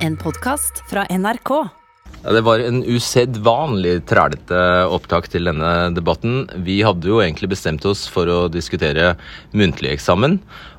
En 0.00 0.16
podkast 0.16 0.78
fra 0.88 1.02
NRK. 1.10 1.50
Ja, 2.22 2.32
det 2.32 2.40
var 2.40 2.62
en 2.64 2.78
usedvanlig 2.88 3.98
trælete 4.08 4.60
opptak 4.88 5.26
til 5.28 5.44
denne 5.44 5.90
debatten. 5.92 6.46
Vi 6.64 6.78
hadde 6.80 7.10
jo 7.10 7.18
egentlig 7.20 7.50
bestemt 7.52 7.84
oss 7.84 8.06
for 8.08 8.30
å 8.32 8.38
diskutere 8.48 9.10
muntlig 9.52 9.92
eksamen, 9.92 10.38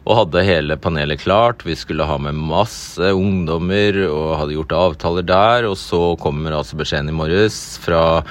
og 0.09 0.17
hadde 0.23 0.45
hele 0.47 0.79
panelet 0.81 1.21
klart. 1.21 1.61
Vi 1.69 1.77
skulle 1.77 2.09
ha 2.09 2.17
med 2.17 2.33
masse 2.33 3.13
ungdommer 3.13 4.01
og 4.07 4.39
hadde 4.39 4.57
gjort 4.57 4.75
avtaler 4.79 5.29
der. 5.29 5.69
Og 5.69 5.77
så 5.77 6.01
kommer 6.21 6.57
altså 6.57 6.81
beskjeden 6.81 7.13
i 7.13 7.17
morges 7.21 7.77
fra 7.85 8.23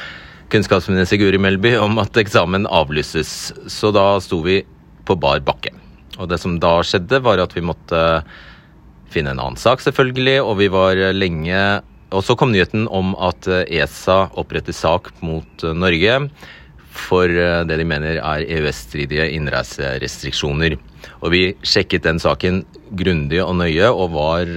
kunnskapsminister 0.50 1.22
Guri 1.22 1.38
Melby 1.38 1.76
om 1.78 2.02
at 2.02 2.18
eksamen 2.18 2.66
avlyses. 2.66 3.52
Så 3.70 3.94
da 3.94 4.16
sto 4.18 4.42
vi 4.42 4.64
på 5.06 5.14
bar 5.22 5.38
bakke. 5.46 5.70
Og 6.18 6.34
det 6.34 6.42
som 6.42 6.58
da 6.58 6.80
skjedde, 6.82 7.22
var 7.22 7.38
at 7.38 7.54
vi 7.54 7.62
måtte 7.62 8.00
finne 9.10 9.34
en 9.34 9.42
annen 9.42 9.60
sak, 9.60 9.82
selvfølgelig, 9.84 10.38
og 10.42 10.56
vi 10.60 10.70
var 10.72 10.98
lenge 11.14 11.82
Og 12.10 12.24
så 12.26 12.34
kom 12.34 12.50
nyheten 12.50 12.88
om 12.90 13.12
at 13.22 13.46
ESA 13.46 14.32
oppretter 14.34 14.74
sak 14.74 15.12
mot 15.22 15.62
Norge 15.62 16.16
for 16.90 17.30
det 17.30 17.76
de 17.78 17.86
mener 17.86 18.18
er 18.18 18.46
EØS-stridige 18.46 19.28
innreiserestriksjoner. 19.36 20.76
Og 21.22 21.32
vi 21.34 21.42
sjekket 21.62 22.06
den 22.06 22.20
saken 22.22 22.64
grundig 22.98 23.40
og 23.44 23.54
nøye, 23.60 23.88
og 23.90 24.14
var 24.16 24.50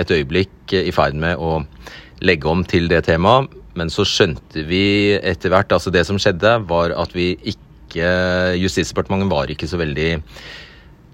et 0.00 0.10
øyeblikk 0.14 0.74
i 0.80 0.92
ferd 0.94 1.18
med 1.20 1.36
å 1.36 1.60
legge 2.24 2.50
om 2.50 2.64
til 2.64 2.88
det 2.90 3.04
temaet. 3.08 3.52
Men 3.74 3.90
så 3.90 4.06
skjønte 4.06 4.62
vi 4.68 5.14
etter 5.18 5.50
hvert 5.50 5.72
Altså, 5.74 5.90
det 5.90 6.04
som 6.06 6.18
skjedde, 6.20 6.60
var 6.70 6.94
at 6.94 7.14
vi 7.14 7.34
ikke 7.42 7.64
Justisdepartementet 8.58 9.30
var 9.30 9.50
ikke 9.50 9.68
så 9.70 9.78
veldig 9.78 10.08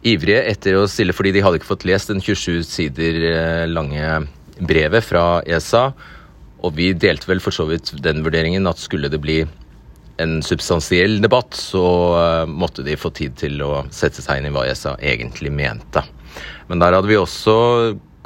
ivrige 0.07 0.43
etter 0.49 0.79
å 0.79 0.87
stille, 0.89 1.15
fordi 1.17 1.35
de 1.37 1.43
hadde 1.45 1.61
ikke 1.61 1.71
fått 1.73 1.87
lest 1.89 2.13
den 2.13 2.23
27 2.25 2.63
sider 2.65 3.21
lange 3.69 4.27
brevet 4.61 5.05
fra 5.05 5.25
ESA. 5.47 5.91
Og 6.65 6.77
vi 6.77 6.93
delte 6.93 7.29
vel 7.31 7.41
for 7.45 7.55
så 7.55 7.67
vidt 7.69 7.93
den 8.05 8.25
vurderingen 8.25 8.69
at 8.69 8.81
skulle 8.81 9.11
det 9.13 9.21
bli 9.23 9.43
en 10.21 10.41
substansiell 10.45 11.21
debatt, 11.25 11.57
så 11.57 11.85
måtte 12.49 12.85
de 12.85 12.99
få 13.01 13.09
tid 13.17 13.39
til 13.41 13.63
å 13.65 13.87
sette 13.95 14.21
seg 14.21 14.41
inn 14.41 14.51
i 14.51 14.55
hva 14.55 14.67
ESA 14.69 14.99
egentlig 15.01 15.53
mente. 15.55 16.03
Men 16.69 16.83
der 16.83 16.97
hadde 16.97 17.09
vi 17.09 17.17
også 17.17 17.55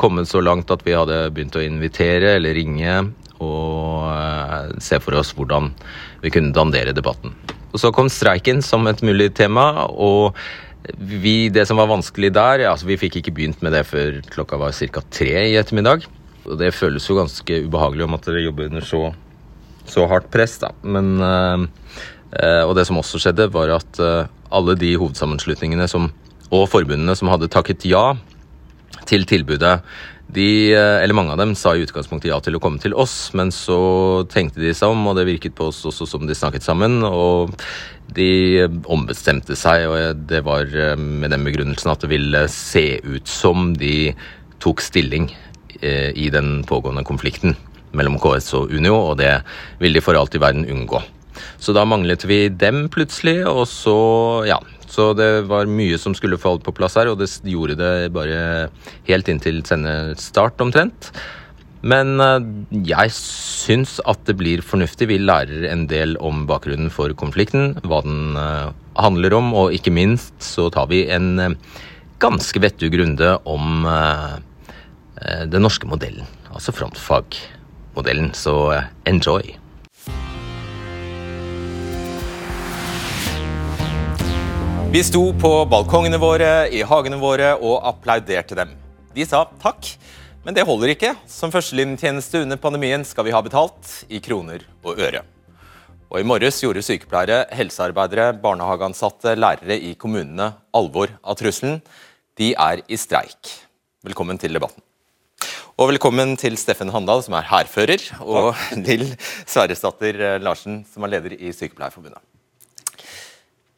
kommet 0.01 0.27
så 0.27 0.43
langt 0.43 0.73
at 0.75 0.83
vi 0.87 0.97
hadde 0.97 1.29
begynt 1.35 1.55
å 1.55 1.63
invitere 1.63 2.35
eller 2.39 2.57
ringe 2.59 2.97
og 3.45 4.81
se 4.83 4.99
for 5.03 5.21
oss 5.21 5.31
hvordan 5.37 5.71
vi 6.23 6.33
kunne 6.35 6.55
dandere 6.55 6.95
debatten. 6.97 7.35
Og 7.75 7.81
Så 7.83 7.91
kom 7.95 8.11
streiken 8.11 8.63
som 8.63 8.87
et 8.87 9.03
mulig 9.03 9.33
tema. 9.35 9.87
og 9.91 10.37
vi, 10.99 11.49
det 11.49 11.65
som 11.69 11.79
var 11.81 11.89
vanskelig 11.89 12.33
der 12.37 12.67
altså 12.69 12.89
Vi 12.89 12.99
fikk 13.01 13.17
ikke 13.21 13.35
begynt 13.35 13.63
med 13.65 13.73
det 13.73 13.87
før 13.89 14.21
klokka 14.35 14.59
var 14.61 14.75
ca. 14.77 15.03
tre 15.11 15.33
i 15.49 15.57
ettermiddag. 15.57 16.05
Og 16.45 16.59
det 16.61 16.75
føles 16.77 17.07
jo 17.09 17.17
ganske 17.17 17.63
ubehagelig 17.65 18.05
om 18.05 18.17
at 18.17 18.27
dere 18.27 18.45
jobber 18.45 18.69
under 18.69 18.85
så, 18.85 19.15
så 19.89 20.05
hardt 20.11 20.29
press, 20.33 20.59
da. 20.61 20.75
Men 20.83 21.17
øh, 21.21 21.65
Og 22.69 22.75
det 22.77 22.87
som 22.87 22.99
også 22.99 23.19
skjedde, 23.19 23.53
var 23.53 23.73
at 23.73 24.01
øh, 24.01 24.27
alle 24.53 24.77
de 24.77 24.97
hovedsammenslutningene 24.97 25.89
som, 25.89 26.11
og 26.51 26.69
forbundene 26.69 27.17
som 27.17 27.33
hadde 27.33 27.49
takket 27.49 27.87
ja 27.89 28.13
til 29.09 29.27
tilbudet, 29.29 29.79
de, 30.35 30.73
eller 30.73 31.15
mange 31.15 31.35
av 31.35 31.39
dem 31.39 31.53
sa 31.59 31.75
i 31.77 31.83
utgangspunktet 31.85 32.31
ja 32.31 32.39
til 32.43 32.57
å 32.57 32.61
komme 32.63 32.81
til 32.83 32.95
oss, 32.97 33.29
men 33.37 33.53
så 33.55 34.25
tenkte 34.33 34.63
de 34.63 34.73
seg 34.75 34.95
om, 34.95 35.03
og 35.11 35.19
det 35.19 35.27
virket 35.29 35.55
på 35.57 35.69
oss 35.69 35.83
også 35.87 36.09
som 36.09 36.25
de 36.27 36.37
snakket 36.37 36.65
sammen. 36.65 37.03
og 37.05 37.53
de 38.15 38.67
ombestemte 38.93 39.57
seg, 39.57 39.87
og 39.89 40.25
det 40.29 40.43
var 40.47 40.69
med 41.01 41.33
den 41.33 41.47
begrunnelsen 41.47 41.91
at 41.91 42.05
det 42.05 42.11
ville 42.13 42.45
se 42.53 43.01
ut 43.01 43.31
som 43.31 43.73
de 43.79 44.13
tok 44.63 44.85
stilling 44.85 45.31
i 45.83 46.29
den 46.33 46.63
pågående 46.69 47.05
konflikten 47.05 47.57
mellom 47.97 48.19
KS 48.21 48.53
og 48.61 48.75
Unio, 48.75 48.95
og 49.11 49.19
det 49.23 49.33
ville 49.81 49.99
de 49.99 50.05
for 50.05 50.19
alt 50.19 50.37
i 50.37 50.43
verden 50.43 50.69
unngå. 50.69 51.01
Så 51.59 51.75
da 51.75 51.83
manglet 51.89 52.27
vi 52.29 52.47
dem 52.49 52.87
plutselig, 52.93 53.41
og 53.51 53.65
så, 53.71 53.97
ja 54.47 54.61
Så 54.95 55.09
det 55.19 55.49
var 55.51 55.67
mye 55.67 55.99
som 55.99 56.15
skulle 56.15 56.39
falle 56.39 56.63
på 56.63 56.71
plass 56.77 56.95
her, 57.01 57.09
og 57.11 57.19
det 57.19 57.27
gjorde 57.51 57.75
det 57.81 58.13
bare 58.15 58.69
helt 59.09 59.31
inntil 59.33 59.59
sendestart 59.67 60.63
omtrent. 60.63 61.11
Men 61.85 62.15
jeg 62.71 63.11
syns 63.13 63.99
at 64.07 64.23
det 64.29 64.39
blir 64.39 64.63
fornuftig. 64.65 65.11
Vi 65.11 65.19
lærer 65.19 65.67
en 65.69 65.83
del 65.91 66.15
om 66.23 66.47
bakgrunnen 66.49 66.95
for 66.95 67.11
konflikten, 67.19 67.75
hva 67.83 67.99
den 68.07 68.39
handler 68.95 69.35
om, 69.37 69.51
og 69.59 69.75
ikke 69.75 69.93
minst 69.93 70.39
så 70.47 70.71
tar 70.73 70.87
vi 70.93 71.03
en 71.11 71.59
ganske 72.23 72.63
vettug 72.63 72.95
runde 73.03 73.35
om 73.51 73.85
den 75.19 75.67
norske 75.67 75.91
modellen. 75.91 76.25
Altså 76.55 76.73
frontfagmodellen. 76.79 78.31
Så 78.39 78.55
enjoy. 79.11 79.59
Vi 84.95 85.01
sto 85.03 85.33
på 85.35 85.49
balkongene 85.67 86.21
våre, 86.23 86.69
i 86.71 86.85
hagene 86.87 87.17
våre 87.19 87.49
og 87.57 87.81
applauderte 87.89 88.55
dem. 88.55 88.77
De 89.11 89.25
sa 89.27 89.41
takk, 89.59 89.89
men 90.47 90.55
det 90.55 90.63
holder 90.69 90.93
ikke. 90.93 91.09
Som 91.27 91.51
førstelinjetjeneste 91.51 92.45
under 92.45 92.61
pandemien 92.63 93.03
skal 93.03 93.27
vi 93.27 93.33
ha 93.35 93.41
betalt 93.43 93.91
i 94.07 94.21
kroner 94.23 94.63
og 94.87 95.01
øre. 95.03 95.25
Og 96.13 96.21
I 96.21 96.29
morges 96.31 96.61
gjorde 96.63 96.85
sykepleiere, 96.87 97.41
helsearbeidere, 97.59 98.37
barnehageansatte, 98.45 99.33
lærere 99.35 99.81
i 99.83 99.97
kommunene 99.99 100.53
alvor 100.71 101.11
av 101.27 101.41
trusselen. 101.43 101.81
De 102.39 102.53
er 102.55 102.85
i 102.87 102.95
streik. 102.95 103.51
Velkommen 104.07 104.39
til 104.39 104.55
debatten. 104.55 104.79
Og 105.75 105.91
velkommen 105.91 106.37
til 106.39 106.55
Steffen 106.55 106.95
Handal, 106.95 107.25
som 107.27 107.35
er 107.35 107.51
hærfører, 107.51 108.07
og 108.23 108.55
til 108.87 109.09
Sverresdatter 109.43 110.39
Larsen, 110.39 110.85
som 110.87 111.03
er 111.03 111.17
leder 111.17 111.35
i 111.35 111.51
Sykepleierforbundet. 111.51 112.23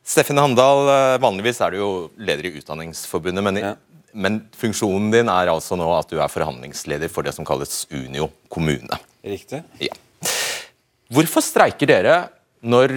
Steffen 0.07 0.39
Handal, 0.39 0.87
vanligvis 1.19 1.59
er 1.65 1.75
du 1.75 1.81
jo 1.81 1.91
leder 2.15 2.47
i 2.47 2.53
Utdanningsforbundet, 2.61 3.43
men, 3.43 3.59
ja. 3.59 3.73
men, 4.15 4.39
funksjonen 4.55 5.11
din 5.11 5.31
er 5.33 5.51
altså 5.51 5.79
nå 5.79 5.89
at 5.97 6.13
du 6.13 6.21
er 6.21 6.31
forhandlingsleder 6.31 7.11
for 7.11 7.27
det 7.27 7.35
som 7.35 7.47
kalles 7.49 7.83
Unio 7.91 8.29
kommune. 8.53 9.01
Riktig. 9.27 9.65
Ja. 9.83 9.97
Hvorfor 11.11 11.43
streiker 11.43 11.91
dere 11.91 12.17
når 12.63 12.95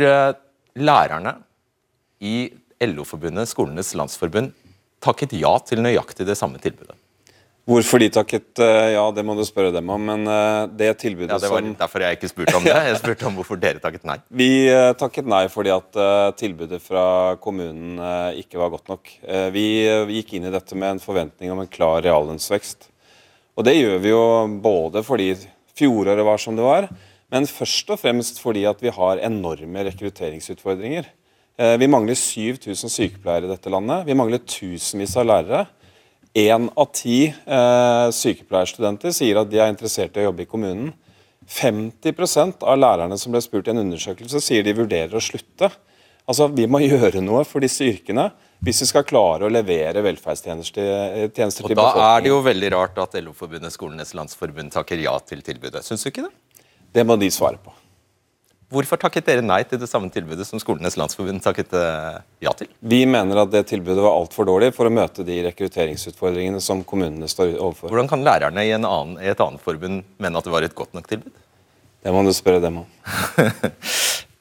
lærerne 0.78 1.40
i 2.22 2.52
LO-forbundet, 2.86 3.50
Skolenes 3.50 3.96
landsforbund, 3.97 4.53
takket 5.02 5.34
ja 5.40 5.56
til 5.66 5.81
nøyaktig 5.81 6.30
det 6.30 6.38
samme 6.38 6.62
tilbudet? 6.62 6.98
Hvorfor 7.69 8.02
de 8.02 8.07
takket 8.09 8.57
ja, 8.59 9.03
det 9.13 9.22
må 9.25 9.35
du 9.38 9.44
spørre 9.46 9.69
dem 9.75 9.90
om. 9.94 10.07
Men 10.09 10.24
det 10.74 10.88
tilbudet 11.03 11.30
som 11.30 11.38
ja, 11.38 11.41
Det 11.44 11.52
var 11.53 11.62
som 11.62 11.75
derfor 11.78 12.06
jeg 12.06 12.18
ikke 12.18 12.30
spurte 12.31 12.56
om 12.57 12.66
det. 12.66 12.74
Jeg 12.74 12.97
spurte 12.97 13.28
om 13.30 13.35
hvorfor 13.38 13.59
dere 13.62 13.81
takket 13.84 14.07
nei. 14.09 14.16
Vi 14.41 14.50
takket 14.97 15.30
nei 15.30 15.44
fordi 15.53 15.74
at 15.75 16.00
tilbudet 16.40 16.81
fra 16.81 17.03
kommunen 17.44 18.02
ikke 18.41 18.58
var 18.58 18.74
godt 18.74 18.90
nok. 18.90 19.12
Vi 19.53 19.68
gikk 20.16 20.34
inn 20.40 20.50
i 20.50 20.56
dette 20.56 20.78
med 20.79 20.96
en 20.96 21.03
forventning 21.03 21.53
om 21.53 21.62
en 21.62 21.69
klar 21.69 22.02
reallønnsvekst. 22.08 22.90
Og 23.59 23.68
det 23.68 23.75
gjør 23.78 24.02
vi 24.02 24.13
jo 24.16 24.25
både 24.63 25.06
fordi 25.06 25.34
fjoråret 25.78 26.25
var 26.25 26.41
som 26.41 26.58
det 26.58 26.66
var, 26.66 26.90
men 27.29 27.46
først 27.46 27.91
og 27.94 28.00
fremst 28.02 28.40
fordi 28.41 28.66
at 28.69 28.81
vi 28.81 28.91
har 28.96 29.22
enorme 29.25 29.84
rekrutteringsutfordringer. 29.91 31.09
Vi 31.59 31.88
mangler 31.91 32.16
7000 32.16 32.90
sykepleiere 32.90 33.46
i 33.46 33.52
dette 33.52 33.72
landet. 33.72 34.08
Vi 34.08 34.16
mangler 34.16 34.40
tusenvis 34.47 35.18
av 35.19 35.28
lærere. 35.28 35.66
Én 36.38 36.67
av 36.78 36.91
ti 36.94 37.23
eh, 37.29 38.07
sykepleierstudenter 38.13 39.13
sier 39.16 39.40
at 39.41 39.50
de 39.50 39.57
er 39.59 39.72
interessert 39.72 40.17
i 40.17 40.22
å 40.22 40.28
jobbe 40.29 40.45
i 40.45 40.50
kommunen. 40.50 40.91
50% 41.50 42.62
av 42.62 42.78
lærerne 42.78 43.17
som 43.17 43.34
ble 43.34 43.41
spurt 43.41 43.67
i 43.67 43.73
en 43.73 43.81
undersøkelse, 43.81 44.41
sier 44.44 44.66
de 44.66 44.75
vurderer 44.78 45.16
å 45.17 45.23
slutte. 45.23 45.72
Altså, 46.29 46.47
Vi 46.53 46.67
må 46.69 46.84
gjøre 46.85 47.23
noe 47.25 47.41
for 47.50 47.66
disse 47.66 47.88
yrkene 47.90 48.29
hvis 48.59 48.81
vi 48.84 48.90
skal 48.90 49.06
klare 49.07 49.47
å 49.47 49.51
levere 49.51 50.03
velferdstjenester 50.03 50.75
til, 50.75 51.29
tjenester 51.31 51.63
Og 51.63 51.72
til 51.72 51.78
Da 51.79 51.84
befolkningen. 51.85 52.16
er 52.17 52.23
det 52.25 52.31
jo 52.34 52.40
veldig 52.44 52.72
rart 52.75 52.97
at 53.00 53.13
LO-forbundet 53.23 53.72
Skolenes 53.72 54.11
landsforbund 54.13 54.73
takker 54.75 55.00
ja 55.00 55.13
til 55.23 55.41
tilbudet. 55.41 55.81
Syns 55.87 56.03
du 56.03 56.09
ikke 56.11 56.26
det? 56.28 56.66
Det 56.93 57.05
må 57.08 57.16
de 57.22 57.29
svare 57.31 57.58
på. 57.64 57.72
Hvorfor 58.69 58.99
takket 59.01 59.25
dere 59.25 59.41
nei 59.41 59.63
til 59.66 59.79
det 59.81 59.87
samme 59.89 60.11
tilbudet 60.13 60.45
som 60.45 60.61
Skolenes 60.61 60.93
landsforbund 60.99 61.41
takket 61.41 61.71
eh, 61.73 62.19
ja 62.45 62.51
til? 62.57 62.69
Vi 62.85 62.99
mener 63.09 63.41
at 63.41 63.49
det 63.49 63.63
tilbudet 63.71 64.03
var 64.03 64.13
altfor 64.13 64.45
dårlig 64.45 64.69
for 64.75 64.85
å 64.85 64.93
møte 64.93 65.25
de 65.25 65.39
rekrutteringsutfordringene 65.47 66.61
som 66.61 66.83
kommunene 66.85 67.29
står 67.31 67.55
overfor. 67.55 67.89
Hvordan 67.89 68.11
kan 68.11 68.25
lærerne 68.25 68.66
i, 68.67 68.73
en 68.77 68.85
annen, 68.85 69.17
i 69.23 69.31
et 69.31 69.41
annet 69.41 69.63
forbund 69.66 70.03
mene 70.21 70.37
at 70.37 70.45
det 70.45 70.53
var 70.53 70.67
et 70.67 70.77
godt 70.77 70.93
nok 70.93 71.09
tilbud? 71.09 71.33
Det 72.05 72.13
må 72.13 72.21
du 72.23 72.29
spørre 72.37 72.61
dem 72.63 72.83
om. 72.83 72.89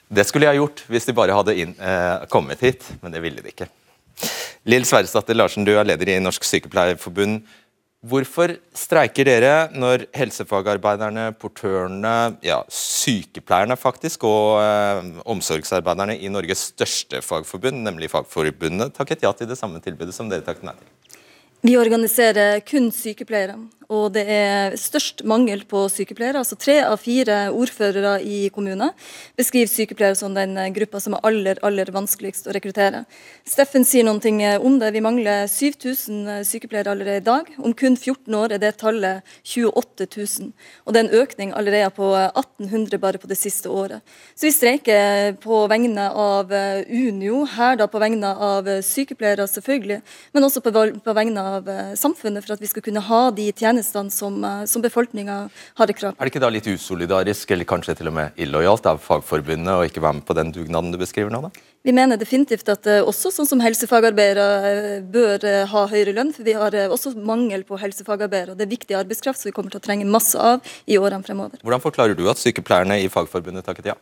Det 0.08 0.24
skulle 0.24 0.48
jeg 0.48 0.56
gjort 0.56 0.84
hvis 0.88 1.04
de 1.04 1.12
bare 1.16 1.34
hadde 1.36 1.54
inn, 1.60 1.74
eh, 1.76 2.28
kommet 2.32 2.62
hit, 2.64 2.84
men 3.02 3.12
det 3.12 3.20
ville 3.20 3.42
de 3.44 3.50
ikke. 3.52 3.66
Lill 4.68 4.86
Sverresdatter 4.88 5.36
Larsen, 5.36 5.66
du 5.68 5.74
er 5.76 5.84
leder 5.84 6.14
i 6.14 6.20
Norsk 6.20 6.44
Sykepleierforbund. 6.48 7.42
Hvorfor 8.06 8.52
streiker 8.78 9.26
dere 9.26 9.54
når 9.74 10.04
helsefagarbeiderne, 10.14 11.32
portørene, 11.34 12.36
ja, 12.46 12.60
sykepleierne 12.70 13.74
faktisk, 13.74 14.22
og 14.22 14.60
eh, 14.62 15.08
omsorgsarbeiderne 15.26 16.14
i 16.14 16.30
Norges 16.30 16.68
største 16.70 17.18
fagforbund, 17.26 17.82
nemlig 17.82 18.12
Fagforbundet, 18.12 18.94
takket 18.94 19.26
ja 19.26 19.32
til 19.34 19.50
det 19.50 19.58
samme 19.58 19.82
tilbudet 19.82 20.14
som 20.14 20.30
dere 20.30 20.46
takket 20.46 20.68
nei 20.68 20.76
til? 20.78 21.18
Vi 21.66 21.74
organiserer 21.74 22.60
kun 22.62 22.86
sykepleiere, 22.94 23.58
og 23.88 24.10
det 24.12 24.26
er 24.28 24.74
størst 24.76 25.22
mangel 25.24 25.62
på 25.64 25.86
sykepleiere. 25.88 26.42
altså 26.42 26.58
Tre 26.60 26.74
av 26.84 26.98
fire 27.00 27.48
ordførere 27.56 28.18
i 28.20 28.50
kommunen 28.52 28.90
beskriver 29.38 29.70
sykepleiere 29.72 30.18
som 30.18 30.34
den 30.36 30.58
gruppa 30.76 31.00
som 31.00 31.14
er 31.16 31.24
aller 31.24 31.60
aller 31.64 31.88
vanskeligst 31.94 32.50
å 32.50 32.52
rekruttere. 32.52 33.06
Steffen 33.48 33.86
sier 33.88 34.04
noen 34.04 34.20
ting 34.20 34.42
om 34.60 34.76
det. 34.82 34.90
Vi 34.92 35.00
mangler 35.00 35.48
7000 35.48 36.44
sykepleiere 36.44 36.92
allerede 36.92 37.22
i 37.22 37.24
dag. 37.30 37.48
Om 37.56 37.72
kun 37.72 37.96
14 37.96 38.36
år 38.36 38.58
er 38.58 38.60
det 38.60 38.74
tallet 38.82 39.24
28 39.48 40.04
000. 40.04 40.52
Og 40.84 40.92
det 40.92 41.00
er 41.00 41.08
en 41.08 41.22
økning 41.22 41.56
allerede 41.56 41.88
på 41.96 42.12
1800 42.12 43.00
bare 43.00 43.22
på 43.22 43.32
det 43.32 43.40
siste 43.40 43.72
året. 43.72 44.04
Så 44.36 44.50
vi 44.50 44.52
streiker 44.52 45.32
på 45.40 45.62
vegne 45.72 46.10
av 46.12 46.52
Unio, 46.52 47.46
her 47.56 47.80
da 47.80 47.88
på 47.88 48.04
vegne 48.04 48.36
av 48.36 48.68
sykepleiere 48.84 49.48
selvfølgelig, 49.48 50.02
men 50.36 50.44
også 50.44 50.60
på 50.60 51.16
vegne 51.16 51.48
av 51.56 51.74
samfunnet, 51.96 52.44
for 52.44 52.58
at 52.58 52.60
vi 52.60 52.68
skal 52.68 52.84
kunne 52.84 53.06
ha 53.08 53.24
de 53.32 53.48
tjenestene 53.48 53.77
som, 53.84 54.42
som 54.68 54.84
befolkninga 54.84 55.38
hadde 55.78 55.96
krav 55.96 56.14
på. 56.14 56.18
Er 56.18 56.28
det 56.28 56.32
ikke 56.32 56.42
da 56.44 56.50
litt 56.52 56.68
usolidarisk, 56.68 57.52
eller 57.54 57.68
kanskje 57.68 57.96
til 57.98 58.10
og 58.10 58.16
med 58.18 58.40
illojalt 58.40 58.88
av 58.90 59.00
Fagforbundet 59.04 59.74
å 59.74 59.86
ikke 59.88 60.02
være 60.04 60.18
med 60.20 60.26
på 60.28 60.36
den 60.38 60.52
dugnaden 60.54 60.92
du 60.94 61.00
beskriver 61.00 61.32
nå, 61.34 61.42
da? 61.48 61.64
Vi 61.86 61.94
mener 61.94 62.18
definitivt 62.20 62.68
at 62.72 62.86
uh, 62.90 63.00
også 63.06 63.32
sånn 63.32 63.48
som 63.48 63.62
helsefagarbeidere 63.62 64.48
uh, 64.66 64.92
bør 65.14 65.46
ha 65.72 65.86
høyere 65.92 66.16
lønn, 66.16 66.34
for 66.36 66.46
vi 66.48 66.56
har 66.58 66.76
også 66.88 67.14
mangel 67.16 67.64
på 67.68 67.78
helsefagarbeidere. 67.80 68.58
Det 68.58 68.66
er 68.66 68.74
viktig 68.74 68.98
arbeidskraft 68.98 69.42
som 69.42 69.50
vi 69.50 69.56
kommer 69.56 69.74
til 69.74 69.82
å 69.82 69.86
trenge 69.86 70.08
masse 70.08 70.36
av 70.38 70.62
i 70.86 70.98
årene 71.00 71.24
fremover. 71.26 71.62
Hvordan 71.64 71.84
forklarer 71.84 72.18
du 72.18 72.26
at 72.30 72.40
sykepleierne 72.42 73.00
i 73.02 73.10
Fagforbundet 73.12 73.66
takket 73.68 73.92
ja? 73.94 73.98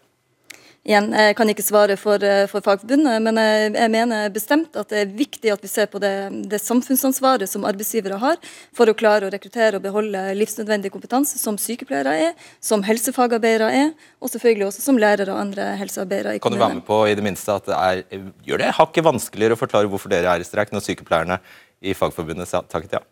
Igjen, 0.86 1.08
Jeg 1.18 1.34
kan 1.34 1.50
ikke 1.50 1.64
svare 1.66 1.96
for, 1.98 2.22
eh, 2.22 2.44
for 2.46 2.62
Fagforbundet, 2.62 3.18
men 3.22 3.38
jeg, 3.40 3.72
jeg, 3.74 3.90
mener 3.90 4.28
bestemt 4.30 4.76
at 4.78 4.92
det 4.92 5.00
er 5.00 5.14
viktig 5.18 5.50
at 5.50 5.64
vi 5.64 5.70
ser 5.70 5.88
på 5.90 5.98
det, 5.98 6.12
det, 6.46 6.60
samfunnsansvaret 6.62 7.50
som 7.50 7.66
arbeidsgivere 7.66 8.20
har 8.22 8.36
for 8.76 8.86
å 8.86 8.94
klare 8.94 9.26
å 9.26 9.32
rekruttere 9.32 9.80
og 9.80 9.82
beholde 9.82 10.22
livsnødvendig 10.38 10.92
kompetanse, 10.94 11.40
som 11.42 11.58
sykepleiere 11.58 12.14
er, 12.28 12.46
som 12.62 12.86
helsefagarbeidere 12.86 13.72
er, 13.74 13.90
og 14.22 14.30
selvfølgelig 14.30 14.68
også 14.68 14.86
som 14.86 15.02
lærere 15.02 15.34
og 15.34 15.42
andre 15.48 15.72
helsearbeidere 15.80 16.36
i 16.36 16.44
kommunen. 16.44 16.54
Kan 16.54 16.54
du 16.54 16.66
være 16.68 16.78
med 16.78 16.86
på 16.86 17.00
i 17.10 17.18
det 17.18 17.26
minste 17.26 17.58
at 17.58 17.66
det 17.66 17.80
er, 17.80 18.30
gjør 18.46 18.62
det 18.62 18.70
hakket 18.78 19.10
vanskeligere 19.10 19.58
å 19.58 19.62
forklare 19.64 19.90
hvorfor 19.90 20.14
dere 20.14 20.36
er 20.36 20.44
i 20.44 20.46
streik, 20.46 20.70
når 20.70 20.86
sykepleierne 20.86 21.40
i 21.82 21.98
Fagforbundet 21.98 22.54
takket 22.70 23.00
ja? 23.00 23.02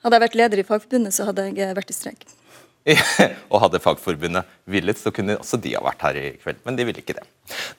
Hadde 0.00 0.16
jeg 0.16 0.28
vært 0.30 0.40
leder 0.40 0.64
i 0.64 0.68
Fagforbundet, 0.72 1.12
så 1.12 1.28
hadde 1.28 1.50
jeg 1.52 1.76
vært 1.76 1.92
i 1.92 2.00
streik. 2.00 2.24
og 3.50 3.60
hadde 3.64 3.80
Fagforbundet 3.82 4.46
villet, 4.70 4.98
så 5.00 5.10
kunne 5.14 5.36
også 5.40 5.58
de 5.62 5.72
ha 5.74 5.82
vært 5.82 6.04
her 6.06 6.18
i 6.20 6.26
kveld. 6.38 6.60
Men 6.66 6.78
de 6.78 6.86
ville 6.86 7.02
ikke 7.02 7.16
det. 7.16 7.24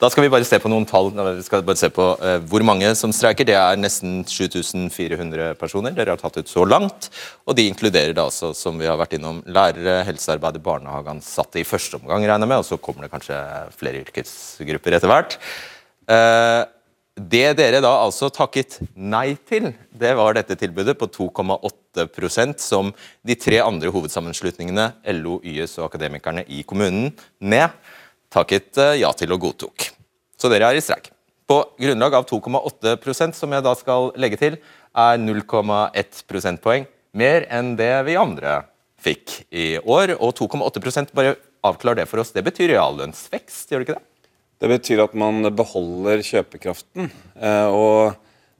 Da 0.00 0.10
skal 0.12 0.26
vi 0.26 0.32
bare 0.32 0.46
se 0.48 0.58
på 0.60 0.70
noen 0.70 0.84
tall. 0.88 1.10
Vi 1.16 1.46
skal 1.46 1.64
bare 1.66 1.80
se 1.80 1.90
på 1.92 2.06
uh, 2.20 2.36
hvor 2.50 2.64
mange 2.66 2.90
som 2.98 3.12
streiker. 3.14 3.48
Det 3.48 3.56
er 3.56 3.80
nesten 3.80 4.20
7400 4.28 5.56
personer 5.60 5.96
dere 5.96 6.12
har 6.14 6.20
tatt 6.20 6.40
ut 6.40 6.52
så 6.52 6.66
langt. 6.68 7.08
Og 7.48 7.56
de 7.56 7.68
inkluderer 7.70 8.12
da 8.16 8.28
altså, 8.28 8.52
som 8.56 8.80
vi 8.80 8.88
har 8.88 9.00
vært 9.00 9.16
innom, 9.16 9.40
lærere, 9.48 10.02
helsearbeidere, 10.08 10.64
barnehageansatte 10.64 11.62
i 11.62 11.68
første 11.68 12.00
omgang, 12.00 12.26
regner 12.28 12.44
jeg 12.44 12.52
med. 12.52 12.60
Og 12.60 12.68
så 12.68 12.80
kommer 12.80 13.06
det 13.06 13.12
kanskje 13.14 13.40
flere 13.80 14.04
yrkesgrupper 14.04 14.98
etter 14.98 15.12
hvert. 15.12 15.38
Uh, 16.08 16.64
det 17.18 17.56
dere 17.58 17.80
da 17.82 17.90
altså 18.04 18.28
takket 18.32 18.78
nei 18.94 19.34
til, 19.48 19.72
det 19.90 20.14
var 20.18 20.36
dette 20.36 20.56
tilbudet 20.58 20.94
på 20.98 21.08
2,8% 21.10 22.62
som 22.62 22.92
de 23.26 23.36
tre 23.38 23.60
andre 23.64 23.90
hovedsammenslutningene, 23.94 24.90
LO, 25.18 25.38
YS 25.42 25.78
og 25.80 25.88
Akademikerne 25.88 26.44
i 26.46 26.62
kommunen, 26.68 27.10
ned, 27.40 27.74
takket 28.32 28.78
eh, 28.78 28.98
ja 29.02 29.12
til 29.16 29.34
og 29.34 29.42
godtok. 29.46 29.88
Så 30.38 30.50
dere 30.52 30.70
er 30.70 30.78
i 30.78 30.84
streik. 30.84 31.10
På 31.48 31.62
grunnlag 31.80 32.14
av 32.18 32.28
2,8% 32.28 33.34
som 33.34 33.54
jeg 33.56 33.64
da 33.64 33.74
skal 33.78 34.12
legge 34.20 34.38
til, 34.40 34.58
er 34.94 35.20
0,1 35.20 36.22
prosentpoeng 36.28 36.86
mer 37.16 37.46
enn 37.50 37.74
det 37.78 37.94
vi 38.06 38.18
andre 38.20 38.60
fikk 39.00 39.40
i 39.50 39.70
år. 39.80 40.14
Og 40.18 40.36
2,8% 40.38 41.14
bare 41.16 41.38
avklar 41.66 41.98
det 41.98 42.06
for 42.10 42.22
oss. 42.22 42.34
Det 42.34 42.44
betyr 42.46 42.74
reallønnsvekst, 42.74 43.72
gjør 43.72 43.82
det 43.82 43.88
ikke 43.88 43.98
det? 43.98 44.06
Det 44.58 44.70
betyr 44.70 45.04
at 45.04 45.14
man 45.18 45.46
beholder 45.54 46.22
kjøpekraften. 46.26 47.12
Eh, 47.38 47.68
og 47.70 48.16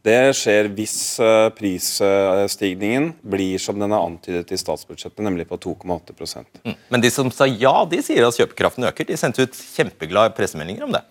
det 0.07 0.31
skjer 0.39 0.69
hvis 0.77 0.97
eh, 1.25 1.49
prisstigningen 1.57 3.11
blir 3.27 3.59
som 3.61 3.81
den 3.81 3.91
er 3.91 4.05
antydet 4.05 4.53
i 4.55 4.59
statsbudsjettet, 4.61 5.21
nemlig 5.27 5.49
på 5.51 5.59
2,8 5.59 6.45
mm. 6.63 6.77
Men 6.95 7.03
de 7.03 7.11
som 7.11 7.33
sa 7.35 7.49
ja, 7.51 7.75
de 7.91 7.99
sier 8.05 8.27
at 8.27 8.39
kjøpekraften 8.39 8.87
øker. 8.87 9.09
De 9.09 9.19
sendte 9.19 9.43
ut 9.43 9.63
kjempeglade 9.75 10.37
pressemeldinger 10.39 10.87
om 10.87 10.95
det. 10.95 11.03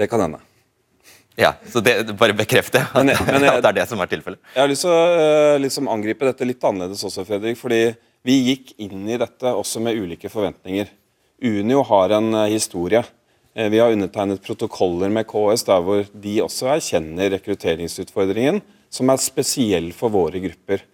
Det 0.00 0.08
kan 0.08 0.24
hende. 0.24 0.40
Ja, 1.38 1.52
så 1.70 1.82
det, 1.84 2.00
Bare 2.18 2.34
bekrefte 2.34 2.80
at, 2.82 2.96
Men, 2.96 3.12
men 3.28 3.44
jeg, 3.44 3.52
at 3.60 3.62
det 3.62 3.70
er 3.74 3.80
det 3.82 3.88
som 3.92 4.00
er 4.02 4.10
tilfellet. 4.10 4.40
Jeg 4.54 4.62
har 4.64 4.72
lyst 4.72 4.86
til 4.86 4.94
å 4.94 5.02
uh, 5.04 5.58
liksom 5.60 5.92
angripe 5.92 6.26
dette 6.26 6.48
litt 6.48 6.64
annerledes 6.64 7.04
også, 7.06 7.26
Fredrik. 7.28 7.60
fordi 7.60 7.92
vi 8.26 8.40
gikk 8.48 8.72
inn 8.82 9.04
i 9.06 9.20
dette 9.20 9.52
også 9.52 9.84
med 9.84 10.00
ulike 10.00 10.32
forventninger. 10.32 10.88
Unio 11.44 11.84
har 11.86 12.16
en 12.16 12.32
historie. 12.48 13.04
Eh, 13.58 13.68
vi 13.72 13.80
har 13.82 13.92
undertegnet 13.92 14.44
protokoller 14.44 15.10
med 15.10 15.26
KS 15.26 15.66
der 15.66 15.82
hvor 15.82 16.06
de 16.06 16.34
også 16.44 16.70
erkjenner 16.76 17.32
rekrutteringsutfordringen, 17.34 18.60
som 18.90 19.10
er 19.10 19.20
spesiell 19.20 19.90
for 19.96 20.14
våre 20.14 20.38
grupper. 20.44 20.84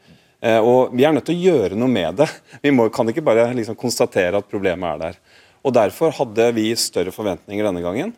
Eh, 0.40 0.58
og 0.58 0.94
Vi 0.96 1.04
er 1.04 1.12
nødt 1.12 1.28
til 1.28 1.36
å 1.36 1.52
gjøre 1.52 1.76
noe 1.76 1.92
med 1.92 2.16
det. 2.22 2.28
Vi 2.64 2.72
må, 2.72 2.88
kan 2.88 3.08
ikke 3.08 3.24
bare 3.24 3.50
liksom 3.52 3.76
konstatere 3.76 4.40
at 4.40 4.48
problemet 4.48 4.94
er 4.94 5.02
der. 5.02 5.18
Og 5.64 5.72
Derfor 5.76 6.12
hadde 6.12 6.50
vi 6.52 6.66
større 6.76 7.12
forventninger 7.12 7.64
denne 7.64 7.80
gangen. 7.80 8.10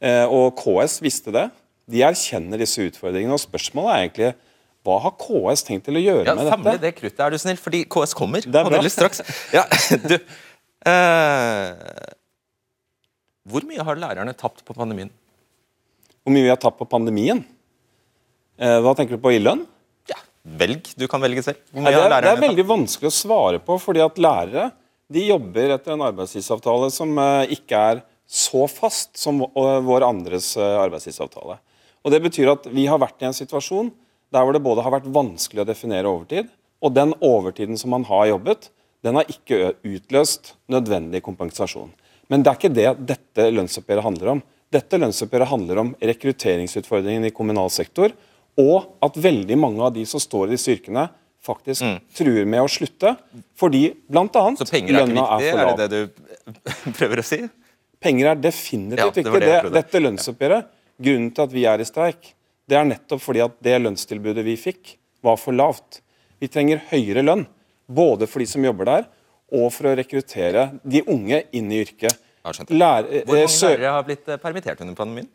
Eh, 0.00 0.24
og 0.24 0.56
KS 0.56 1.00
visste 1.04 1.32
det. 1.32 1.50
De 1.88 2.00
erkjenner 2.04 2.60
disse 2.60 2.80
utfordringene. 2.80 3.36
og 3.36 3.42
Spørsmålet 3.42 3.92
er 3.92 4.04
egentlig 4.04 4.30
hva 4.86 4.96
har 5.02 5.12
KS 5.18 5.64
tenkt 5.66 5.88
til 5.88 5.98
å 5.98 6.02
gjøre 6.02 6.24
ja, 6.24 6.32
med 6.32 6.44
dette? 6.44 6.54
Samle 6.54 6.76
det 6.80 6.92
kruttet, 6.96 7.20
er 7.20 7.34
du 7.34 7.40
snill, 7.42 7.58
fordi 7.60 7.82
KS 7.90 8.14
kommer. 8.16 8.44
Det 8.44 8.60
er 8.60 8.68
bra. 8.70 8.80
straks. 8.92 9.20
Ja, 9.52 9.64
du, 10.10 10.16
eh, 10.86 12.15
hvor 13.46 13.66
mye 13.66 13.84
har 13.86 14.00
lærerne 14.00 14.34
tapt 14.34 14.64
på 14.66 14.74
pandemien? 14.74 15.10
Hvor 16.24 16.34
mye 16.34 16.46
vi 16.46 16.50
har 16.50 16.58
tapt 16.60 16.80
på 16.80 16.88
pandemien? 16.90 17.44
Eh, 18.58 18.78
hva 18.82 18.94
tenker 18.98 19.16
du 19.16 19.22
på 19.22 19.34
i 19.36 19.42
lønn? 19.42 19.62
Ja, 20.10 20.18
Velg. 20.58 20.90
Du 20.98 21.06
kan 21.10 21.22
velge 21.22 21.44
selv. 21.46 21.60
Nei, 21.70 21.92
det, 21.92 22.00
er, 22.00 22.10
det, 22.10 22.32
er, 22.32 22.42
veldig 22.42 22.64
tapt? 22.64 22.72
vanskelig 22.72 23.12
å 23.12 23.14
svare 23.14 23.60
på, 23.62 23.78
fordi 23.82 24.02
at 24.02 24.18
lærere 24.18 24.70
de 25.12 25.22
jobber 25.28 25.76
etter 25.76 25.94
en 25.94 26.02
arbeidstidsavtale 26.08 26.90
som 26.94 27.12
eh, 27.22 27.54
ikke 27.54 27.82
er 27.92 28.02
så 28.26 28.64
fast 28.66 29.14
som 29.20 29.38
vår 29.54 30.02
andres 30.02 30.56
eh, 30.58 30.78
arbeidstidsavtale. 30.82 31.60
Og 32.02 32.10
Det 32.10 32.22
betyr 32.22 32.50
at 32.50 32.66
vi 32.70 32.88
har 32.90 32.98
vært 33.02 33.22
i 33.22 33.28
en 33.28 33.36
situasjon 33.36 33.92
der 34.34 34.42
hvor 34.42 34.54
det 34.54 34.64
både 34.64 34.82
har 34.82 34.94
vært 34.94 35.06
vanskelig 35.14 35.62
å 35.62 35.68
definere 35.68 36.10
overtid, 36.10 36.50
og 36.82 36.94
den 36.94 37.14
overtiden 37.24 37.78
som 37.78 37.94
man 37.94 38.04
har 38.08 38.26
jobbet, 38.32 38.70
den 39.06 39.18
har 39.18 39.30
ikke 39.30 39.76
utløst 39.86 40.56
nødvendig 40.70 41.22
kompensasjon. 41.22 41.92
Men 42.32 42.42
det 42.42 42.50
er 42.50 42.58
ikke 42.58 42.74
det 42.74 42.92
dette 43.14 43.50
lønnsoppgjøret 43.54 44.06
handler 44.06 44.32
om. 44.36 44.40
Dette 44.74 44.98
lønnsoppgjøret 44.98 45.50
handler 45.50 45.82
om 45.82 45.92
rekrutteringsutfordringen 46.00 47.28
i 47.28 47.34
kommunal 47.34 47.70
sektor, 47.72 48.14
og 48.58 48.96
at 49.04 49.18
veldig 49.20 49.58
mange 49.60 49.84
av 49.84 49.94
de 49.94 50.02
som 50.08 50.22
står 50.22 50.48
i 50.48 50.56
disse 50.56 50.72
yrkene, 50.74 51.06
faktisk 51.46 51.84
mm. 51.86 51.98
truer 52.16 52.48
med 52.48 52.64
å 52.64 52.70
slutte 52.70 53.12
fordi 53.58 53.84
bl.a. 54.10 54.24
lønna 54.26 54.56
er 54.56 54.56
for 54.56 54.56
lav. 54.56 54.56
Så 54.58 54.66
penger 54.72 54.98
er 54.98 55.04
ikke 55.06 55.20
viktig, 55.36 55.52
er 55.52 55.68
det 55.78 55.86
det 55.92 56.00
du 56.00 56.94
prøver 56.98 57.22
å 57.22 57.26
si? 57.26 57.40
Penger 58.02 58.32
er 58.32 58.40
definitivt 58.40 59.20
ja, 59.20 59.22
ikke 59.22 59.42
det. 59.42 59.52
det 59.68 59.74
dette 59.76 60.02
lønnsoppgjøret, 60.02 60.72
grunnen 61.06 61.30
til 61.36 61.46
at 61.46 61.54
vi 61.54 61.66
er 61.70 61.82
i 61.82 61.86
streik, 61.88 62.32
det 62.66 62.78
er 62.78 62.88
nettopp 62.88 63.22
fordi 63.22 63.44
at 63.44 63.54
det 63.62 63.76
lønnstilbudet 63.78 64.44
vi 64.46 64.56
fikk, 64.58 64.96
var 65.24 65.38
for 65.40 65.54
lavt. 65.56 66.00
Vi 66.42 66.50
trenger 66.52 66.82
høyere 66.90 67.22
lønn, 67.24 67.46
både 67.86 68.26
for 68.28 68.42
de 68.42 68.48
som 68.50 68.64
jobber 68.66 68.90
der, 68.90 69.06
og 69.56 69.72
for 69.74 69.90
å 69.90 69.96
rekruttere 69.98 70.68
de 70.84 71.02
unge 71.12 71.42
inn 71.56 71.72
i 71.72 71.82
yrket. 71.84 72.22
Lære, 72.46 73.24
Hvor 73.26 73.34
mange 73.34 73.48
eh, 73.48 73.56
lærere 73.66 73.94
har 73.96 74.04
blitt 74.06 74.28
eh, 74.30 74.38
permittert 74.38 74.82
under 74.84 74.94
pandemien? 74.98 75.26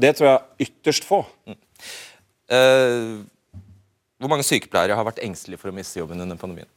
Det 0.00 0.16
tror 0.18 0.28
jeg 0.30 0.66
ytterst 0.66 1.06
få. 1.06 1.20
Mm. 1.46 1.58
Uh, 2.50 3.20
hvor 4.18 4.30
mange 4.32 4.44
sykepleiere 4.46 4.96
har 4.98 5.06
vært 5.06 5.22
engstelige 5.22 5.60
for 5.60 5.70
å 5.70 5.76
miste 5.76 6.00
jobben 6.00 6.22
under 6.24 6.38
pandemien? 6.40 6.68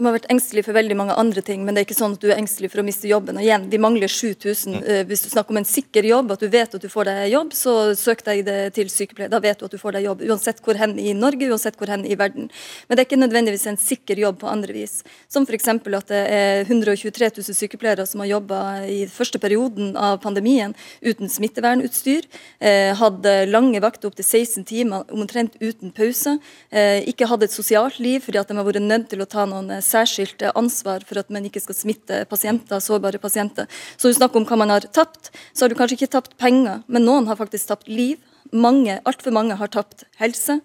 De 0.00 0.06
har 0.06 0.14
vært 0.14 0.30
engstelige 0.32 0.64
for 0.64 0.76
veldig 0.76 0.94
mange 0.96 1.14
andre 1.20 1.42
ting, 1.44 1.66
men 1.66 1.76
det 1.76 1.82
er 1.82 1.84
ikke 1.84 1.98
sånn 1.98 2.14
at 2.16 2.22
du 2.22 2.30
er 2.30 2.38
engstelig 2.40 2.70
for 2.72 2.80
å 2.80 2.84
miste 2.86 3.10
jobben. 3.10 3.36
Og 3.36 3.44
igjen, 3.44 3.66
De 3.68 3.78
mangler 3.78 4.08
7000. 4.08 4.78
Mm. 4.78 4.84
Uh, 4.86 5.00
hvis 5.10 5.24
du 5.26 5.28
snakker 5.28 5.52
om 5.52 5.58
en 5.60 5.68
sikker 5.68 6.06
jobb, 6.08 6.32
at 6.32 6.40
du 6.40 6.48
vet 6.48 6.76
at 6.78 6.80
du 6.80 6.88
får 6.88 7.10
deg 7.10 7.32
jobb, 7.34 7.52
så 7.52 7.74
søk 7.98 8.24
deg 8.24 8.40
det 8.46 8.56
til 8.78 8.88
sykepleier. 8.88 9.28
Da 9.28 9.40
vet 9.44 9.60
du 9.60 9.66
at 9.68 9.74
du 9.74 9.76
får 9.78 9.98
deg 9.98 10.06
jobb, 10.08 10.24
uansett 10.32 10.62
hvor 10.64 10.80
hen 10.80 10.96
i 10.96 11.12
Norge, 11.12 11.50
uansett 11.52 11.76
hvor 11.76 11.92
hen 11.92 12.06
i 12.08 12.16
verden. 12.16 12.48
Men 12.88 12.96
det 12.96 13.04
er 13.04 13.08
ikke 13.10 13.18
nødvendigvis 13.20 13.66
en 13.68 13.78
sikker 13.80 14.22
jobb 14.22 14.38
på 14.40 14.48
andre 14.48 14.72
vis. 14.78 15.02
Som 15.28 15.44
f.eks. 15.44 15.68
at 15.68 16.08
det 16.08 16.22
er 16.38 16.64
123 16.64 17.28
000 17.42 17.58
sykepleiere 17.60 18.08
som 18.08 18.24
har 18.24 18.32
jobba 18.32 18.62
i 18.88 19.04
første 19.12 19.42
perioden 19.42 19.92
av 20.00 20.22
pandemien 20.24 20.72
uten 21.04 21.28
smittevernutstyr. 21.28 22.30
Uh, 22.64 22.96
hadde 22.96 23.36
lange 23.52 23.84
vakter 23.84 24.08
opptil 24.08 24.24
16 24.24 24.64
timer, 24.72 25.04
omtrent 25.12 25.60
uten 25.60 25.92
pause. 25.92 26.38
Ikke 26.72 27.26
hadde 27.28 27.44
et 27.44 27.52
sosialt 27.52 27.98
liv 28.00 28.22
fordi 28.24 28.40
at 28.40 28.48
de 28.48 28.56
har 28.56 28.64
vært 28.64 28.80
nødt 28.80 29.10
til 29.12 29.20
å 29.20 29.28
ta 29.28 29.44
noen 29.48 29.81
særskilt 29.84 30.42
ansvar 30.54 31.04
for 31.08 31.20
at 31.22 31.30
man 31.34 31.46
ikke 31.48 31.62
skal 31.62 31.76
smitte 31.76 32.22
pasienter, 32.30 32.82
sårbare 32.82 33.20
pasienter. 33.22 33.70
Så 33.96 34.10
du 34.10 34.16
snakker 34.18 34.40
om 34.40 34.48
hva 34.48 34.58
man 34.62 34.74
har 34.74 34.86
tapt, 34.94 35.32
så 35.52 35.64
har 35.64 35.72
du 35.72 35.78
kanskje 35.78 36.00
ikke 36.00 36.14
tapt 36.16 36.36
penger, 36.40 36.82
men 36.86 37.06
noen 37.06 37.28
har 37.30 37.38
faktisk 37.40 37.72
tapt 37.72 37.90
liv. 37.90 38.20
Mange, 38.52 38.98
altfor 39.08 39.32
mange 39.32 39.54
har 39.56 39.70
tapt 39.72 40.02
helse, 40.20 40.58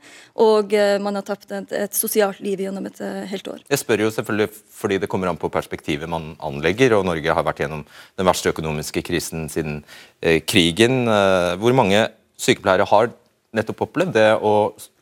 og 0.43 0.73
eh, 0.75 0.97
man 0.99 1.15
har 1.15 1.23
tapt 1.23 1.53
et, 1.55 1.71
et 1.71 1.93
sosialt 1.95 2.41
liv 2.43 2.59
gjennom 2.65 2.89
et 2.89 2.97
eh, 3.05 3.21
helt 3.29 3.47
år. 3.47 3.61
Jeg 3.69 3.79
spør 3.79 4.03
jo 4.03 4.09
selvfølgelig 4.11 4.49
fordi 4.75 4.97
det 5.03 5.09
kommer 5.11 5.31
an 5.31 5.39
på 5.39 5.51
perspektivet 5.53 6.09
man 6.09 6.33
anlegger, 6.43 6.97
og 6.97 7.05
Norge 7.07 7.37
har 7.37 7.45
vært 7.47 7.61
gjennom 7.63 7.85
den 7.87 8.27
verste 8.27 8.51
økonomiske 8.51 9.05
krisen 9.07 9.45
siden 9.53 9.79
eh, 10.19 10.41
krigen. 10.43 11.05
Eh, 11.07 11.53
hvor 11.61 11.77
mange 11.77 12.09
sykepleiere 12.41 12.89
har 12.89 13.13
nettopp 13.57 13.83
opplevd 13.87 14.13
det 14.15 14.29
å 14.45 14.53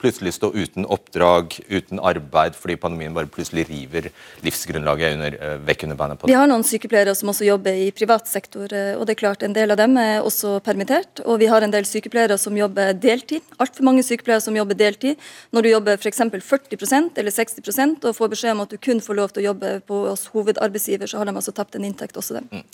plutselig 0.01 0.35
stå 0.35 0.51
uten 0.53 0.85
oppdrag, 0.91 1.55
uten 1.69 2.01
arbeid, 2.03 2.55
fordi 2.57 2.77
pandemien 2.79 3.13
bare 3.15 3.29
plutselig 3.31 3.65
river 3.69 4.09
livsgrunnlaget 4.45 5.15
under, 5.15 5.37
eh, 5.41 5.57
vekk 5.65 5.85
under 5.87 5.99
beina 5.99 6.15
på 6.15 6.27
Vi 6.27 6.37
har 6.37 6.47
noen 6.47 6.63
sykepleiere 6.63 7.15
som 7.15 7.29
også 7.29 7.45
jobber 7.45 7.73
i 7.73 7.91
privat 7.91 8.27
sektor, 8.27 8.71
eh, 8.71 8.95
og 8.95 9.05
det 9.05 9.15
er 9.15 9.21
klart 9.23 9.43
en 9.43 9.53
del 9.53 9.71
av 9.71 9.77
dem 9.77 9.97
er 9.97 10.21
også 10.21 10.61
permittert. 10.61 11.23
Og 11.25 11.39
vi 11.39 11.47
har 11.47 11.61
en 11.61 11.71
del 11.71 11.83
sykepleiere 11.83 12.37
som 12.39 12.55
jobber 12.55 12.93
deltid. 12.93 13.41
Altfor 13.59 13.83
mange 13.83 14.03
sykepleiere 14.03 14.41
som 14.41 14.55
jobber 14.55 14.75
deltid. 14.75 15.17
Når 15.51 15.61
du 15.63 15.69
jobber 15.69 15.97
f.eks. 15.97 16.19
40% 16.19 17.17
eller 17.17 17.31
60% 17.31 18.05
og 18.05 18.15
får 18.15 18.29
beskjed 18.29 18.51
om 18.51 18.61
at 18.61 18.69
du 18.69 18.77
kun 18.77 18.99
får 18.99 19.15
lov 19.15 19.33
til 19.33 19.43
å 19.43 19.47
jobbe 19.53 19.81
på 19.87 20.07
hos 20.09 20.27
hovedarbeidsgiver, 20.33 21.07
så 21.07 21.17
har 21.17 21.25
de 21.25 21.35
altså 21.35 21.53
tapt 21.53 21.75
en 21.75 21.85
inntekt 21.85 22.17
også, 22.17 22.39
dem. 22.39 22.65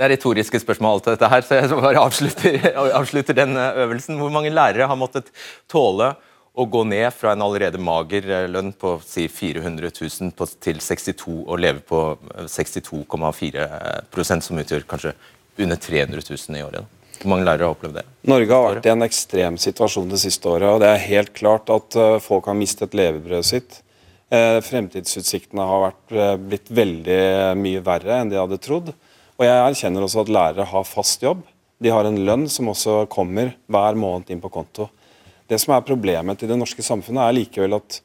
Det 0.00 0.06
er 0.06 0.14
retoriske 0.14 0.56
spørsmål, 0.62 0.94
alt 0.96 1.08
dette 1.10 1.28
her, 1.28 1.42
så 1.44 1.56
jeg 1.58 1.76
bare 1.76 2.00
avslutter, 2.00 2.54
avslutter 3.02 3.36
den 3.36 3.52
eh, 3.60 3.82
øvelsen. 3.84 4.16
Hvor 4.16 4.30
mange 4.32 4.48
lærere 4.48 4.86
har 4.88 4.96
måttet 4.96 5.26
tåle 5.68 6.14
å 6.56 6.64
gå 6.64 6.86
ned 6.88 7.12
fra 7.12 7.34
en 7.34 7.44
allerede 7.44 7.76
mager 7.76 8.24
eh, 8.24 8.46
lønn 8.48 8.72
på 8.72 8.94
si 9.04 9.26
400 9.28 9.92
000 9.92 10.32
på, 10.38 10.48
til 10.64 10.80
62 10.80 11.34
og 11.42 11.60
leve 11.60 11.84
på 11.84 12.00
eh, 12.16 12.48
62,4% 12.48 14.48
som 14.48 14.62
utgjør 14.64 14.88
kanskje 14.88 15.12
under 15.60 15.76
300 15.76 16.24
000 16.24 16.56
i 16.56 16.64
året? 16.64 16.80
Da. 16.80 17.20
Hvor 17.20 17.34
mange 17.34 17.44
lærere 17.44 17.68
har 17.68 17.76
opplevd 17.76 18.00
det? 18.00 18.06
Norge 18.32 18.56
har 18.56 18.66
vært 18.70 18.88
i 18.88 18.94
en 18.94 19.04
ekstrem 19.04 19.60
situasjon 19.60 20.08
det 20.08 20.22
siste 20.22 20.48
året. 20.48 20.70
og 20.70 20.80
Det 20.80 20.94
er 20.94 21.06
helt 21.10 21.34
klart 21.36 21.68
at 21.76 22.00
eh, 22.00 22.16
folk 22.24 22.48
har 22.48 22.56
mistet 22.56 22.96
levebrødet 22.96 23.52
sitt. 23.52 23.82
Eh, 24.32 24.64
Fremtidsutsiktene 24.64 25.68
har 25.68 25.86
vært, 25.90 26.02
eh, 26.16 26.34
blitt 26.40 26.72
veldig 26.72 27.22
mye 27.60 27.84
verre 27.84 28.22
enn 28.22 28.32
de 28.32 28.40
hadde 28.40 28.62
trodd. 28.64 28.94
Og 29.40 29.46
Jeg 29.48 29.56
erkjenner 29.56 30.04
også 30.04 30.20
at 30.20 30.30
lærere 30.36 30.66
har 30.68 30.82
fast 30.84 31.22
jobb. 31.24 31.40
De 31.80 31.88
har 31.88 32.04
en 32.04 32.18
lønn 32.28 32.42
som 32.52 32.68
også 32.68 33.06
kommer 33.08 33.54
hver 33.72 33.96
måned 33.96 34.28
inn 34.28 34.42
på 34.42 34.50
konto. 34.52 34.90
Det 35.48 35.56
som 35.62 35.72
er 35.72 35.86
Problemet 35.86 36.36
til 36.38 36.50
det 36.50 36.58
norske 36.60 36.84
samfunnet 36.84 37.22
er 37.24 37.36
likevel 37.38 37.78
at 37.78 38.02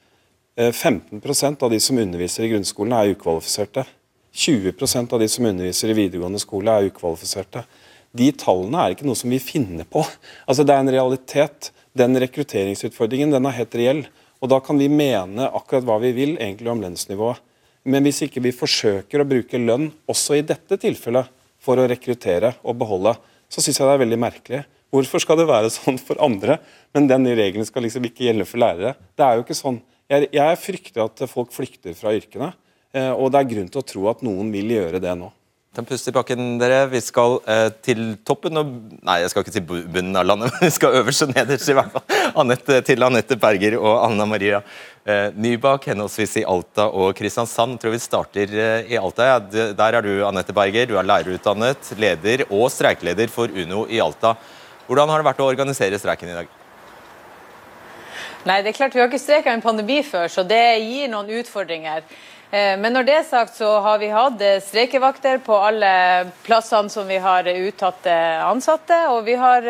eh, 0.56 0.72
15% 0.72 1.66
av 1.68 1.74
de 1.74 1.80
som 1.84 2.00
underviser 2.00 2.46
i 2.46 2.54
grunnskolen, 2.54 2.96
er 2.96 3.12
ukvalifiserte. 3.12 3.84
20% 4.32 5.12
av 5.12 5.20
de 5.20 5.28
som 5.32 5.50
underviser 5.50 5.92
i 5.92 5.98
videregående 6.00 6.40
skole, 6.40 6.72
er 6.72 6.88
ukvalifiserte. 6.88 7.66
De 8.16 8.30
tallene 8.40 8.80
er 8.86 8.96
ikke 8.96 9.08
noe 9.10 9.20
som 9.20 9.36
vi 9.36 9.42
finner 9.44 9.84
på. 9.84 10.06
Altså 10.48 10.64
Det 10.64 10.72
er 10.72 10.86
en 10.86 10.94
realitet. 10.96 11.74
Den 11.92 12.16
rekrutteringsutfordringen 12.24 13.36
den 13.36 13.52
er 13.52 13.60
helt 13.60 13.76
reell. 13.76 14.06
Og 14.40 14.56
Da 14.56 14.64
kan 14.64 14.80
vi 14.80 14.88
mene 14.88 15.52
akkurat 15.52 15.84
hva 15.84 16.00
vi 16.00 16.16
vil 16.16 16.38
egentlig 16.40 16.72
om 16.72 16.88
lønnsnivået. 16.88 17.44
Men 17.86 18.06
hvis 18.06 18.24
ikke 18.26 18.42
vi 18.42 18.54
forsøker 18.56 19.22
å 19.22 19.28
bruke 19.30 19.60
lønn 19.62 19.92
også 20.10 20.40
i 20.40 20.46
dette 20.46 20.78
tilfellet 20.82 21.30
for 21.62 21.78
å 21.78 21.86
rekruttere 21.90 22.56
og 22.66 22.80
beholde, 22.82 23.14
så 23.50 23.62
syns 23.62 23.78
jeg 23.80 23.88
det 23.88 23.94
er 23.94 24.02
veldig 24.02 24.20
merkelig. 24.22 24.62
Hvorfor 24.94 25.22
skal 25.22 25.40
det 25.40 25.48
være 25.50 25.72
sånn 25.74 25.98
for 26.02 26.20
andre, 26.24 26.60
men 26.96 27.10
den 27.10 27.28
regelen 27.38 27.68
skal 27.68 27.86
liksom 27.86 28.06
ikke 28.08 28.28
gjelde 28.28 28.48
for 28.50 28.62
lærere? 28.64 28.96
Det 29.18 29.26
er 29.26 29.38
jo 29.38 29.46
ikke 29.46 29.58
sånn. 29.58 29.80
Jeg, 30.12 30.30
jeg 30.34 30.62
frykter 30.62 31.06
at 31.06 31.26
folk 31.30 31.54
flykter 31.54 31.98
fra 31.98 32.14
yrkene, 32.16 32.52
eh, 32.96 33.12
og 33.12 33.32
det 33.34 33.42
er 33.42 33.50
grunn 33.54 33.72
til 33.74 33.82
å 33.82 33.88
tro 33.94 34.06
at 34.12 34.22
noen 34.26 34.52
vil 34.54 34.76
gjøre 34.76 35.02
det 35.04 35.14
nå. 35.20 35.30
Ta 35.76 35.82
en 35.84 35.88
pust 35.90 36.08
i 36.08 36.12
bakken, 36.16 36.54
dere. 36.56 36.86
Vi 36.88 37.02
skal 37.04 37.34
eh, 37.52 37.66
til 37.84 38.14
toppen 38.24 38.56
og 38.62 38.70
Nei, 39.04 39.18
jeg 39.20 39.32
skal 39.34 39.44
ikke 39.44 39.54
til 39.58 39.66
bunnen 39.68 40.16
av 40.16 40.24
landet, 40.24 40.54
men 40.54 40.62
vi 40.70 40.72
skal 40.72 40.96
øverst 41.02 41.26
og 41.26 41.34
nederst, 41.34 41.68
i 41.68 41.76
hvert 41.76 41.90
fall. 41.92 42.06
Annette, 42.40 42.78
til 42.88 43.04
Anette 43.04 43.36
Berger 43.42 43.76
og 43.82 43.98
Anna 44.06 44.24
Maria 44.30 44.62
eh, 45.04 45.36
Nybakk, 45.36 45.90
henholdsvis 45.92 46.38
i 46.40 46.46
Alta 46.48 46.86
og 46.88 47.12
Kristiansand. 47.18 47.76
Jeg 47.76 47.82
tror 47.84 47.92
vi 47.92 48.00
starter 48.00 48.54
eh, 48.56 48.94
i 48.96 49.00
Alta. 49.02 49.28
Ja. 49.34 49.66
Der 49.76 49.98
er 50.00 50.08
du, 50.08 50.14
Anette 50.24 50.56
Berger. 50.56 50.88
Du 50.88 50.96
er 50.96 51.10
lærerutdannet, 51.12 51.92
leder 52.00 52.46
og 52.48 52.70
streikleder 52.72 53.34
for 53.34 53.52
Uno 53.52 53.84
i 53.92 54.00
Alta. 54.00 54.38
Hvordan 54.88 55.12
har 55.12 55.20
det 55.20 55.28
vært 55.28 55.44
å 55.44 55.50
organisere 55.50 56.00
streiken 56.00 56.32
i 56.32 56.38
dag? 56.38 56.56
Nei, 58.46 58.62
det 58.62 58.72
er 58.72 58.78
klart 58.78 58.96
Vi 58.96 59.04
har 59.04 59.12
ikke 59.12 59.20
streka 59.20 59.52
en 59.52 59.66
pandemi 59.66 60.00
før, 60.08 60.32
så 60.32 60.48
det 60.48 60.64
gir 60.86 61.12
noen 61.12 61.36
utfordringer. 61.42 62.08
Eh, 62.56 62.78
Men 62.80 62.94
når 62.96 63.04
det 63.04 63.16
er 63.18 63.26
sagt, 63.28 63.58
så 63.58 63.68
har 63.84 63.98
vi 64.00 64.08
hatt 64.14 64.40
eh, 64.44 64.62
streikevakter 64.64 65.42
på 65.44 65.56
alle 65.60 65.90
plassene 66.46 66.92
som 66.94 67.08
vi 67.10 67.18
har 67.20 67.48
uttatt 67.52 68.06
eh, 68.08 68.44
ansatte. 68.46 69.00
Og 69.12 69.26
vi 69.28 69.36
har 69.40 69.66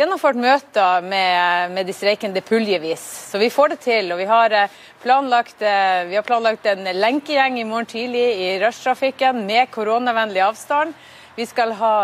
gjennomført 0.00 0.40
møter 0.42 1.04
med, 1.06 1.74
med 1.76 1.86
de 1.86 1.94
streikende 1.94 2.42
puljevis. 2.42 3.04
Så 3.30 3.38
vi 3.38 3.52
får 3.54 3.74
det 3.74 3.80
til. 3.84 4.10
Og 4.10 4.18
vi 4.18 4.26
har 4.26 4.56
planlagt, 5.04 5.60
vi 5.60 6.16
har 6.16 6.24
planlagt 6.24 6.64
en 6.66 6.88
lenkegjeng 6.96 7.58
i 7.60 7.66
morgen 7.68 7.86
tidlig 7.86 8.24
i 8.40 8.46
rushtrafikken 8.62 9.42
med 9.44 9.68
koronavennlig 9.70 10.40
avstand. 10.46 10.94
Vi 11.36 11.44
skal, 11.50 11.74
ha, 11.76 11.94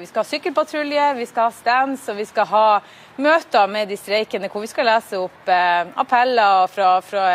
vi 0.00 0.08
skal 0.08 0.24
ha 0.24 0.26
sykkelpatrulje, 0.26 1.06
vi 1.20 1.26
skal 1.28 1.48
ha 1.48 1.54
stands 1.54 2.08
og 2.10 2.18
vi 2.18 2.26
skal 2.26 2.48
ha 2.50 2.66
møter 3.20 3.70
med 3.70 3.92
de 3.92 3.98
streikende 4.00 4.50
hvor 4.50 4.64
vi 4.64 4.70
skal 4.72 4.88
lese 4.88 5.20
opp 5.20 5.52
appeller 5.52 6.66
fra, 6.72 6.94
fra, 7.04 7.26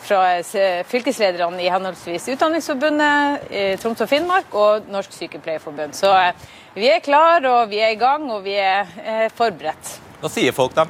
fra 0.00 0.20
eh, 0.38 0.80
fylkeslederne 0.88 1.60
i 1.60 1.68
henholdsvis 1.68 2.28
Utdanningsforbundet, 2.32 3.46
eh, 3.50 3.74
Troms 3.80 4.00
og 4.00 4.08
Finnmark 4.08 4.54
og 4.56 4.88
Norsk 4.88 5.12
Sykepleierforbund. 5.12 5.92
Så 5.98 6.10
eh, 6.16 6.32
vi 6.74 6.88
er 6.88 7.04
klar 7.04 7.44
og 7.50 7.68
vi 7.70 7.82
er 7.84 7.92
i 7.92 8.00
gang 8.00 8.24
og 8.32 8.44
vi 8.46 8.56
er 8.56 8.88
eh, 9.04 9.26
forberedt. 9.34 9.98
Hva 10.22 10.32
sier 10.32 10.56
folk, 10.56 10.72
da? 10.78 10.88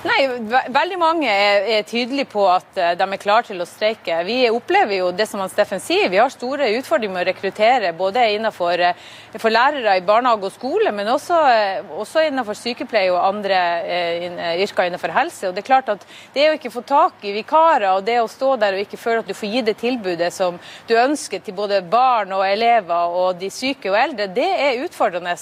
Nei, 0.00 0.20
ve 0.48 0.60
veldig 0.72 0.96
mange 0.96 1.28
er, 1.28 1.82
tydelige 1.84 2.30
på 2.32 2.46
at 2.48 2.78
eh, 2.80 2.94
de 2.96 3.04
er 3.04 3.20
klare 3.20 3.44
til 3.50 3.60
å 3.60 3.66
streike. 3.68 4.22
Vi 4.24 4.38
opplever 4.48 4.96
jo 4.96 5.10
det 5.12 5.26
som 5.28 5.42
han 5.42 5.50
Steffen 5.52 5.82
sier, 5.84 6.08
vi 6.08 6.16
har 6.16 6.32
store 6.32 6.70
utfordringer 6.78 7.12
med 7.12 7.26
å 7.26 7.28
rekruttere 7.28 7.90
både 7.98 8.22
innenfor 8.32 8.80
eh, 8.80 9.02
for 9.36 9.52
lærere 9.52 9.98
i 10.00 10.04
barnehage 10.06 10.48
og 10.48 10.54
skole, 10.54 10.90
men 10.96 11.10
også, 11.12 11.40
eh, 11.52 11.90
også 12.00 12.24
innenfor 12.26 12.56
sykepleie 12.56 13.12
og 13.12 13.20
andre 13.20 13.58
eh, 13.84 14.62
yrker 14.64 14.88
innenfor 14.88 15.12
helse. 15.12 15.50
Og 15.50 15.54
det 15.54 15.66
er 15.66 15.68
klart 15.68 15.92
at 15.92 16.06
det 16.32 16.48
å 16.48 16.56
ikke 16.56 16.72
få 16.72 16.84
tak 16.88 17.20
i 17.28 17.34
vikarer 17.36 17.90
og 17.92 18.08
det 18.08 18.16
å 18.22 18.30
stå 18.30 18.54
der 18.62 18.78
og 18.78 18.86
ikke 18.86 19.02
føle 19.02 19.20
at 19.20 19.28
du 19.28 19.36
får 19.36 19.52
gi 19.52 19.64
det 19.68 19.76
tilbudet 19.84 20.32
som 20.32 20.56
du 20.88 20.96
ønsker 20.96 21.44
til 21.44 21.58
både 21.60 21.82
barn 21.84 22.32
og 22.38 22.46
elever 22.48 23.20
og 23.20 23.36
de 23.36 23.52
syke 23.52 23.92
og 23.92 24.00
eldre, 24.00 24.30
det 24.32 24.48
er 24.48 24.80
utfordrende. 24.86 25.36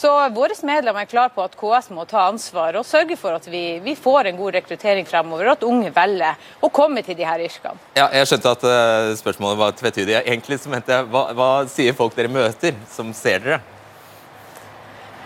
Så 0.00 0.10
våre 0.34 0.54
medlemmer 0.66 1.04
er 1.04 1.10
klare 1.10 1.30
på 1.34 1.42
at 1.44 1.54
KS 1.60 1.90
må 1.94 2.06
ta 2.08 2.26
ansvar 2.26 2.78
og 2.80 2.86
sørge 2.88 3.18
for 3.20 3.36
at 3.36 3.46
vi, 3.46 3.78
vi 3.84 3.94
får 4.02 4.30
en 4.30 4.38
god 4.40 4.56
rekruttering 4.58 5.08
fremover, 5.08 5.50
og 5.50 5.58
at 5.58 5.66
unge 5.68 5.92
velger 5.94 6.46
å 6.60 6.72
komme 6.74 7.04
til 7.06 7.18
de 7.18 7.26
her 7.28 7.42
yrkene. 7.46 7.78
Ja, 7.98 8.08
jeg 8.14 8.30
skjønte 8.30 8.54
at 8.56 8.64
uh, 8.66 9.10
spørsmålet 9.20 9.60
var 9.60 9.76
tvetydig. 9.78 10.16
Egentlig 10.22 10.60
så 10.62 10.72
mente 10.72 10.96
jeg, 10.96 11.10
hva, 11.12 11.28
hva 11.36 11.50
sier 11.70 11.96
folk 11.96 12.16
dere 12.16 12.32
møter, 12.32 12.78
som 12.90 13.12
ser 13.16 13.44
dere? 13.44 13.60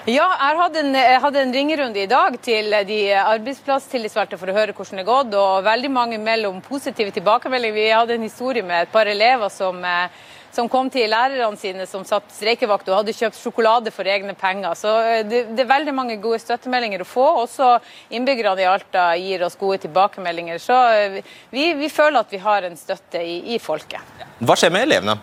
Ja, 0.05 0.27
jeg 0.37 0.57
hadde 0.59 0.81
en, 0.83 0.97
jeg 1.01 1.21
hadde 1.23 1.41
en 1.41 1.53
ringerunde 1.55 2.01
i 2.03 2.09
dag 2.11 2.35
til 2.45 2.75
de 2.85 2.99
arbeidsplasstillitsvalgte 3.17 4.37
for 4.37 4.53
å 4.53 4.57
høre 4.59 4.75
hvordan 4.77 5.01
det 5.01 5.05
gått, 5.09 5.33
og 5.41 5.65
veldig 5.65 5.91
mange 5.95 6.19
mellom 6.21 6.59
positive 6.61 7.15
tilbakemeldinger. 7.17 7.79
Vi 7.79 7.87
hadde 7.89 8.19
en 8.19 8.27
historie 8.27 8.61
med 8.61 8.85
et 8.85 8.93
par 8.93 9.09
elever 9.09 9.49
som, 9.49 9.79
eh, 9.81 10.13
som 10.55 10.69
kom 10.71 10.91
til 10.93 11.11
lærerne 11.11 11.59
sine 11.59 11.87
som 11.91 12.05
satt 12.07 12.31
streikevakt 12.35 12.89
og 12.91 13.01
hadde 13.01 13.17
kjøpt 13.17 13.39
sjokolade 13.41 13.93
for 13.95 14.09
egne 14.09 14.37
penger. 14.39 14.79
Så 14.79 14.95
eh, 15.03 15.21
det, 15.27 15.45
det 15.57 15.65
er 15.65 15.73
veldig 15.75 15.95
mange 15.97 16.19
gode 16.23 16.41
støttemeldinger 16.43 17.03
å 17.03 17.09
få. 17.09 17.27
Også 17.43 17.75
innbyggerne 18.15 18.63
i 18.63 18.71
Alta 18.71 19.11
gir 19.21 19.45
oss 19.47 19.59
gode 19.61 19.83
tilbakemeldinger. 19.85 20.63
Så 20.63 20.79
eh, 20.95 21.21
vi, 21.55 21.73
vi 21.79 21.91
føler 21.93 22.23
at 22.23 22.33
vi 22.33 22.43
har 22.45 22.67
en 22.69 22.79
støtte 22.79 23.23
i, 23.23 23.41
i 23.55 23.61
folket. 23.63 24.03
Hva 24.41 24.59
skjer 24.59 24.75
med 24.75 24.89
elevene? 24.89 25.19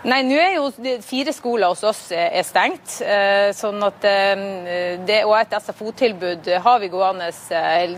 Nei, 0.00 0.22
nå 0.24 0.36
er 0.40 0.54
jo 0.54 0.68
fire 1.04 1.32
skoler 1.36 1.68
hos 1.74 1.82
oss 1.84 2.06
er 2.16 2.30
er 2.40 2.44
stengt. 2.48 3.02
eh, 3.04 3.50
Sånn 3.52 3.82
at 3.84 4.04
eh, 4.08 4.44
det, 5.04 5.18
Og 5.28 5.34
et 5.36 5.52
SFO-tilbud 5.60 6.48
har 6.64 6.78
vi 6.80 6.88
gående 6.88 7.28
eh, 7.28 7.96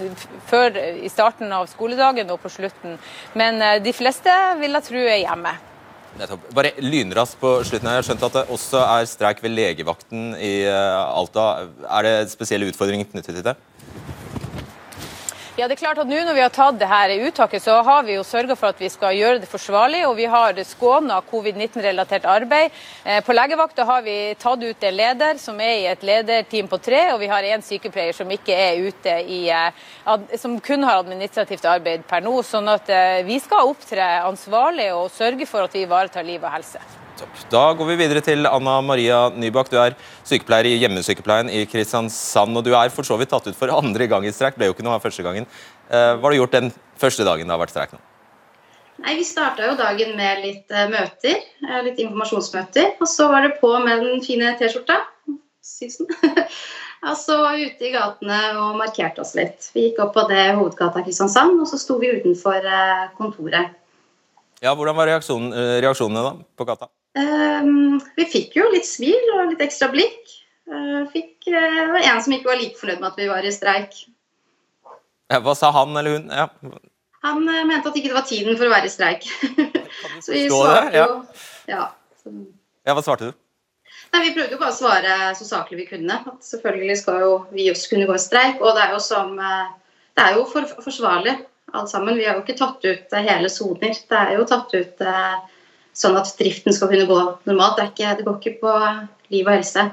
før 0.50 0.78
i 0.98 1.10
starten 1.12 1.52
av 1.54 1.68
skoledagen 1.70 2.32
og 2.34 2.40
på 2.42 2.50
slutten. 2.50 2.98
Men 3.38 3.62
eh, 3.62 3.78
de 3.84 3.92
fleste 3.94 4.34
vil 4.58 4.74
jeg 4.80 4.88
tro 4.88 5.04
er 5.04 5.20
hjemme. 5.22 5.54
Nettopp. 6.18 6.50
Bare 6.52 6.74
lynraskt 6.82 7.38
på 7.40 7.54
slutten. 7.64 7.88
Jeg 7.88 8.02
har 8.02 8.04
skjønt 8.04 8.26
at 8.26 8.34
det 8.40 8.48
også 8.52 8.82
er 8.82 9.06
streik 9.08 9.38
ved 9.44 9.54
legevakten 9.54 10.32
i 10.42 10.54
eh, 10.66 11.02
Alta. 11.06 11.68
Er 11.86 12.08
det 12.08 12.16
spesielle 12.34 12.66
utfordringer 12.68 13.06
knyttet 13.14 13.38
til 13.38 13.46
det? 13.46 13.54
Ja, 15.52 15.66
det 15.68 15.74
er 15.74 15.82
klart 15.82 15.98
at 16.00 16.08
nå 16.08 16.16
når 16.24 16.32
vi 16.32 16.40
har 16.40 16.52
tatt 16.54 16.78
det 16.80 16.86
her 16.88 17.10
uttaket, 17.26 17.60
så 17.60 17.74
har 17.84 18.06
vi 18.06 18.14
jo 18.14 18.22
sørga 18.24 18.54
for 18.56 18.72
at 18.72 18.78
vi 18.80 18.88
skal 18.88 19.12
gjøre 19.12 19.42
det 19.42 19.50
forsvarlig, 19.50 20.00
og 20.08 20.14
vi 20.16 20.24
har 20.32 20.56
skåna 20.64 21.18
covid-19-relatert 21.28 22.24
arbeid. 22.24 22.72
Eh, 23.04 23.20
På 23.20 23.36
legevakta 23.36 23.84
har 23.84 24.00
vi 24.00 24.14
tatt 24.40 24.64
ut 24.64 24.86
en 24.88 24.96
leder 24.96 25.36
som 25.36 25.60
er 25.60 25.74
i 25.74 25.84
et 25.90 26.08
lederteam 26.08 26.72
på 26.72 26.80
tre, 26.80 27.02
og 27.12 27.20
vi 27.20 27.28
har 27.28 27.50
en 27.50 27.66
sykepleier 27.68 28.16
som 28.16 28.32
ikke 28.32 28.56
er 28.56 28.80
ute 28.80 29.18
i 29.28 29.42
eh, 29.52 29.84
som 30.40 30.56
kun 30.56 30.88
har 30.88 31.04
administrativt 31.04 31.68
arbeid 31.68 32.08
per 32.08 32.24
nå. 32.24 32.38
Sånn 32.48 32.72
at 32.72 32.88
eh, 32.88 33.20
vi 33.28 33.36
skal 33.44 33.68
opptre 33.76 34.08
ansvarlig 34.24 34.88
og 34.96 35.12
sørge 35.12 35.44
for 35.44 35.68
at 35.68 35.76
vi 35.76 35.84
ivaretar 35.84 36.24
liv 36.24 36.40
og 36.40 36.56
helse. 36.56 36.80
Nettopp. 37.22 37.50
Da 37.52 37.72
går 37.76 37.88
vi 37.92 37.96
videre 38.00 38.22
til 38.24 38.46
Anna 38.48 38.80
Maria 38.82 39.30
Nybakk. 39.30 39.70
Du 39.70 39.78
er 39.78 39.94
sykepleier 40.26 40.66
i 40.70 40.78
hjemmesykepleien 40.82 41.50
i 41.52 41.64
Kristiansand. 41.70 42.56
Og 42.58 42.64
du 42.66 42.72
er 42.74 42.90
for 42.90 43.06
så 43.06 43.18
vidt 43.20 43.30
tatt 43.30 43.46
ut 43.46 43.58
for 43.58 43.70
andre 43.74 44.08
gang 44.10 44.26
i 44.26 44.32
streik. 44.32 44.56
Ble 44.58 44.70
jo 44.70 44.74
ikke 44.74 44.84
noe 44.86 44.96
av 44.98 45.04
første 45.04 45.22
gangen. 45.22 45.46
Eh, 45.88 46.14
hva 46.16 46.22
har 46.22 46.32
du 46.34 46.40
gjort 46.40 46.56
den 46.56 46.72
første 46.98 47.26
dagen 47.26 47.46
det 47.46 47.54
har 47.54 47.62
vært 47.62 47.74
streik 47.74 47.94
nå? 47.94 48.00
Nei, 49.02 49.16
Vi 49.18 49.26
starta 49.26 49.66
jo 49.66 49.74
dagen 49.78 50.14
med 50.18 50.42
litt 50.44 50.70
uh, 50.70 50.86
møter, 50.90 51.40
uh, 51.64 51.80
litt 51.82 51.98
informasjonsmøter. 52.02 52.96
Og 53.00 53.10
så 53.10 53.26
var 53.30 53.46
det 53.46 53.58
på 53.62 53.70
med 53.82 54.02
den 54.04 54.22
fine 54.24 54.54
T-skjorta. 54.58 55.00
Sysen. 55.62 56.10
og 57.08 57.18
så 57.18 57.38
ute 57.54 57.86
i 57.86 57.92
gatene 57.94 58.40
og 58.62 58.78
markerte 58.78 59.22
oss 59.22 59.36
litt. 59.38 59.70
Vi 59.74 59.88
gikk 59.88 60.02
opp 60.04 60.16
på 60.18 60.26
det 60.30 60.48
hovedgata 60.58 61.04
Kristiansand, 61.06 61.60
og 61.62 61.70
så 61.70 61.78
sto 61.78 61.98
vi 62.02 62.12
utenfor 62.18 62.66
kontoret. 63.18 63.78
Ja, 64.62 64.76
Hvordan 64.78 64.94
var 64.94 65.10
reaksjonene 65.10 66.22
da 66.22 66.34
på 66.58 66.66
gata? 66.68 66.90
Um, 67.12 67.98
vi 68.16 68.24
fikk 68.24 68.56
jo 68.56 68.70
litt 68.72 68.88
smil 68.88 69.34
og 69.36 69.52
litt 69.52 69.64
ekstra 69.64 69.90
blikk. 69.92 70.20
Fikk, 71.12 71.50
det 71.50 71.84
var 71.90 72.06
en 72.06 72.22
som 72.24 72.32
ikke 72.32 72.48
var 72.48 72.60
like 72.60 72.78
fornøyd 72.78 73.02
med 73.02 73.10
at 73.10 73.18
vi 73.20 73.28
var 73.28 73.44
i 73.44 73.52
streik. 73.52 73.98
Ja, 75.32 75.40
hva 75.44 75.54
sa 75.58 75.72
han 75.74 75.96
eller 75.96 76.16
hun? 76.16 76.32
Ja. 76.32 76.48
Han 77.26 77.44
uh, 77.46 77.60
mente 77.68 77.90
at 77.90 77.98
ikke 77.98 78.10
det 78.10 78.16
var 78.16 78.26
tiden 78.28 78.56
for 78.56 78.68
å 78.68 78.72
være 78.72 78.88
i 78.88 78.92
streik. 78.92 79.28
så 80.24 80.34
vi 80.34 80.46
svarte 80.50 80.96
jo 80.96 81.06
ja. 81.70 81.84
ja. 82.86 82.96
Hva 82.96 83.04
svarte 83.04 83.30
du? 83.30 83.38
Nei, 84.12 84.26
Vi 84.26 84.32
prøvde 84.34 84.56
jo 84.56 84.60
bare 84.60 84.72
å 84.72 84.76
svare 84.76 85.14
så 85.38 85.46
saklig 85.46 85.82
vi 85.82 85.88
kunne. 85.92 86.18
At 86.18 86.44
selvfølgelig 86.44 86.98
skal 87.00 87.22
jo 87.24 87.30
vi 87.52 87.70
også 87.72 87.94
kunne 87.94 88.08
gå 88.08 88.16
i 88.16 88.22
streik. 88.22 88.60
Og 88.60 88.76
det 88.76 88.84
er 88.86 88.96
jo, 88.96 89.00
som, 89.04 89.36
det 89.38 90.24
er 90.24 90.36
jo 90.36 90.44
for, 90.50 90.68
forsvarlig 90.84 91.36
alt 91.72 91.92
sammen. 91.92 92.18
Vi 92.18 92.26
har 92.28 92.36
jo 92.36 92.44
ikke 92.44 92.58
tatt 92.58 92.84
ut 92.84 93.16
hele 93.16 93.48
soner. 93.52 93.96
Det 93.96 94.18
er 94.18 94.34
jo 94.36 94.48
tatt 94.48 94.74
ut 94.76 95.06
sånn 95.96 96.16
at 96.20 96.30
driften 96.38 96.74
skal 96.74 96.90
kunne 96.92 97.08
gå 97.08 97.18
normalt. 97.48 97.80
Det, 97.80 97.90
ikke, 97.92 98.14
det 98.18 98.28
går 98.28 98.38
ikke 98.40 98.62
på 98.62 98.76
liv 99.34 99.46
og 99.46 99.52
helse. 99.56 99.90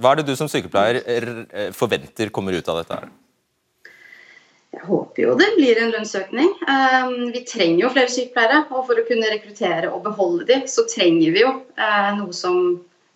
Hva 0.00 0.14
er 0.14 0.22
det 0.22 0.30
du 0.30 0.36
som 0.38 0.48
sykepleier 0.48 1.02
forventer 1.76 2.30
kommer 2.32 2.56
ut 2.56 2.68
av 2.72 2.80
dette? 2.80 3.02
her? 3.02 3.12
Jeg 4.74 4.88
håper 4.88 5.22
jo 5.22 5.34
det 5.38 5.50
blir 5.54 5.78
en 5.78 5.92
lønnsøkning. 5.94 6.50
Ehm, 6.70 7.30
vi 7.34 7.44
trenger 7.46 7.84
jo 7.84 7.92
flere 7.94 8.10
sykepleiere. 8.10 8.64
Og 8.74 8.88
for 8.88 8.98
å 8.98 9.06
kunne 9.06 9.30
rekruttere 9.30 9.90
og 9.90 10.02
beholde 10.06 10.48
dem, 10.48 10.64
så 10.70 10.86
trenger 10.90 11.34
vi 11.34 11.44
jo 11.44 11.52
eh, 11.78 12.10
noe 12.18 12.34
som 12.34 12.58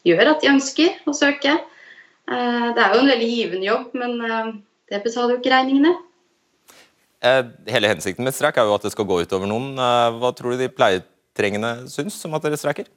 gjør 0.07 0.35
at 0.35 0.45
de 0.45 0.53
ønsker 0.53 1.01
å 1.09 1.15
søke. 1.17 1.57
Eh, 1.59 2.69
det 2.77 2.85
er 2.85 2.95
jo 2.95 3.03
en 3.03 3.11
veldig 3.11 3.31
givende 3.33 3.67
jobb, 3.67 3.89
men 3.99 4.15
eh, 4.23 4.53
det 4.93 5.03
betaler 5.07 5.35
jo 5.35 5.41
ikke 5.43 5.55
regningene. 5.57 5.97
Hele 7.67 7.91
hensikten 7.91 8.23
med 8.23 8.37
streik 8.37 8.61
er 8.61 8.69
jo 8.69 8.77
at 8.77 8.85
det 8.87 8.93
skal 8.95 9.09
gå 9.09 9.17
utover 9.27 9.51
noen. 9.51 9.73
Hva 9.75 10.31
tror 10.39 10.55
du 10.55 10.61
de 10.61 10.69
pleietrengende 11.39 11.89
syns 11.91 12.19
om 12.27 12.35
at 12.35 12.43
dere 12.45 12.59
streiker? 12.59 12.89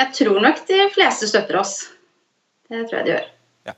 Jeg 0.00 0.12
tror 0.16 0.40
nok 0.40 0.62
de 0.68 0.86
fleste 0.94 1.28
støtter 1.28 1.58
oss. 1.60 1.90
Det 2.70 2.86
tror 2.88 3.00
jeg 3.00 3.06
de 3.06 3.12
gjør. 3.14 3.26
Ja. 3.68 3.74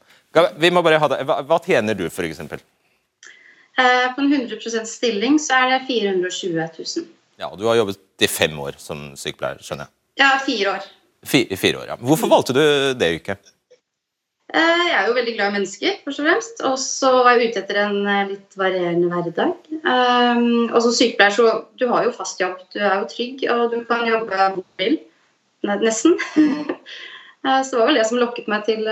Vi 0.58 0.70
må 0.70 0.82
bare 0.82 1.00
ha 1.02 1.08
det. 1.10 1.22
Hva, 1.28 1.40
hva 1.46 1.58
tjener 1.62 1.96
du, 1.98 2.06
f.eks.? 2.08 2.40
Eh, 2.42 4.08
på 4.14 4.20
en 4.22 4.32
100 4.32 4.84
stilling 4.86 5.38
så 5.40 5.62
er 5.62 5.74
det 5.74 5.80
420 5.88 6.58
000. 6.58 7.06
Ja, 7.40 7.48
og 7.48 7.58
Du 7.58 7.66
har 7.66 7.78
jobbet 7.78 7.98
i 8.22 8.28
fem 8.30 8.58
år 8.60 8.76
som 8.78 9.12
sykepleier, 9.18 9.62
skjønner 9.64 9.88
jeg? 9.88 9.94
Ja, 10.20 10.30
fire 10.44 10.74
år. 10.76 10.86
Fire, 11.26 11.56
fire 11.56 11.80
år, 11.80 11.86
ja. 11.94 11.96
Hvorfor 12.02 12.30
valgte 12.30 12.54
du 12.54 12.62
det 12.98 13.08
yrket? 13.16 13.52
Eh, 14.52 14.82
jeg 14.84 14.96
er 14.98 15.06
jo 15.08 15.14
veldig 15.16 15.34
glad 15.36 15.48
i 15.48 15.54
mennesker, 15.56 15.94
først 16.04 16.20
og 16.20 16.26
fremst. 16.28 16.64
Og 16.68 16.74
så 16.80 17.12
var 17.24 17.38
jeg 17.38 17.52
ute 17.52 17.62
etter 17.62 17.78
en 17.86 18.00
eh, 18.04 18.32
litt 18.34 18.58
varierende 18.60 19.08
hverdag. 19.12 19.54
Um, 19.82 20.68
og 20.68 20.82
som 20.84 20.92
sykepleier 20.96 21.36
så 21.36 21.54
du 21.80 21.86
har 21.92 22.04
jo 22.06 22.12
fast 22.16 22.42
jobb. 22.42 22.60
Du 22.74 22.82
er 22.82 22.98
jo 23.00 23.08
trygg, 23.08 23.46
og 23.54 23.72
du 23.72 23.80
kan 23.88 24.04
jobbe 24.08 24.36
hvor 24.36 24.60
du 24.60 24.82
vil. 24.82 25.00
Nesten. 25.62 26.18
så 26.36 27.70
det 27.70 27.80
var 27.80 27.88
vel 27.88 28.00
det 28.00 28.06
som 28.10 28.20
lokket 28.20 28.50
meg 28.50 28.66
til 28.68 28.84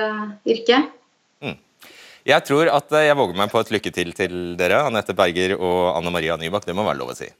yrket. 0.49 0.97
Jeg 2.29 2.45
tror 2.45 2.69
at 2.69 2.93
jeg 2.93 3.17
våger 3.17 3.39
meg 3.39 3.49
på 3.51 3.63
et 3.63 3.71
lykke 3.73 3.93
til 3.97 4.11
til 4.17 4.35
dere, 4.61 4.83
Anette 4.87 5.17
Berger 5.17 5.57
og 5.57 5.97
Anne 5.97 6.13
Maria 6.13 6.37
Nybakk. 6.39 6.69
Det 6.69 6.77
må 6.77 6.85
være 6.87 7.01
lov 7.01 7.15
å 7.15 7.17
si. 7.17 7.31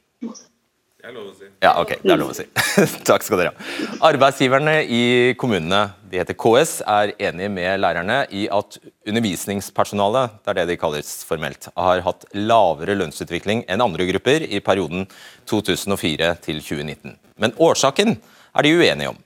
Det 1.01 1.09
er 1.09 1.15
lov 1.15 1.31
å 1.31 1.33
si. 1.33 1.47
Ja, 1.63 1.71
ok, 1.81 1.91
det 2.03 2.11
er 2.13 2.19
lov 2.21 2.29
å 2.29 2.35
si. 2.37 2.43
Takk 3.09 3.23
skal 3.25 3.39
dere 3.41 3.51
ha. 3.55 3.69
Arbeidsgiverne 4.11 4.75
i 4.85 5.01
kommunene, 5.41 5.79
de 6.11 6.19
heter 6.21 6.37
KS, 6.37 6.75
er 6.85 7.15
enige 7.17 7.49
med 7.49 7.81
lærerne 7.81 8.19
i 8.37 8.43
at 8.53 8.77
undervisningspersonalet, 9.09 10.37
det 10.45 10.53
er 10.53 10.59
det 10.59 10.67
de 10.69 10.77
kalles 10.83 11.09
formelt, 11.25 11.71
har 11.73 12.03
hatt 12.05 12.27
lavere 12.37 12.99
lønnsutvikling 12.99 13.63
enn 13.65 13.81
andre 13.81 14.05
grupper 14.11 14.45
i 14.45 14.61
perioden 14.61 15.07
2004 15.49 16.35
til 16.45 16.61
2019. 16.61 17.17
Men 17.41 17.57
årsaken 17.57 18.19
er 18.21 18.67
de 18.67 18.77
uenige 18.77 19.15
om. 19.15 19.17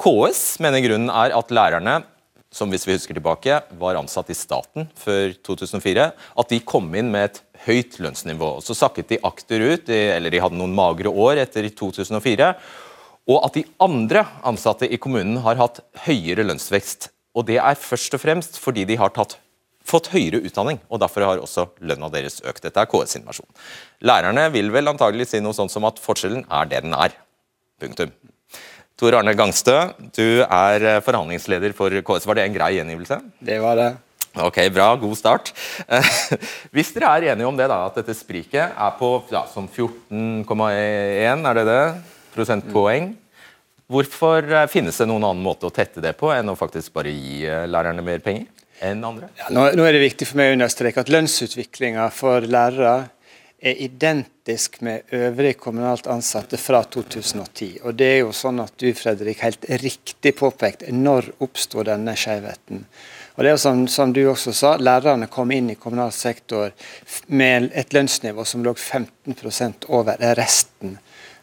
KS 0.00 0.62
mener 0.64 0.80
grunnen 0.86 1.12
er 1.12 1.36
at 1.36 1.52
lærerne 1.52 2.00
som 2.54 2.70
hvis 2.72 2.86
vi 2.88 2.94
husker 2.96 3.16
tilbake, 3.16 3.60
var 3.76 3.98
ansatt 3.98 4.30
i 4.32 4.36
staten 4.36 4.88
før 4.96 5.34
2004, 5.44 6.06
at 6.16 6.52
de 6.52 6.60
kom 6.64 6.88
inn 6.96 7.10
med 7.12 7.28
et 7.28 7.42
høyt 7.66 7.98
lønnsnivå. 8.02 8.58
og 8.58 8.64
Så 8.64 8.76
sakket 8.76 9.14
de 9.14 9.20
akter 9.26 9.62
ut, 9.64 9.88
eller 9.88 10.30
de 10.30 10.42
hadde 10.42 10.58
noen 10.58 10.76
magre 10.76 11.10
år 11.10 11.42
etter 11.44 11.68
2004. 11.68 12.52
Og 13.28 13.44
at 13.44 13.58
de 13.58 13.64
andre 13.84 14.24
ansatte 14.46 14.88
i 14.88 15.00
kommunen 15.00 15.42
har 15.44 15.60
hatt 15.60 15.82
høyere 16.06 16.46
lønnsvekst. 16.48 17.10
Og 17.36 17.46
det 17.50 17.58
er 17.60 17.78
først 17.78 18.16
og 18.16 18.22
fremst 18.22 18.56
fordi 18.62 18.86
de 18.88 18.96
har 19.00 19.12
tatt, 19.14 19.36
fått 19.88 20.10
høyere 20.12 20.40
utdanning, 20.44 20.80
og 20.88 21.00
derfor 21.02 21.26
har 21.26 21.42
også 21.42 21.68
lønna 21.84 22.10
deres 22.12 22.40
økt. 22.44 22.64
Dette 22.64 22.80
er 22.80 22.88
KS 22.88 23.20
invasjon. 23.20 23.48
Lærerne 24.04 24.48
vil 24.54 24.72
vel 24.72 24.90
antagelig 24.90 25.30
si 25.30 25.42
noe 25.44 25.56
sånt 25.56 25.72
som 25.72 25.86
at 25.88 26.00
forskjellen 26.02 26.46
er 26.48 26.72
det 26.72 26.82
den 26.86 26.96
er. 26.96 27.14
Punktum. 27.78 28.12
Tor 28.98 29.14
Arne 29.14 29.36
Gangstø, 29.38 29.76
du 30.16 30.42
er 30.42 30.82
eh, 30.82 31.00
forhandlingsleder 31.06 31.70
for 31.78 31.94
KS. 32.02 32.26
Var 32.26 32.40
det 32.40 32.48
en 32.48 32.56
grei 32.56 32.72
gjengivelse? 32.80 33.20
Det 33.46 33.60
var 33.62 33.78
det. 33.78 33.92
Ok, 34.44 34.60
Bra, 34.74 34.92
god 35.00 35.16
start. 35.18 35.50
Hvis 36.74 36.92
dere 36.94 37.16
er 37.16 37.32
enige 37.32 37.48
om 37.48 37.58
det, 37.58 37.66
da, 37.70 37.80
at 37.88 37.98
dette 37.98 38.14
spriket 38.16 38.70
er 38.70 38.94
på 38.98 39.10
ja, 39.32 39.42
14,1 39.50 41.50
er 41.50 41.60
det 41.60 41.66
det? 41.68 41.82
prosentpoeng, 42.38 43.12
hvorfor 43.90 44.46
eh, 44.52 44.70
finnes 44.70 45.00
det 45.00 45.08
noen 45.10 45.26
annen 45.26 45.44
måte 45.44 45.68
å 45.68 45.74
tette 45.74 46.02
det 46.04 46.14
på 46.18 46.30
enn 46.34 46.52
å 46.52 46.56
faktisk 46.58 46.94
bare 46.96 47.12
gi 47.12 47.44
eh, 47.48 47.66
lærerne 47.70 48.04
mer 48.04 48.22
penger 48.24 48.48
enn 48.84 49.04
andre? 49.04 49.30
Ja, 49.40 49.50
nå, 49.50 49.68
nå, 49.74 49.86
er 49.86 49.96
det 49.96 50.04
viktig 50.04 50.28
for 50.28 50.40
meg 50.40 50.52
å 50.52 50.58
understreke 50.58 51.02
at 51.02 51.12
lønnsutviklinga 51.12 52.08
for 52.14 52.46
lærere 52.46 52.96
er 53.58 53.80
identisk 53.82 54.78
med 54.86 55.10
øvrige 55.10 55.58
kommunalt 55.58 56.06
ansatte 56.06 56.60
fra 56.62 56.84
2010. 56.86 57.80
Og 57.82 57.96
det 57.98 58.10
er 58.12 58.20
jo 58.20 58.34
sånn 58.36 58.62
at 58.62 58.76
du, 58.78 58.92
Fredrik, 58.94 59.40
helt 59.42 59.66
riktig 59.82 60.36
påpekt 60.38 60.86
når 60.94 61.32
oppsto 61.42 61.82
denne 61.86 62.14
skjevheten. 62.14 62.84
Og 63.38 63.44
det 63.44 63.52
er 63.52 63.54
jo 63.54 63.62
som, 63.62 63.84
som, 63.86 64.10
du 64.10 64.24
også 64.26 64.50
sa, 64.50 64.72
Lærerne 64.82 65.28
kom 65.30 65.52
inn 65.54 65.70
i 65.70 65.76
kommunal 65.78 66.10
sektor 66.10 66.72
med 67.30 67.68
et 67.70 67.94
lønnsnivå 67.94 68.42
som 68.42 68.64
lå 68.66 68.72
15% 68.74 69.86
over 69.94 70.18
resten. 70.34 70.96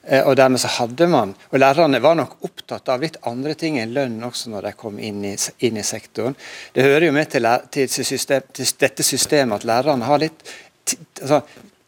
Eh, 0.03 0.19
og 0.27 0.35
dermed 0.35 0.59
så 0.59 0.73
hadde 0.75 1.07
man, 1.07 1.31
og 1.49 1.61
Lærerne 1.63 2.01
var 2.03 2.17
nok 2.19 2.35
opptatt 2.43 2.91
av 2.91 3.05
litt 3.05 3.15
andre 3.31 3.55
ting 3.55 3.79
enn 3.79 3.95
lønn 3.95 4.19
også 4.27 4.51
når 4.51 4.67
de 4.67 4.73
kom 4.75 4.99
inn 4.99 5.23
i, 5.23 5.33
inn 5.63 5.79
i 5.79 5.85
sektoren. 5.87 6.35
Det 6.75 6.83
hører 6.83 7.07
jo 7.07 7.15
med 7.15 7.31
til, 7.31 7.47
til, 7.71 7.87
system, 7.95 8.51
til 8.51 8.75
dette 8.83 9.07
systemet 9.07 9.63
at 9.63 9.69
lærerne 9.71 10.11
har 10.11 10.19
litt 10.19 10.43
altså, 11.23 11.41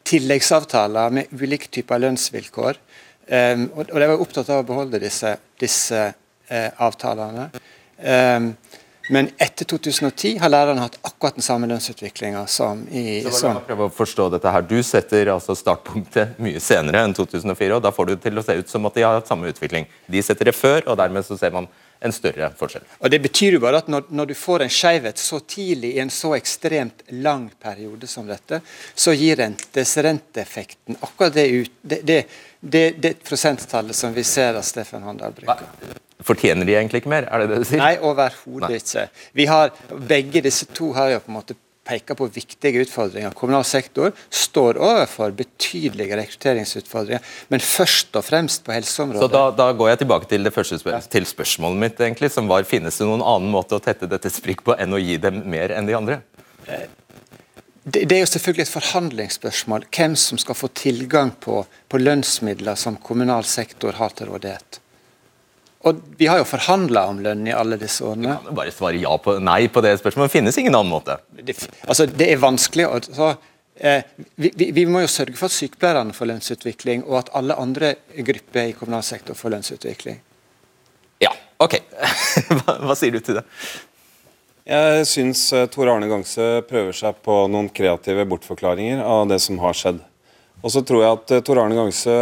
tilleggsavtaler 0.07 1.19
med 1.19 1.35
ulike 1.35 1.67
typer 1.67 1.99
lønnsvilkår. 2.05 2.79
Um, 3.27 3.67
og, 3.75 3.89
og 3.91 3.99
de 3.99 4.07
var 4.07 4.21
opptatt 4.23 4.55
av 4.55 4.63
å 4.63 4.67
beholde 4.71 5.03
disse, 5.03 5.35
disse 5.59 5.99
uh, 5.99 6.69
avtalene. 6.87 7.49
Um, 7.99 8.53
men 9.13 9.29
etter 9.37 9.65
2010 9.65 10.37
har 10.41 10.51
lærerne 10.51 10.83
hatt 10.83 10.97
akkurat 11.01 11.37
den 11.37 11.45
samme 11.45 11.67
lønnsutviklinga 11.71 12.43
som 12.51 12.83
i 12.91 13.21
Så 13.23 13.31
sånn. 13.39 13.59
prøve 13.67 13.87
å 13.87 13.93
forstå 13.93 14.29
dette 14.33 14.51
her. 14.51 14.61
Du 14.67 14.77
setter 14.83 15.31
altså 15.33 15.55
startpunktet 15.55 16.39
mye 16.43 16.59
senere 16.63 17.05
enn 17.07 17.15
2004, 17.17 17.75
og 17.77 17.83
da 17.85 17.91
får 17.95 18.05
du 18.09 18.15
det 18.15 18.21
til 18.27 18.39
å 18.39 18.45
se 18.45 18.57
ut 18.59 18.69
som 18.69 18.85
at 18.89 18.97
de 18.97 19.05
har 19.07 19.19
hatt 19.19 19.27
samme 19.31 19.49
utvikling. 19.51 19.87
De 20.07 20.23
setter 20.23 20.51
det 20.51 20.55
før, 20.57 20.83
og 20.87 20.97
dermed 20.99 21.25
så 21.27 21.37
ser 21.39 21.55
man 21.55 21.69
en 21.99 22.13
større 22.13 22.51
forskjell. 22.57 22.83
Og 22.99 23.09
Det 23.09 23.19
betyr 23.23 23.57
jo 23.57 23.61
bare 23.63 23.79
at 23.81 23.87
når, 23.89 24.09
når 24.13 24.31
du 24.31 24.33
får 24.37 24.65
en 24.65 24.73
skjevhet 24.73 25.17
så 25.17 25.39
tidlig 25.39 25.95
i 25.95 26.01
en 26.03 26.11
så 26.13 26.35
ekstremt 26.37 27.01
lang 27.09 27.47
periode 27.61 28.07
som 28.07 28.27
dette, 28.27 28.61
så 28.93 29.15
gir 29.17 29.39
rentesrenteeffekten 29.41 30.99
akkurat 31.01 31.33
det, 31.33 31.47
ut, 31.47 31.71
det, 31.81 32.01
det, 32.05 32.19
det, 32.59 32.89
det 33.01 33.13
prosenttallet 33.25 33.97
som 33.97 34.13
vi 34.13 34.23
ser 34.27 34.59
at 34.59 34.67
Steffen 34.67 35.03
Handal 35.07 35.33
bruker. 35.33 35.65
Fortjener 36.25 36.65
de 36.65 36.73
egentlig 36.73 37.03
ikke 37.03 37.13
mer? 37.13 37.27
er 37.29 37.43
det 37.43 37.51
det 37.51 37.61
du 37.61 37.69
sier? 37.69 37.81
Nei, 37.83 37.95
overhodet 38.01 38.73
ikke. 38.79 39.07
Vi 39.37 39.45
har, 39.49 39.73
Begge 40.09 40.41
disse 40.41 40.65
to 40.73 40.91
har 40.97 41.11
jo 41.13 41.23
på 41.23 41.31
en 41.31 41.37
måte 41.37 41.57
peker 41.87 42.17
på 42.19 42.27
viktige 42.33 42.83
utfordringer. 42.83 43.35
Kommunal 43.37 43.65
sektor 43.67 44.11
står 44.33 44.79
overfor 44.81 45.31
betydelige 45.37 46.17
rekrutteringsutfordringer, 46.19 47.23
men 47.53 47.63
først 47.63 48.17
og 48.19 48.25
fremst 48.27 48.65
på 48.65 48.75
helseområdet. 48.75 49.23
Så 49.23 49.31
da, 49.31 49.45
da 49.55 49.69
går 49.77 49.93
jeg 49.93 50.01
tilbake 50.03 50.29
til 50.31 50.47
det 50.47 50.53
første 50.55 50.79
spør 50.81 51.07
til 51.11 51.27
spørsmålet 51.29 51.83
mitt, 51.85 52.01
egentlig, 52.03 52.31
som 52.33 52.49
var 52.51 52.67
finnes 52.67 52.99
det 52.99 53.07
noen 53.07 53.23
annen 53.23 53.53
måte 53.53 53.77
å 53.77 53.83
tette 53.83 54.09
dette 54.09 54.31
sprikk 54.33 54.65
på 54.67 54.75
enn 54.77 54.95
å 54.95 55.01
gi 55.01 55.19
dem 55.21 55.43
mer 55.49 55.75
enn 55.75 55.87
de 55.87 55.95
andre? 55.97 56.21
Det, 57.87 58.01
det, 58.03 58.17
er 58.17 58.25
jo 58.25 58.31
selvfølgelig 58.33 58.65
et 58.65 58.73
forhandlingsspørsmål 58.73 59.87
hvem 59.95 60.17
som 60.19 60.39
skal 60.41 60.57
få 60.59 60.67
tilgang 60.75 61.31
på, 61.39 61.61
på 61.87 62.01
lønnsmidler 62.01 62.75
som 62.75 62.99
kommunal 62.99 63.47
sektor 63.47 63.95
har 64.01 64.11
til 64.17 64.33
rådighet. 64.33 64.81
Og 65.85 65.99
vi 66.17 66.25
har 66.27 66.39
jo 66.41 66.47
forhandla 66.47 67.03
om 67.11 67.19
lønn 67.21 67.45
i 67.47 67.53
alle 67.53 67.77
disse 67.77 68.05
årene. 68.05 68.33
Du 68.33 68.47
kan 68.47 68.49
jo 68.49 68.55
bare 68.57 68.73
svare 68.73 68.97
ja 69.01 69.13
på 69.21 69.37
nei 69.43 69.67
på 69.69 69.83
det 69.85 69.93
spørsmålet. 70.01 70.31
Det 70.31 70.37
finnes 70.39 70.57
ingen 70.57 70.75
annen 70.75 70.89
måte. 70.89 71.19
Det, 71.37 71.53
altså, 71.85 72.07
det 72.09 72.31
er 72.31 72.41
vanskelig 72.41 72.87
å 72.87 73.01
så, 73.05 73.29
eh, 73.77 74.07
vi, 74.35 74.51
vi, 74.57 74.71
vi, 74.73 74.85
må 74.89 75.03
jo 75.05 75.11
sørge 75.11 75.37
for 75.37 75.51
at 75.51 75.55
sykepleierne 75.55 76.15
får 76.17 76.31
lønnsutvikling, 76.31 77.05
og 77.05 77.21
at 77.21 77.29
alle 77.37 77.59
andre 77.61 77.93
grupper 78.17 78.71
i 78.71 78.73
kommunal 78.79 79.05
sektor 79.05 79.37
får 79.37 79.53
lønnsutvikling. 79.53 80.17
Ja, 81.23 81.35
ok. 81.61 81.77
hva, 82.57 82.79
hva 82.81 82.97
sier 82.97 83.13
du 83.13 83.21
til 83.21 83.39
det? 83.39 83.45
Jeg 84.67 85.07
syns 85.07 85.45
eh, 85.55 85.69
Tor 85.71 85.93
Arne 85.93 86.09
Gangse 86.09 86.45
prøver 86.67 86.95
seg 86.95 87.21
på 87.23 87.45
noen 87.53 87.69
kreative 87.71 88.25
bortforklaringer 88.27 88.99
av 89.05 89.29
det 89.29 89.39
som 89.45 89.61
har 89.61 89.77
skjedd. 89.77 90.01
Og 90.59 90.73
så 90.73 90.81
tror 90.83 91.03
jeg 91.03 91.19
at 91.19 91.35
eh, 91.37 91.43
Tor 91.45 91.61
Arne 91.61 91.77
Gangse 91.77 92.15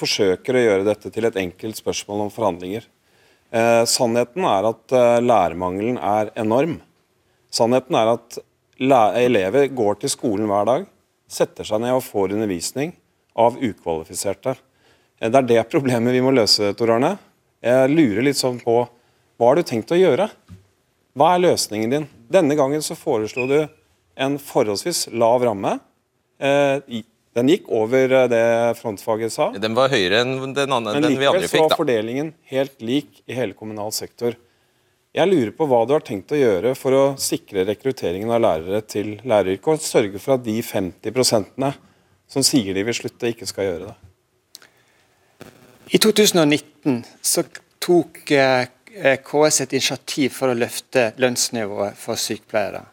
forsøker 0.00 0.56
å 0.56 0.64
gjøre 0.64 0.86
dette 0.88 1.12
til 1.12 1.28
et 1.28 1.38
enkelt 1.40 1.78
spørsmål 1.78 2.26
om 2.26 2.32
forhandlinger. 2.34 2.86
Eh, 3.50 3.82
sannheten 3.90 4.46
er 4.46 4.68
at 4.70 4.94
eh, 4.94 5.18
lærermangelen 5.24 5.98
er 5.98 6.32
enorm. 6.38 6.78
Sannheten 7.50 7.98
er 7.98 8.14
at 8.14 8.38
elever 8.80 9.68
går 9.76 10.00
til 10.00 10.12
skolen 10.12 10.48
hver 10.48 10.68
dag, 10.68 10.86
setter 11.30 11.66
seg 11.66 11.82
ned 11.82 11.96
og 11.96 12.04
får 12.06 12.36
undervisning 12.36 12.94
av 13.38 13.58
ukvalifiserte. 13.58 14.54
Eh, 15.20 15.28
det 15.28 15.42
er 15.42 15.50
det 15.50 15.66
problemet 15.72 16.14
vi 16.14 16.22
må 16.24 16.32
løse, 16.34 16.72
Tor 16.78 16.94
Arne. 16.96 17.16
Jeg 17.60 17.92
lurer 17.92 18.24
litt 18.24 18.40
sånn 18.40 18.60
på 18.62 18.78
hva 19.40 19.50
har 19.50 19.58
du 19.58 19.66
tenkt 19.66 19.92
å 19.92 19.98
gjøre? 19.98 20.28
Hva 21.16 21.34
er 21.34 21.44
løsningen 21.44 21.92
din? 21.92 22.08
Denne 22.30 22.56
gangen 22.56 22.82
så 22.84 22.94
foreslo 22.96 23.46
du 23.50 23.58
en 24.20 24.36
forholdsvis 24.40 25.08
lav 25.16 25.42
ramme. 25.44 25.78
Eh, 26.38 27.02
den 27.36 27.50
gikk 27.52 27.68
over 27.70 28.10
eh, 28.10 28.28
det 28.30 28.44
frontfaget 28.80 29.32
sa. 29.32 29.50
Den 29.54 29.76
var 29.78 29.92
høyere 29.92 30.24
enn 30.24 30.54
den, 30.54 30.72
andre, 30.72 30.98
den 30.98 31.18
vi 31.18 31.28
andre 31.30 31.46
fikk. 31.46 31.46
Men 31.46 31.46
likevel 31.46 31.68
var 31.68 31.78
fordelingen 31.78 32.32
helt 32.50 32.82
lik 32.82 33.22
i 33.26 33.36
hele 33.38 33.54
kommunal 33.58 33.94
sektor. 33.94 34.34
Jeg 35.14 35.26
lurer 35.26 35.50
på 35.54 35.66
hva 35.66 35.80
du 35.86 35.94
har 35.96 36.04
tenkt 36.06 36.30
å 36.34 36.38
gjøre 36.38 36.76
for 36.78 36.94
å 36.94 37.04
sikre 37.18 37.64
rekrutteringen 37.66 38.30
av 38.30 38.42
lærere 38.44 38.82
til 38.86 39.16
læreryrket, 39.26 39.72
og 39.72 39.82
sørge 39.82 40.22
for 40.22 40.36
at 40.36 40.44
de 40.46 40.54
50 40.62 41.80
som 42.30 42.46
sier 42.46 42.76
de 42.76 42.84
vil 42.86 42.94
slutte, 42.94 43.32
ikke 43.32 43.48
skal 43.50 43.66
gjøre 43.66 43.88
det. 43.90 43.96
I 45.90 45.98
2019 45.98 47.00
så 47.26 47.42
tok 47.82 48.22
eh, 48.30 48.68
KS 49.18 49.64
et 49.64 49.74
initiativ 49.74 50.34
for 50.36 50.52
å 50.52 50.58
løfte 50.58 51.10
lønnsnivået 51.18 51.98
for 51.98 52.18
sykepleiere 52.18 52.84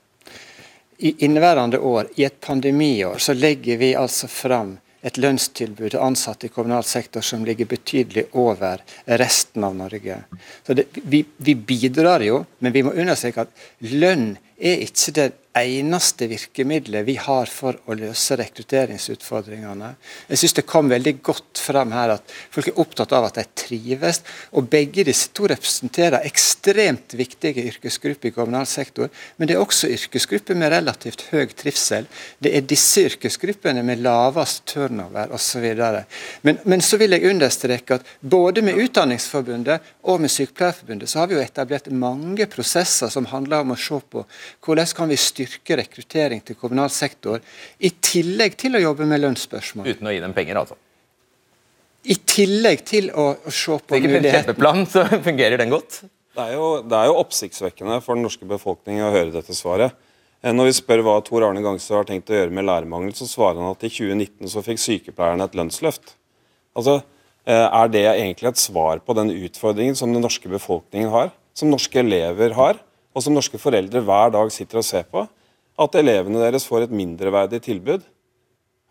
i 0.98 1.14
inneværende 1.26 1.80
år, 1.80 2.08
i 2.16 2.24
et 2.24 2.40
pandemiår, 2.42 3.18
så 3.18 3.34
legger 3.34 3.78
vi 3.78 3.96
altså 3.96 4.28
fram 4.28 4.78
et 5.06 5.18
lønnstilbud 5.22 5.92
til 5.94 6.02
ansatte 6.02 6.48
i 6.48 6.54
kommunal 6.54 6.84
sektor 6.88 7.22
som 7.22 7.46
ligger 7.46 7.70
betydelig 7.70 8.26
over 8.38 8.82
resten 9.06 9.64
av 9.64 9.76
Norge. 9.78 10.18
Så 10.66 10.74
det, 10.74 10.88
vi, 11.04 11.24
vi, 11.38 11.56
bidrar 11.56 12.26
jo, 12.26 12.42
men 12.60 12.74
vi 12.74 12.84
må 12.84 12.96
understreke 12.98 13.46
at 13.46 13.68
lønn 13.94 14.32
er 14.58 14.84
ikke 14.88 15.14
det 15.14 15.28
eneste 15.64 16.28
virkemidlet 16.28 17.06
vi 17.08 17.16
har 17.22 17.50
for 17.52 17.78
å 17.86 17.96
løse 17.98 18.36
rekrutteringsutfordringene. 18.40 19.90
Jeg 20.30 20.42
synes 20.42 20.56
det 20.60 20.66
kom 20.70 20.92
veldig 20.92 21.14
godt 21.26 21.62
fram 21.62 21.94
her 21.96 22.16
at 22.18 22.36
folk 22.54 22.70
er 22.72 22.80
opptatt 22.82 23.16
av 23.18 23.28
at 23.28 23.40
de 23.40 23.46
trives. 23.58 24.22
og 24.52 24.70
Begge 24.72 25.06
disse 25.08 25.32
to 25.36 25.48
representerer 25.50 26.26
ekstremt 26.28 27.16
viktige 27.18 27.66
yrkesgrupper 27.72 28.30
i 28.30 28.36
kommunal 28.36 28.68
sektor. 28.70 29.10
Men 29.38 29.50
det 29.50 29.58
er 29.58 29.64
også 29.64 29.90
yrkesgrupper 29.94 30.58
med 30.58 30.72
relativt 30.74 31.28
høy 31.32 31.48
trivsel. 31.58 32.08
Det 32.40 32.54
er 32.56 32.68
disse 32.68 33.08
yrkesgruppene 33.12 33.84
med 33.88 34.04
lavest 34.06 34.66
turnover 34.74 35.34
osv. 35.36 35.68
Men, 36.44 36.62
men 36.64 36.86
så 36.86 37.00
vil 37.02 37.16
jeg 37.16 37.32
understreke 37.32 38.00
at 38.00 38.16
både 38.22 38.64
med 38.66 38.78
Utdanningsforbundet 38.88 39.94
og 40.08 40.22
med 40.22 40.32
Sykepleierforbundet 40.32 41.10
så 41.10 41.22
har 41.22 41.32
vi 41.32 41.38
jo 41.38 41.44
etablert 41.44 41.90
mange 41.92 42.46
prosesser 42.52 43.12
som 43.12 43.28
handler 43.32 43.64
om 43.64 43.74
å 43.74 43.80
se 43.80 43.98
på 44.12 44.24
hvordan 44.66 44.90
kan 44.98 45.10
vi 45.10 45.18
styrke 45.20 45.47
styrke 45.48 45.80
rekruttering 45.82 46.44
til 46.46 46.58
kommunal 46.60 46.92
sektor, 46.94 47.42
i 47.80 47.90
tillegg 47.90 48.58
til 48.60 48.78
å 48.78 48.84
jobbe 48.84 49.08
med 49.10 49.24
lønnsspørsmål. 49.24 49.88
Uten 49.88 50.08
å 50.08 50.14
gi 50.14 50.22
dem 50.24 50.36
penger, 50.36 50.62
altså? 50.62 50.78
I 52.08 52.16
tillegg 52.24 52.84
til 52.88 53.10
å, 53.12 53.34
å 53.36 53.52
se 53.52 53.80
på 53.84 53.98
muligheten. 53.98 54.22
Ikke 54.22 54.36
kjempeplan, 54.38 54.86
så 54.92 55.08
fungerer 55.28 55.60
den 55.60 55.74
godt? 55.74 56.04
Det 56.38 56.44
er, 56.44 56.54
jo, 56.54 56.68
det 56.86 56.94
er 56.94 57.10
jo 57.10 57.18
oppsiktsvekkende 57.18 57.98
for 58.06 58.14
den 58.14 58.28
norske 58.28 58.46
befolkning 58.48 59.02
å 59.02 59.10
høre 59.10 59.34
dette 59.34 59.56
svaret. 59.58 59.96
Eh, 60.44 60.54
når 60.54 60.70
vi 60.70 60.78
spør 60.78 61.04
hva 61.06 61.18
Tor 61.26 61.48
Arne 61.48 61.64
Gangstad 61.66 61.98
har 61.98 62.10
tenkt 62.10 62.30
å 62.30 62.38
gjøre 62.38 62.54
med 62.54 62.68
lærermangel, 62.68 63.16
så 63.18 63.26
svarer 63.26 63.58
han 63.58 63.72
at 63.74 63.86
i 63.88 63.90
2019 63.90 64.52
så 64.54 64.64
fikk 64.66 64.84
sykepleierne 64.84 65.48
et 65.48 65.58
lønnsløft. 65.58 66.14
Altså, 66.78 67.02
eh, 67.48 67.66
Er 67.66 67.88
det 67.90 68.06
egentlig 68.06 68.52
et 68.52 68.62
svar 68.62 69.00
på 69.00 69.16
den 69.18 69.34
utfordringen 69.34 69.98
som 69.98 70.14
den 70.14 70.22
norske 70.22 70.48
befolkningen 70.48 71.10
har? 71.10 71.32
Som 71.58 71.72
norske 71.74 72.00
elever 72.00 72.54
har? 72.54 72.78
Og 73.16 73.24
som 73.24 73.34
norske 73.34 73.58
foreldre 73.58 74.04
hver 74.06 74.30
dag 74.30 74.52
sitter 74.54 74.78
og 74.78 74.86
ser 74.86 75.10
på? 75.10 75.28
At 75.78 75.98
elevene 76.00 76.42
deres 76.42 76.66
får 76.68 76.88
et 76.88 76.96
mindreverdig 76.96 77.62
tilbud? 77.68 78.06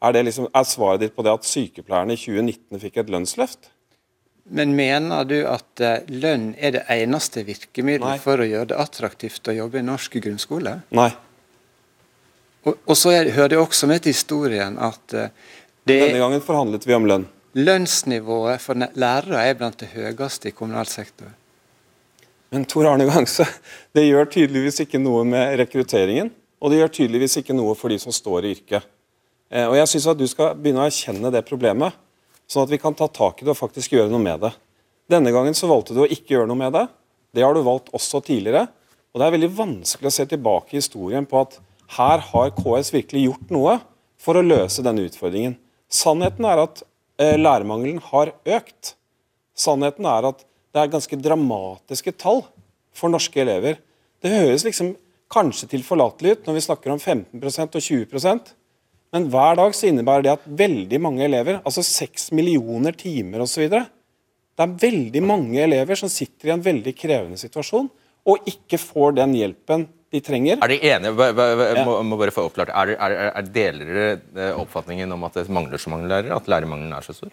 Er, 0.02 0.12
det 0.12 0.26
liksom, 0.28 0.50
er 0.52 0.68
svaret 0.68 1.02
ditt 1.02 1.16
på 1.16 1.24
det 1.26 1.32
at 1.32 1.48
sykepleierne 1.48 2.14
i 2.14 2.20
2019 2.20 2.82
fikk 2.82 3.00
et 3.02 3.12
lønnsløft? 3.12 3.70
Men 4.46 4.76
mener 4.78 5.26
du 5.26 5.38
at 5.50 5.82
uh, 5.82 5.96
lønn 6.06 6.52
er 6.54 6.76
det 6.76 6.84
eneste 6.92 7.42
virkemidlet 7.48 8.22
for 8.22 8.38
å 8.38 8.46
gjøre 8.46 8.70
det 8.70 8.78
attraktivt 8.78 9.48
å 9.50 9.56
jobbe 9.56 9.80
i 9.80 9.86
norsk 9.86 10.20
grunnskole? 10.22 10.76
Nei. 10.94 11.08
Og, 12.66 12.76
og 12.76 12.98
så 12.98 13.14
er, 13.16 13.32
hører 13.34 13.56
det 13.56 13.62
også 13.62 13.88
med 13.90 14.04
til 14.04 14.14
historien 14.14 14.78
at 14.78 15.16
uh, 15.16 15.32
det 15.86 15.98
Denne 16.02 16.22
gangen 16.22 16.44
forhandlet 16.44 16.86
vi 16.86 16.94
om 16.94 17.08
lønn. 17.08 17.26
Lønnsnivået 17.56 18.62
for 18.62 18.78
lærere 18.78 19.42
er 19.48 19.58
blant 19.58 19.78
det 19.80 19.90
høyeste 19.94 20.50
i 20.50 20.54
kommunal 20.54 20.86
sektor. 20.90 21.30
Men 22.54 22.66
Tor 22.68 22.86
Arne 22.90 23.06
Gangse, 23.08 23.46
det 23.96 24.06
gjør 24.06 24.28
tydeligvis 24.30 24.82
ikke 24.84 25.00
noe 25.02 25.24
med 25.26 25.56
rekrutteringen. 25.62 26.30
Og 26.66 26.72
det 26.72 26.80
gjør 26.80 26.94
tydeligvis 26.96 27.38
ikke 27.38 27.54
noe 27.54 27.76
for 27.78 27.94
de 27.94 27.96
som 28.02 28.10
står 28.10 28.42
i 28.42 28.56
yrket. 28.56 28.82
Eh, 29.54 29.68
og 29.68 29.76
Jeg 29.78 29.92
syns 29.92 30.08
at 30.10 30.18
du 30.18 30.26
skal 30.26 30.56
begynne 30.58 30.82
å 30.82 30.88
erkjenne 30.88 31.30
det 31.30 31.44
problemet, 31.46 31.94
sånn 32.50 32.66
at 32.66 32.72
vi 32.72 32.80
kan 32.82 32.94
ta 32.98 33.06
tak 33.06 33.38
i 33.38 33.46
det 33.46 33.52
og 33.54 33.60
faktisk 33.60 33.94
gjøre 33.94 34.10
noe 34.10 34.22
med 34.24 34.42
det. 34.42 34.50
Denne 35.06 35.30
gangen 35.30 35.54
så 35.54 35.70
valgte 35.70 35.94
du 35.94 36.02
å 36.02 36.10
ikke 36.10 36.34
gjøre 36.34 36.50
noe 36.50 36.58
med 36.58 36.74
det. 36.74 36.82
Det 37.30 37.44
har 37.46 37.54
du 37.54 37.62
valgt 37.62 37.92
også 37.94 38.18
tidligere. 38.26 38.64
Og 39.14 39.22
det 39.22 39.28
er 39.28 39.36
veldig 39.36 39.52
vanskelig 39.54 40.10
å 40.10 40.16
se 40.16 40.26
tilbake 40.26 40.74
i 40.74 40.80
historien 40.80 41.30
på 41.30 41.38
at 41.44 41.54
her 41.94 42.26
har 42.32 42.52
KS 42.58 42.90
virkelig 42.90 43.28
gjort 43.28 43.54
noe 43.54 43.78
for 44.18 44.34
å 44.34 44.42
løse 44.42 44.82
denne 44.82 45.06
utfordringen. 45.06 45.54
Sannheten 45.86 46.50
er 46.50 46.64
at 46.64 46.82
eh, 47.22 47.38
lærermangelen 47.38 48.02
har 48.10 48.34
økt. 48.58 48.96
Sannheten 49.54 50.10
er 50.10 50.32
at 50.32 50.42
det 50.74 50.82
er 50.82 50.90
ganske 50.98 51.22
dramatiske 51.22 52.16
tall 52.18 52.42
for 52.90 53.14
norske 53.14 53.38
elever. 53.38 53.78
Det 54.18 54.34
høres 54.34 54.66
liksom 54.66 54.96
kanskje 55.32 55.70
tilforlatelig 55.74 56.36
ut 56.36 56.46
når 56.48 56.58
vi 56.58 56.64
snakker 56.68 56.94
om 56.94 57.02
15% 57.02 57.78
og 57.78 57.86
20% 57.88 58.54
men 59.14 59.28
hver 59.32 59.56
dag 59.58 59.74
så 59.76 59.88
innebærer 59.88 60.26
det 60.26 60.32
at 60.34 60.48
veldig 60.58 60.98
mange 61.00 61.24
elever, 61.24 61.60
altså 61.64 61.84
6 61.86 62.32
millioner 62.36 62.96
timer 62.98 63.44
osv. 63.44 63.68
Det 63.70 64.64
er 64.64 64.74
veldig 64.82 65.22
mange 65.24 65.62
elever 65.62 65.98
som 65.98 66.10
sitter 66.12 66.50
i 66.50 66.56
en 66.56 66.64
veldig 66.64 66.94
krevende 66.98 67.40
situasjon 67.40 67.88
og 68.26 68.50
ikke 68.50 68.80
får 68.82 69.16
den 69.20 69.36
hjelpen 69.38 69.86
de 70.12 70.20
trenger. 70.24 70.60
Er 70.62 70.72
de 70.72 70.78
enige, 70.90 71.12
må, 71.86 71.96
må 72.06 72.18
bare 72.18 72.34
få 72.34 72.46
oppklart, 72.48 72.72
er, 72.74 72.94
er, 72.98 73.16
er 73.30 73.50
Deler 73.54 73.90
dere 74.34 74.52
oppfatningen 74.60 75.16
om 75.16 75.26
at 75.28 75.38
det 75.38 75.48
mangler 75.54 75.82
så 75.82 75.92
mange 75.92 76.10
lærere? 76.10 76.36
At 76.36 76.50
lærermangelen 76.50 76.94
er 76.96 77.06
så 77.06 77.14
stor? 77.16 77.32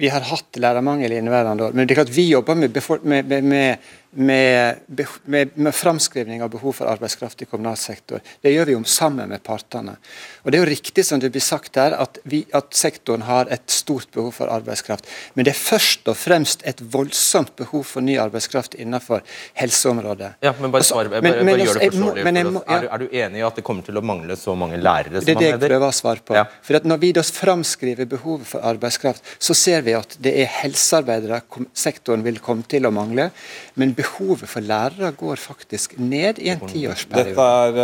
Vi 0.00 0.08
har 0.08 0.24
hatt 0.24 0.56
lærermangel 0.56 1.12
i 1.12 1.18
inneværende 1.20 1.66
år. 1.66 1.74
Men 1.76 1.84
det 1.86 1.92
er 1.92 2.00
klart 2.00 2.14
vi 2.14 2.24
jobber 2.30 2.56
med, 2.56 2.78
med, 3.04 3.34
med, 3.44 3.90
med, 4.14 4.76
med, 5.24 5.50
med 5.54 5.74
framskrivning 5.74 6.42
av 6.42 6.50
behov 6.52 6.72
for 6.72 6.88
arbeidskraft 6.90 7.42
i 7.42 7.46
kommunal 7.48 7.76
sektor. 7.80 8.20
Det 8.44 8.52
gjør 8.52 8.68
vi 8.68 8.74
om 8.76 8.84
sammen 8.84 9.30
med 9.32 9.40
partene. 9.42 9.94
Og 10.42 10.52
Det 10.52 10.58
er 10.58 10.64
jo 10.64 10.68
riktig 10.68 11.04
som 11.06 11.20
det 11.20 11.30
blir 11.32 11.44
sagt 11.44 11.78
her, 11.80 11.94
at, 11.96 12.18
vi, 12.28 12.42
at, 12.52 12.68
sektoren 12.76 13.24
har 13.24 13.48
et 13.52 13.64
stort 13.72 14.10
behov 14.12 14.34
for 14.36 14.52
arbeidskraft. 14.52 15.08
Men 15.34 15.48
det 15.48 15.54
er 15.54 15.60
først 15.60 16.08
og 16.12 16.18
fremst 16.18 16.64
et 16.68 16.82
voldsomt 16.92 17.54
behov 17.56 17.86
for 17.88 18.04
ny 18.04 18.18
arbeidskraft 18.20 18.76
innenfor 18.76 19.24
helseområdet. 19.60 20.34
Ja, 20.44 20.52
men 20.60 20.74
bare, 20.74 20.84
svar, 20.84 21.08
bare, 21.08 21.24
men, 21.24 21.40
bare, 21.46 21.64
gjør 21.64 21.80
det 21.80 21.90
forståelig. 21.94 22.26
For 22.26 22.42
ja. 22.42 22.76
er, 22.76 22.88
er, 22.90 23.06
du 23.06 23.16
enig 23.22 23.40
i 23.40 23.46
at 23.48 23.60
det 23.62 23.64
kommer 23.64 23.88
til 23.88 23.96
å 23.96 24.04
mangle 24.04 24.36
så 24.36 24.56
mange 24.58 24.80
lærere? 24.82 25.24
Det 25.24 25.36
er 25.36 25.40
det 25.40 25.50
jeg 25.54 25.62
prøver 25.64 25.88
å 25.88 25.92
svare 25.96 26.26
på. 26.26 26.36
Ja. 26.36 26.44
For 26.60 26.90
Når 26.92 27.02
vi 27.06 27.14
da 27.16 27.24
framskriver 27.24 28.12
behovet 28.12 28.50
for 28.52 28.68
arbeidskraft, 28.74 29.24
så 29.40 29.56
ser 29.56 29.88
vi 29.88 29.96
at 29.96 30.18
det 30.20 30.36
er 30.42 30.52
helsearbeidere 30.60 31.40
sektoren 31.72 32.26
vil 32.26 32.42
komme 32.44 32.68
til 32.68 32.84
å 32.84 32.92
mangle. 32.92 33.30
Men 33.78 33.94
behovet 33.96 34.48
for 34.50 34.64
lærere 34.64 35.12
går 35.16 35.40
faktisk 35.40 35.96
ned 35.98 36.40
i 36.42 36.50
en 36.52 36.64
tiårsperiode. 36.68 37.46
Er, 37.46 37.78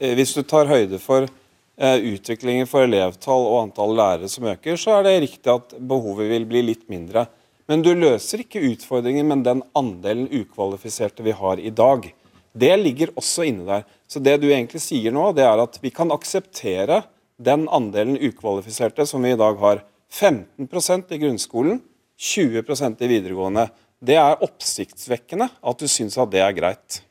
uh, 0.00 0.14
hvis 0.18 0.34
du 0.36 0.42
tar 0.44 0.70
høyde 0.70 1.00
for 1.02 1.26
uh, 1.26 1.98
utviklingen 1.98 2.68
for 2.68 2.86
elevtall 2.86 3.46
og 3.48 3.60
antall 3.66 3.94
lærere 3.96 4.30
som 4.32 4.48
øker, 4.52 4.76
så 4.80 4.98
er 4.98 5.08
det 5.08 5.20
riktig 5.26 5.52
at 5.52 5.76
behovet 5.78 6.30
vil 6.32 6.48
bli 6.48 6.64
litt 6.72 6.84
mindre. 6.92 7.26
Men 7.70 7.84
du 7.84 7.92
løser 7.94 8.42
ikke 8.42 8.62
utfordringen 8.72 9.30
med 9.30 9.44
den 9.46 9.62
andelen 9.78 10.28
ukvalifiserte 10.28 11.24
vi 11.24 11.34
har 11.38 11.62
i 11.62 11.70
dag. 11.72 12.10
Det 12.52 12.74
ligger 12.80 13.14
også 13.16 13.46
inne 13.48 13.64
der. 13.68 13.86
Så 14.10 14.20
det 14.20 14.40
du 14.42 14.50
egentlig 14.50 14.82
sier 14.84 15.14
nå, 15.14 15.30
det 15.32 15.46
er 15.46 15.62
at 15.62 15.78
vi 15.80 15.92
kan 15.94 16.12
akseptere 16.12 17.00
den 17.42 17.64
andelen 17.72 18.18
ukvalifiserte 18.20 19.06
som 19.08 19.24
vi 19.24 19.32
i 19.32 19.40
dag 19.40 19.56
har. 19.62 19.80
15% 20.12 21.14
i 21.14 21.20
grunnskolen, 21.22 21.80
20% 22.20 23.00
i 23.00 23.08
videregående. 23.08 23.70
Det 24.02 24.18
er 24.18 24.40
oppsiktsvekkende 24.42 25.46
at 25.46 25.82
du 25.82 25.86
syns 25.90 26.18
at 26.18 26.30
det 26.32 26.42
er 26.42 26.54
greit. 26.56 27.02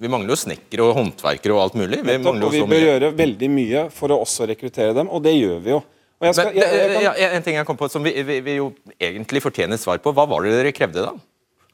Vi 0.00 0.10
mangler 0.10 0.34
jo 0.34 0.38
snekkere 0.40 0.86
og 0.88 0.96
håndverkere 0.98 1.54
og 1.54 1.60
alt 1.66 1.76
mulig. 1.78 2.00
Vi 2.02 2.16
Nettopp, 2.16 2.40
og 2.48 2.54
vi 2.54 2.62
bør 2.68 2.86
gjøre 2.88 3.10
veldig 3.16 3.50
mye 3.52 3.84
for 3.94 4.14
å 4.14 4.22
også 4.24 4.48
rekruttere 4.50 4.96
dem, 4.96 5.10
og 5.12 5.22
det 5.24 5.36
gjør 5.36 5.60
vi 5.62 5.74
jo. 5.76 5.82
Jeg 6.24 6.36
skal, 6.38 6.56
jeg, 6.56 6.64
jeg 6.64 6.90
kan, 6.94 7.04
ja, 7.20 7.28
en 7.36 7.44
ting 7.44 7.56
jeg 7.58 7.68
kom 7.68 7.76
på 7.76 7.88
som 7.92 8.04
vi, 8.06 8.14
vi, 8.24 8.38
vi 8.40 8.56
jo 8.56 8.70
egentlig 8.96 9.42
fortjener 9.44 9.78
svar 9.80 10.00
på. 10.00 10.12
Hva 10.16 10.24
var 10.30 10.46
det 10.46 10.54
dere 10.56 10.72
krevde 10.74 11.04
da? 11.04 11.12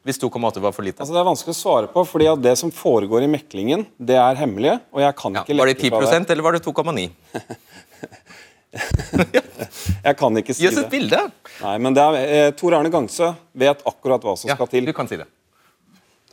Hvis 0.07 0.19
2,8 0.19 0.63
var 0.65 0.73
for 0.73 0.83
lite? 0.83 0.97
altså 1.05 1.13
det 1.13 1.21
er 1.21 1.27
vanskelig 1.29 1.53
å 1.53 1.59
svare 1.59 1.89
på, 1.93 2.03
fordi 2.09 2.31
det 2.41 2.55
som 2.57 2.73
foregår 2.73 3.27
i 3.27 3.31
meklingen, 3.31 3.85
det 4.01 4.17
er 4.17 4.39
hemmelig. 4.41 4.79
og 4.97 5.03
jeg 5.05 5.17
kan 5.19 5.37
Ja, 5.37 5.43
ikke 5.45 5.55
fra 5.55 5.69
det 5.69 5.77
Var 5.93 6.07
det 6.09 6.23
10% 6.25 6.33
eller 6.35 6.47
var 6.47 6.57
det 6.57 6.63
2,9? 6.65 7.11
Jeg 10.07 10.17
kan 10.17 10.37
ikke 10.41 10.55
si 10.55 10.63
Gi 10.65 10.71
oss 10.71 10.79
et 10.79 10.87
det. 10.87 10.93
bilde! 10.93 11.21
Nei, 11.61 11.77
men 11.83 11.97
det 11.97 12.05
er, 12.07 12.19
eh, 12.47 12.51
Tor 12.57 12.77
Erne 12.79 12.91
Gangsø 12.93 13.33
vet 13.59 13.83
akkurat 13.87 14.23
hva 14.25 14.37
som 14.39 14.49
Ja, 14.51 14.57
skal 14.57 14.71
til. 14.71 14.87
du 14.87 14.93
kan 14.97 15.09
si 15.11 15.19
det. 15.21 15.27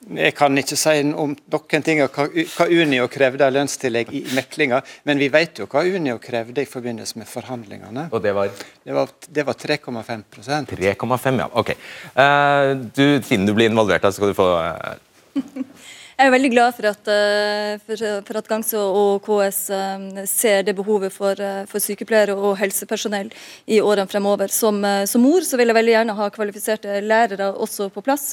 Jeg 0.08 0.36
kan 0.38 0.56
ikke 0.56 0.78
si 0.80 0.94
om 1.20 1.34
noen 1.36 1.84
ting 1.84 2.00
av 2.00 2.14
hva, 2.16 2.68
Unio 2.70 3.08
krevde 3.12 3.44
av 3.44 3.52
lønnstillegg 3.52 4.14
i 4.16 4.22
meklinga, 4.38 4.80
men 5.10 5.20
vi 5.20 5.28
vet 5.34 5.60
jo 5.60 5.66
hva 5.68 5.84
Unio 5.84 6.16
krevde 6.24 6.64
i 6.64 6.70
forbindelse 6.70 7.18
med 7.20 7.28
forhandlingene. 7.28 8.08
Og 8.14 8.22
det 8.24 8.34
var 8.38 8.48
Det 8.86 8.94
var, 8.96 9.10
var 9.50 9.54
3,5% 9.54 10.72
3,5, 10.72 11.40
ja. 11.42 11.50
Ok. 11.52 11.74
Uh, 12.16 12.78
du, 12.96 13.20
siden 13.22 13.46
du 13.50 13.54
blir 13.58 13.68
involvert, 13.70 14.02
så 14.08 14.14
skal 14.14 14.32
du 14.32 14.38
få 14.38 14.48
eh, 14.62 15.44
Jeg 16.18 16.32
er 16.32 16.32
veldig 16.34 16.50
glad 16.50 16.74
for 16.74 16.86
at, 16.90 17.10
eh, 17.14 17.76
for, 17.86 18.02
for 18.26 18.38
at 18.40 18.48
Gangso 18.50 18.80
og 18.82 19.20
KS 19.22 19.60
eh, 19.70 20.24
ser 20.26 20.64
det 20.66 20.74
behovet 20.74 21.14
for, 21.14 21.38
eh, 21.38 21.68
for 21.70 21.78
sykepleiere 21.78 22.34
og 22.34 22.56
helsepersonell 22.58 23.30
i 23.70 23.78
årene 23.78 24.10
fremover. 24.10 24.50
Som, 24.50 24.82
som 25.06 25.22
mor 25.22 25.46
så 25.46 25.60
vil 25.62 25.70
jeg 25.70 25.78
veldig 25.78 25.94
gjerne 25.94 26.16
ha 26.18 26.32
kvalifiserte 26.34 26.98
lærere 27.06 27.52
også 27.54 27.92
på 27.94 28.02
plass. 28.02 28.32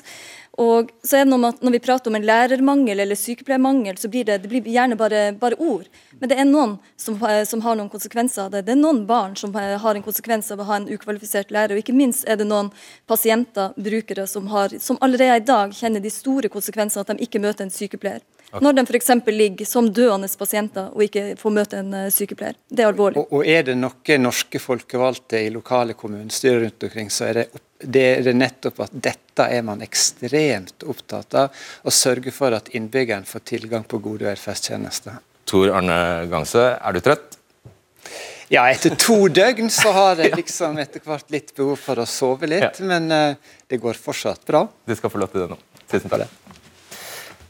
Og 0.60 0.90
så 1.02 1.18
er 1.18 1.24
det 1.24 1.32
noe 1.32 1.42
med 1.42 1.56
at 1.56 1.64
Når 1.66 1.72
vi 1.74 1.82
prater 1.82 2.10
om 2.10 2.16
en 2.18 2.26
lærermangel 2.26 3.00
eller 3.02 3.18
sykepleiermangel, 3.18 3.96
så 3.98 4.08
blir 4.08 4.26
det, 4.28 4.42
det 4.44 4.50
blir 4.50 4.68
gjerne 4.70 4.96
bare, 4.98 5.32
bare 5.38 5.58
ord. 5.58 5.88
Men 6.20 6.30
det 6.30 6.38
er 6.38 6.46
noen 6.46 6.76
som, 6.96 7.18
eh, 7.26 7.42
som 7.44 7.62
har 7.64 7.74
noen 7.74 7.90
konsekvenser 7.90 8.44
av 8.44 8.52
det. 8.52 8.62
Det 8.66 8.76
er 8.76 8.80
noen 8.80 9.02
barn 9.06 9.34
som 9.36 9.54
eh, 9.56 9.74
har 9.78 9.94
en 9.94 10.06
konsekvens 10.06 10.52
av 10.54 10.62
å 10.62 10.68
ha 10.68 10.78
en 10.78 10.88
ukvalifisert 10.88 11.50
lærer. 11.50 11.74
Og 11.74 11.82
ikke 11.82 11.96
minst 11.96 12.28
er 12.28 12.38
det 12.38 12.46
noen 12.46 12.70
pasienter, 13.10 13.74
brukere, 13.74 14.28
som, 14.30 14.46
har, 14.52 14.78
som 14.78 15.00
allerede 15.00 15.42
i 15.42 15.46
dag 15.48 15.74
kjenner 15.74 16.00
de 16.00 16.12
store 16.14 16.48
konsekvensene 16.52 17.02
av 17.02 17.10
at 17.10 17.18
de 17.18 17.26
ikke 17.26 17.42
møter 17.42 17.66
en 17.66 17.74
sykepleier. 17.74 18.22
Når 18.62 18.76
de 18.76 18.84
f.eks. 18.86 19.10
ligger 19.26 19.66
som 19.66 19.88
døende 19.90 20.28
pasienter 20.38 20.90
og 20.94 21.04
ikke 21.06 21.24
får 21.40 21.54
møte 21.56 21.80
en 21.82 21.94
eh, 21.98 22.10
sykepleier. 22.14 22.56
Det 22.68 22.84
er 22.84 22.90
alvorlig. 22.92 23.22
Og, 23.22 23.38
og 23.40 23.50
er 23.50 23.66
det 23.68 23.76
noe 23.78 24.18
norske 24.20 24.60
folkevalgte 24.62 25.40
i 25.46 25.52
lokale 25.54 25.96
kommunestyrer 25.98 26.64
rundt 26.66 26.86
omkring, 26.88 27.10
så 27.10 27.30
er 27.30 27.40
det, 27.40 27.46
det 27.82 28.04
er 28.12 28.26
det 28.28 28.36
nettopp 28.38 28.82
at 28.86 28.98
dette 29.08 29.48
er 29.50 29.64
man 29.66 29.82
ekstremt 29.84 30.86
opptatt 30.86 31.38
av. 31.40 31.64
Å 31.82 31.94
sørge 31.94 32.34
for 32.34 32.54
at 32.56 32.70
innbyggeren 32.76 33.26
får 33.28 33.46
tilgang 33.54 33.86
på 33.88 34.02
gode 34.04 34.28
velferdstjenester. 34.28 35.18
Tor 35.48 35.74
Arne 35.76 35.98
Gangsø, 36.30 36.68
er 36.78 36.96
du 36.96 37.02
trøtt? 37.04 37.40
Ja, 38.52 38.68
etter 38.68 38.94
to 39.00 39.26
døgn 39.40 39.70
så 39.72 39.92
har 39.96 40.22
jeg 40.22 40.36
liksom 40.36 40.78
etter 40.82 41.02
hvert 41.04 41.30
litt 41.34 41.54
behov 41.56 41.80
for 41.80 42.00
å 42.00 42.08
sove 42.08 42.50
litt, 42.50 42.80
men 42.84 43.10
eh, 43.12 43.54
det 43.70 43.80
går 43.82 43.98
fortsatt 43.98 44.46
bra. 44.48 44.66
Du 44.86 44.96
skal 44.96 45.12
få 45.12 45.22
lov 45.22 45.32
til 45.34 45.46
det 45.46 45.52
nå. 45.54 45.60
Tusen 45.90 46.12
takk. 46.12 46.43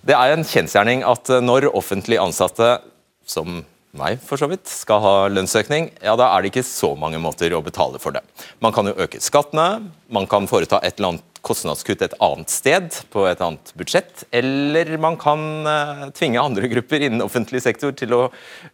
Det 0.05 0.13
er 0.13 0.35
en 0.35 0.45
kjensgjerning 0.45 1.05
at 1.09 1.31
eh, 1.33 1.41
når 1.41 1.71
offentlig 1.73 2.19
ansatte, 2.21 2.77
som 3.25 3.63
meg 3.97 4.19
for 4.21 4.37
så 4.37 4.49
vidt, 4.51 4.67
skal 4.69 5.01
ha 5.01 5.13
lønnsøkning, 5.33 5.93
ja 6.05 6.13
da 6.19 6.27
er 6.35 6.43
det 6.43 6.51
ikke 6.51 6.67
så 6.67 6.91
mange 6.99 7.21
måter 7.23 7.55
å 7.57 7.63
betale 7.65 8.01
for 8.03 8.13
det. 8.13 8.21
Man 8.61 8.75
kan 8.75 8.91
jo 8.91 8.97
øke 9.01 9.23
skattene, 9.23 9.87
man 10.13 10.29
kan 10.29 10.49
foreta 10.51 10.83
et 10.83 10.99
eller 10.99 11.15
annet 11.15 11.31
kostnadskutt 11.45 12.03
et 12.05 12.17
annet 12.25 12.53
sted, 12.53 12.99
på 13.13 13.25
et 13.29 13.41
annet 13.45 13.73
budsjett, 13.79 14.27
eller 14.33 14.93
man 15.01 15.17
kan 15.21 15.41
eh, 15.71 16.05
tvinge 16.17 16.43
andre 16.43 16.69
grupper 16.73 17.07
innen 17.07 17.25
offentlig 17.25 17.63
sektor 17.65 17.97
til 17.97 18.13
å 18.17 18.23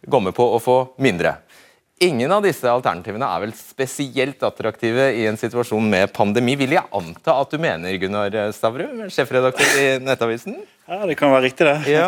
gå 0.03 0.21
med 0.25 0.35
på 0.35 0.49
å 0.51 0.59
få 0.59 0.77
mindre. 0.99 1.37
Ingen 2.01 2.31
av 2.33 2.43
disse 2.43 2.65
alternativene 2.65 3.27
er 3.29 3.43
vel 3.43 3.51
spesielt 3.55 4.41
attraktive 4.43 5.11
i 5.13 5.27
en 5.29 5.37
situasjon 5.37 5.87
med 5.93 6.11
pandemi, 6.15 6.57
vil 6.59 6.73
jeg 6.73 6.91
anta 6.97 7.37
at 7.39 7.53
du 7.53 7.61
mener, 7.61 7.95
Gunnar 8.01 8.35
Stavrum, 8.57 9.05
sjefredaktør 9.13 9.75
i 9.77 9.89
Nettavisen? 10.01 10.57
Ja, 10.91 11.05
det 11.07 11.15
kan 11.15 11.31
være 11.31 11.45
riktig, 11.45 11.63
det. 11.63 11.87
Ja. 11.87 12.07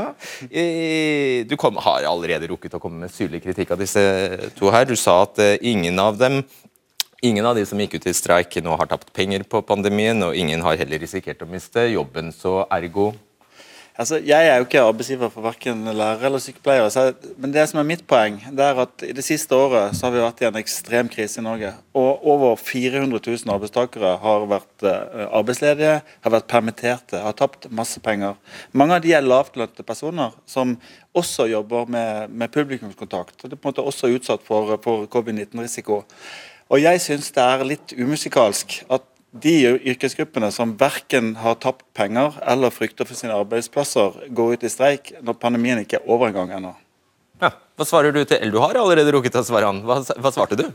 Du 1.47 1.55
kom, 1.55 1.77
har 1.79 2.03
allerede 2.03 2.49
rukket 2.51 2.73
å 2.75 2.81
komme 2.83 3.05
med 3.05 3.13
syrlig 3.15 3.39
kritikk 3.45 3.71
av 3.71 3.79
disse 3.79 4.01
to 4.57 4.73
her. 4.75 4.83
Du 4.89 4.97
sa 4.99 5.21
at 5.23 5.39
eh, 5.39 5.55
ingen 5.61 5.99
av 6.03 6.19
dem 6.19 6.43
Ingen 7.23 7.45
av 7.47 7.55
de 7.55 7.61
som 7.63 7.79
gikk 7.79 7.93
ut 7.95 8.05
i 8.11 8.11
streik 8.11 8.57
nå 8.59 8.73
har 8.75 8.89
tapt 8.91 9.13
penger 9.15 9.45
på 9.47 9.61
pandemien, 9.63 10.19
og 10.25 10.35
ingen 10.35 10.59
har 10.59 10.75
heller 10.75 10.99
risikert 10.99 11.39
å 11.39 11.47
miste 11.47 11.85
jobben, 11.87 12.33
så 12.35 12.65
ergo 12.67 13.13
Altså, 13.93 14.17
jeg 14.25 14.47
er 14.49 14.55
jo 14.57 14.65
ikke 14.65 14.81
arbeidsgiver 14.81 15.29
for 15.29 15.45
verken 15.45 15.83
lærere 15.85 16.25
eller 16.25 16.41
sykepleiere, 16.41 16.89
så 16.89 17.11
men 17.37 17.51
det 17.53 17.67
som 17.69 17.77
er 17.77 17.85
mitt 17.85 18.01
poeng, 18.09 18.39
det 18.57 18.65
er 18.65 18.79
at 18.81 19.03
i 19.05 19.11
det 19.13 19.21
siste 19.21 19.53
året 19.53 19.93
så 19.93 20.07
har 20.07 20.15
vi 20.15 20.23
vært 20.23 20.41
i 20.41 20.47
en 20.47 20.57
ekstrem 20.57 21.11
krise 21.13 21.37
i 21.37 21.43
Norge. 21.45 21.69
Og 21.93 22.25
over 22.33 22.55
400 22.57 23.21
000 23.21 23.53
arbeidstakere 23.53 24.15
har 24.23 24.47
vært 24.49 24.87
eh, 24.89 25.27
arbeidsledige, 25.29 25.99
har 26.25 26.33
vært 26.33 26.49
permitterte, 26.49 27.21
har 27.21 27.37
tapt 27.37 27.69
masse 27.69 28.01
penger. 28.01 28.33
Mange 28.73 28.97
av 28.97 29.05
de 29.05 29.13
er 29.13 29.27
lavtlønte 29.27 29.85
personer 29.85 30.33
som 30.49 30.73
også 31.13 31.45
jobber 31.51 31.85
med, 31.85 32.33
med 32.33 32.49
publikumskontakt. 32.49 33.43
og 33.43 33.45
Det 33.45 33.59
er 33.59 33.61
på 33.61 33.69
en 33.69 33.75
måte 33.75 33.85
også 33.85 34.09
utsatt 34.15 34.41
for, 34.47 34.73
for 34.81 35.05
covid-19-risiko. 35.05 36.01
Og 36.73 36.81
jeg 36.81 37.01
syns 37.03 37.29
det 37.35 37.45
er 37.45 37.67
litt 37.67 37.93
umusikalsk 37.93 38.79
at 38.89 39.05
de 39.33 39.79
yrkesgruppene 39.81 40.51
som 40.53 40.75
verken 40.77 41.33
har 41.41 41.57
tapt 41.61 41.85
penger 41.97 42.37
eller 42.45 42.73
frykter 42.73 43.07
for 43.09 43.17
sine 43.17 43.33
arbeidsplasser, 43.33 44.29
går 44.29 44.53
ut 44.53 44.65
i 44.65 44.69
streik 44.69 45.13
når 45.25 45.39
pandemien 45.41 45.81
ikke 45.81 45.97
er 45.97 46.09
over 46.09 46.29
engang 46.29 46.53
ennå. 46.53 46.75
Ja. 47.43 47.51
Hva 47.73 47.85
svarer 47.89 48.13
du 48.13 48.21
til 48.21 48.37
Eller 48.37 48.53
du 48.53 48.61
har 48.61 48.77
allerede 48.77 49.11
rukket 49.15 49.39
å 49.39 49.43
svare 49.45 49.65
han. 49.65 49.79
Hva, 49.87 49.97
hva 50.05 50.31
svarte 50.33 50.57
du? 50.59 50.67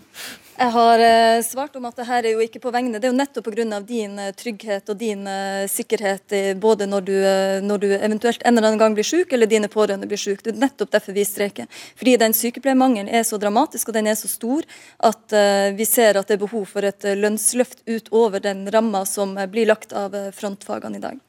Jeg 0.59 0.73
har 0.75 1.03
eh, 1.05 1.41
svart 1.47 1.77
om 1.79 1.85
at 1.87 2.01
det 2.01 2.07
her 2.09 2.27
er 2.27 2.35
jo 2.35 2.43
ikke 2.43 2.59
på 2.65 2.73
vegne 2.75 2.99
Det 2.99 3.07
er 3.07 3.13
jo 3.13 3.19
nettopp 3.19 3.47
pga. 3.47 3.79
din 3.87 4.19
eh, 4.19 4.33
trygghet 4.35 4.91
og 4.91 4.99
din 4.99 5.23
eh, 5.31 5.69
sikkerhet 5.71 6.35
både 6.59 6.89
når 6.91 7.07
du, 7.07 7.15
eh, 7.23 7.61
når 7.63 7.79
du 7.85 7.87
eventuelt 7.95 8.43
en 8.43 8.59
eller 8.59 8.73
annen 8.73 8.83
gang 8.83 8.97
blir 8.99 9.07
syk, 9.07 9.33
eller 9.33 9.47
dine 9.47 9.69
pårørende 9.71 10.09
blir 10.11 10.19
syk. 10.19 10.43
Det 10.43 10.57
er 10.57 10.59
nettopp 10.65 10.91
derfor 10.91 11.15
vi 11.15 11.25
streiker. 11.25 11.71
Fordi 11.97 12.17
den 12.19 12.35
sykepleiermangelen 12.35 13.09
er 13.09 13.23
så 13.23 13.39
dramatisk 13.39 13.93
og 13.93 13.95
den 13.95 14.11
er 14.11 14.19
så 14.19 14.29
stor 14.31 14.67
at 14.99 15.33
eh, 15.33 15.71
vi 15.79 15.87
ser 15.87 16.19
at 16.19 16.27
det 16.27 16.41
er 16.41 16.45
behov 16.49 16.67
for 16.67 16.83
et 16.83 17.07
eh, 17.07 17.15
lønnsløft 17.19 17.87
utover 17.87 18.43
den 18.43 18.67
ramma 18.75 19.07
som 19.07 19.39
blir 19.53 19.71
lagt 19.71 19.95
av 19.95 20.19
frontfagene 20.35 20.99
i 20.99 21.07
dag. 21.07 21.28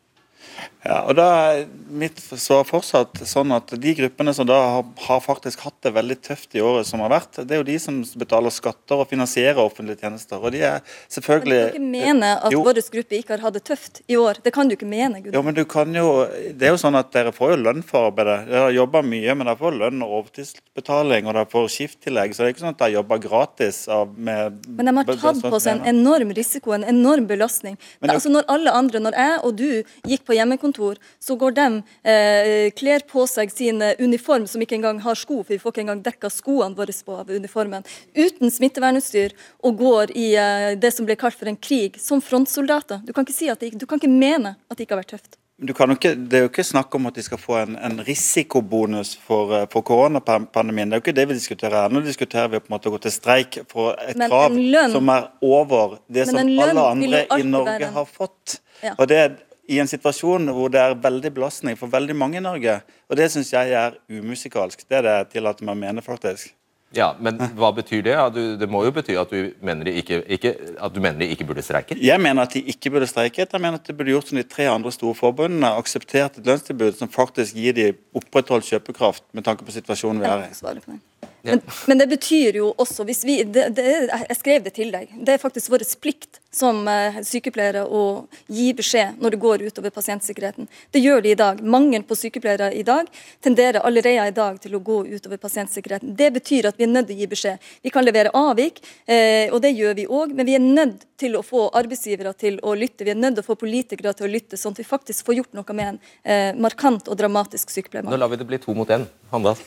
Ja, 0.85 1.01
og 1.09 1.15
da 1.19 1.25
er 1.51 1.65
mitt 1.91 2.19
svar 2.39 2.63
fortsatt 2.63 3.19
sånn 3.27 3.51
at 3.51 3.73
de 3.83 3.91
gruppene 3.97 4.31
som 4.33 4.47
da 4.47 4.55
har, 4.77 4.85
har 5.07 5.19
faktisk 5.19 5.59
hatt 5.65 5.75
det 5.83 5.91
veldig 5.97 6.15
tøft 6.23 6.55
i 6.55 6.61
året 6.63 6.87
som 6.87 7.01
har 7.03 7.11
vært, 7.11 7.41
det 7.43 7.51
er 7.57 7.59
jo 7.59 7.67
de 7.67 7.75
som 7.83 7.97
betaler 8.21 8.53
skatter 8.55 9.01
og 9.03 9.09
finansierer 9.11 9.59
offentlige 9.59 9.99
tjenester. 10.05 10.39
Og 10.39 10.53
de 10.55 10.61
er 10.63 10.79
Men 10.79 11.13
selvfølgelig 11.17 11.59
du 11.59 11.73
kan 11.73 11.81
ikke 11.81 11.91
mene 11.97 12.29
at 12.37 12.55
Jo. 12.55 12.63
vår 12.63 12.79
gruppe 12.95 13.19
ikke 13.19 13.35
har 13.35 13.43
hatt 13.43 13.57
det 13.59 13.63
tøft 13.67 14.01
i 14.07 14.15
år. 14.15 14.39
Det 14.43 14.53
kan 14.55 14.67
du 14.71 14.75
ikke 14.77 14.87
mene. 14.87 15.21
Gud. 15.23 15.33
Jo, 15.35 15.41
men 15.43 15.53
du 15.57 15.65
kan 15.65 15.93
jo, 15.93 16.25
det 16.55 16.69
er 16.69 16.73
jo 16.73 16.79
sånn 16.81 16.95
at 16.99 17.11
Dere 17.11 17.31
får 17.35 17.55
jo 17.55 17.59
lønn 17.65 17.83
for 17.83 18.11
arbeidet. 18.11 18.47
Dere 18.47 18.63
har 18.69 18.71
jobba 18.71 19.01
mye, 19.03 19.35
men 19.35 19.49
dere 19.49 19.59
får 19.59 19.77
lønn 19.81 20.03
og 20.05 20.15
overtidsbetaling 20.21 21.27
og 21.27 21.35
dere 21.35 21.49
får 21.51 21.67
skifttillegg. 21.75 22.33
Så 22.35 22.43
det 22.43 22.47
er 22.47 22.53
ikke 22.53 22.63
sånn 22.63 22.75
at 22.75 22.81
dere 22.83 22.95
jobber 22.95 23.21
gratis. 23.23 23.81
Av, 23.91 24.11
med, 24.17 24.59
Men 24.69 24.85
de 24.91 24.95
har 24.95 25.09
tatt 25.09 25.41
på 25.43 25.59
seg 25.59 25.79
en 25.79 25.89
enorm 25.97 26.31
risiko, 26.37 26.71
en 26.77 26.87
enorm 26.87 27.27
belastning. 27.27 27.77
Men 27.99 28.09
det- 28.09 28.15
altså 28.15 28.29
Når 28.29 28.43
alle 28.47 28.71
andre, 28.71 28.99
når 28.99 29.13
jeg 29.17 29.39
og 29.43 29.55
du 29.55 29.83
gikk 30.07 30.25
på 30.25 30.35
hjemmekontor, 30.49 30.99
så 31.19 31.37
går 31.39 31.55
de 31.57 31.67
eh, 32.03 32.69
kler 32.75 33.05
på 33.07 33.25
seg 33.29 33.53
sin 33.53 33.81
eh, 33.85 33.95
uniform, 33.99 34.47
som 34.49 34.61
ikke 34.61 34.79
engang 34.79 35.01
har 35.05 35.19
sko, 35.19 35.43
for 35.43 35.53
vi 35.53 35.59
får 35.61 35.75
ikke 35.75 35.85
engang 35.85 36.03
dekka 36.05 36.31
skoene 36.33 36.75
våre 36.77 36.95
på 37.05 37.17
av 37.21 37.29
uniformen, 37.29 37.85
uten 38.17 38.51
smittevernutstyr, 38.51 39.35
og 39.63 39.77
går 39.79 40.15
i 40.17 40.31
eh, 40.35 40.71
det 40.79 40.93
som 40.95 41.07
ble 41.07 41.17
kalt 41.19 41.37
for 41.37 41.49
en 41.49 41.59
krig, 41.59 41.99
som 42.01 42.21
frontsoldater. 42.21 43.03
Du 43.05 43.13
kan 43.13 43.27
ikke, 43.27 43.37
si 43.37 43.51
at 43.51 43.61
det, 43.61 43.75
du 43.77 43.85
kan 43.85 44.01
ikke 44.01 44.11
mene 44.11 44.57
at 44.67 44.77
det 44.77 44.87
ikke 44.87 44.97
har 44.97 45.03
vært 45.05 45.15
tøft. 45.17 45.39
Du 45.61 45.73
kan 45.75 45.91
jo 45.91 45.97
ikke, 45.97 46.13
det 46.15 46.37
er 46.37 46.45
jo 46.45 46.47
ikke 46.47 46.63
snakk 46.63 46.93
om 46.95 47.09
at 47.09 47.17
de 47.19 47.23
skal 47.25 47.39
få 47.41 47.57
en, 47.59 47.73
en 47.83 47.99
risikobonus 48.07 49.17
for, 49.19 49.51
eh, 49.57 49.65
for 49.71 49.83
koronapandemien. 49.83 50.87
Det 50.87 50.95
er 50.95 51.01
jo 51.01 51.03
ikke 51.03 51.15
det 51.17 51.25
vi 51.27 51.35
diskuterer 51.35 51.75
her. 51.81 51.91
Nå 51.91 51.99
diskuterer 52.05 52.47
vi 52.53 52.61
på 52.63 52.71
en 52.71 52.75
måte 52.77 52.87
å 52.87 52.93
gå 52.93 53.01
til 53.03 53.11
streik 53.11 53.59
for 53.67 53.97
et 53.99 54.15
Men 54.19 54.31
krav 54.31 54.55
som 54.93 55.11
er 55.11 55.27
over 55.43 55.97
det 56.07 56.29
som 56.29 56.39
alle 56.39 56.85
andre 56.93 57.25
i 57.35 57.43
Norge 57.43 57.91
har 57.97 58.07
fått. 58.07 58.61
Ja. 58.79 58.95
Og 58.95 59.09
det 59.11 59.19
er 59.19 59.35
i 59.69 59.79
en 59.81 59.89
situasjon 59.89 60.49
hvor 60.55 60.71
det 60.73 60.81
er 60.81 60.99
veldig 60.99 61.31
belastning 61.35 61.77
for 61.79 61.91
veldig 61.91 62.15
mange 62.17 62.39
i 62.39 62.45
Norge. 62.45 62.79
Og 63.09 63.19
det 63.19 63.29
syns 63.33 63.51
jeg 63.53 63.75
er 63.77 63.99
umusikalsk. 64.09 64.87
Det 64.89 64.99
er 64.99 65.05
det 65.05 65.17
jeg 65.17 65.29
tillater 65.35 65.67
meg 65.67 65.77
å 65.77 65.81
mene, 65.83 66.05
faktisk. 66.05 66.55
Ja, 66.95 67.11
Men 67.21 67.37
hva 67.53 67.69
betyr 67.77 68.01
det? 68.01 68.15
Du, 68.33 68.41
det 68.57 68.65
må 68.71 68.81
jo 68.81 68.91
bety 68.93 69.13
at 69.21 69.29
du 69.29 69.51
mener 69.61 69.85
de 69.85 69.93
ikke, 70.01 70.23
ikke, 70.25 70.55
at 70.81 70.95
du 70.95 70.97
mener 71.03 71.21
de 71.21 71.27
ikke 71.35 71.45
burde 71.45 71.61
streike? 71.61 71.97
Jeg 72.01 72.21
mener 72.21 72.47
at 72.47 72.55
de 72.55 72.63
ikke 72.73 72.89
burde 72.95 73.05
streiket. 73.09 73.53
Jeg 73.53 73.61
mener 73.61 73.77
at 73.77 73.85
de 73.85 73.93
burde 73.93 74.15
gjort 74.15 74.31
som 74.31 74.39
de 74.39 74.45
tre 74.49 74.65
andre 74.71 74.93
store 74.95 75.13
forbundene. 75.17 75.69
Akseptert 75.77 76.39
et 76.41 76.49
lønnstilbud 76.49 76.97
som 76.97 77.11
faktisk 77.13 77.59
gir 77.61 77.77
de 77.77 77.91
opprettholdt 78.17 78.65
kjøpekraft 78.71 79.27
med 79.37 79.45
tanke 79.45 79.67
på 79.67 79.75
situasjonen 79.75 80.23
vi 80.23 80.31
er 80.31 80.47
i. 80.47 80.73
Det. 80.81 80.99
Men, 81.45 81.61
men 81.87 82.01
det 82.01 82.09
betyr 82.11 82.57
jo 82.57 82.73
også 82.81 83.05
hvis 83.07 83.21
vi, 83.27 83.37
det, 83.45 83.69
det, 83.77 83.85
Jeg 84.09 84.39
skrev 84.41 84.65
det 84.65 84.73
til 84.75 84.89
deg. 84.95 85.13
Det 85.13 85.37
er 85.37 85.45
faktisk 85.45 85.69
vår 85.71 85.85
plikt 86.01 86.38
som 86.51 86.81
eh, 86.87 87.19
sykepleiere 87.25 87.83
å 87.85 88.25
gi 88.49 88.71
beskjed 88.73 89.19
når 89.21 89.35
det 89.35 89.39
går 89.41 89.63
utover 89.69 89.93
pasientsikkerheten. 89.93 90.67
Det 90.91 91.01
gjør 91.03 91.21
de 91.21 91.33
i 91.33 91.37
dag. 91.37 91.61
Mangel 91.61 92.03
på 92.09 92.17
sykepleiere 92.17 92.71
i 92.73 92.83
dag 92.85 93.09
tenderer 93.43 93.85
allerede 93.85 94.25
i 94.31 94.33
dag 94.35 94.57
til 94.61 94.75
å 94.75 94.81
gå 94.81 95.03
utover 95.13 95.37
pasientsikkerheten. 95.41 96.15
Det 96.17 96.31
betyr 96.39 96.71
at 96.71 96.79
vi 96.79 96.87
er 96.87 96.91
nødt 96.91 97.09
til 97.11 97.19
å 97.19 97.21
gi 97.21 97.29
beskjed. 97.29 97.69
Vi 97.85 97.93
kan 97.93 98.05
levere 98.05 98.33
avvik, 98.33 98.81
eh, 99.05 99.53
og 99.53 99.61
det 99.61 99.75
gjør 99.77 99.95
vi 100.01 100.07
òg, 100.09 100.33
men 100.33 100.49
vi 100.49 100.57
er 100.57 100.65
nødt 100.65 101.05
til 101.19 101.37
å 101.37 101.43
få 101.45 101.67
arbeidsgivere 101.75 102.33
til 102.33 102.59
å 102.63 102.73
lytte. 102.73 103.05
Vi 103.05 103.13
er 103.13 103.19
nødt 103.19 103.37
til 103.37 103.45
å 103.45 103.49
få 103.51 103.59
politikere 103.59 104.15
til 104.17 104.25
å 104.25 104.33
lytte, 104.33 104.57
sånn 104.57 104.73
at 104.73 104.81
vi 104.81 104.89
faktisk 104.89 105.29
får 105.29 105.41
gjort 105.41 105.57
noe 105.59 105.77
med 105.77 105.93
en 105.93 106.03
eh, 106.23 106.51
markant 106.57 107.11
og 107.11 107.19
dramatisk 107.19 107.69
sykepleiermangel. 107.75 108.17
Nå 108.17 108.23
lar 108.23 108.33
vi 108.33 108.41
det 108.41 108.49
bli 108.49 108.61
to 108.63 108.73
mot 108.73 108.89
én. 108.89 109.05
Handal? 109.29 109.59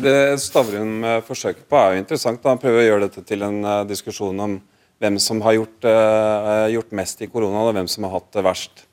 Det 0.00 0.40
Stavrum 0.40 1.02
forsøker 1.26 1.66
på 1.68 1.76
er 1.76 1.92
jo 1.92 2.04
interessant. 2.06 2.46
Han 2.48 2.62
prøver 2.62 2.80
å 2.80 2.86
gjøre 2.86 3.08
dette 3.10 3.24
til 3.28 3.44
en 3.44 3.58
diskusjon 3.84 4.40
om 4.40 4.62
hvem 5.02 5.18
som 5.20 5.40
har 5.44 5.56
gjort, 5.58 5.86
uh, 5.86 6.66
gjort, 6.72 6.92
mest 6.94 7.22
i 7.24 7.28
koronaen, 7.30 7.68
og 7.68 7.76
hvem 7.76 7.88
som 7.90 8.06
har 8.06 8.14
hatt 8.16 8.30
det 8.36 8.44
verst. 8.46 8.84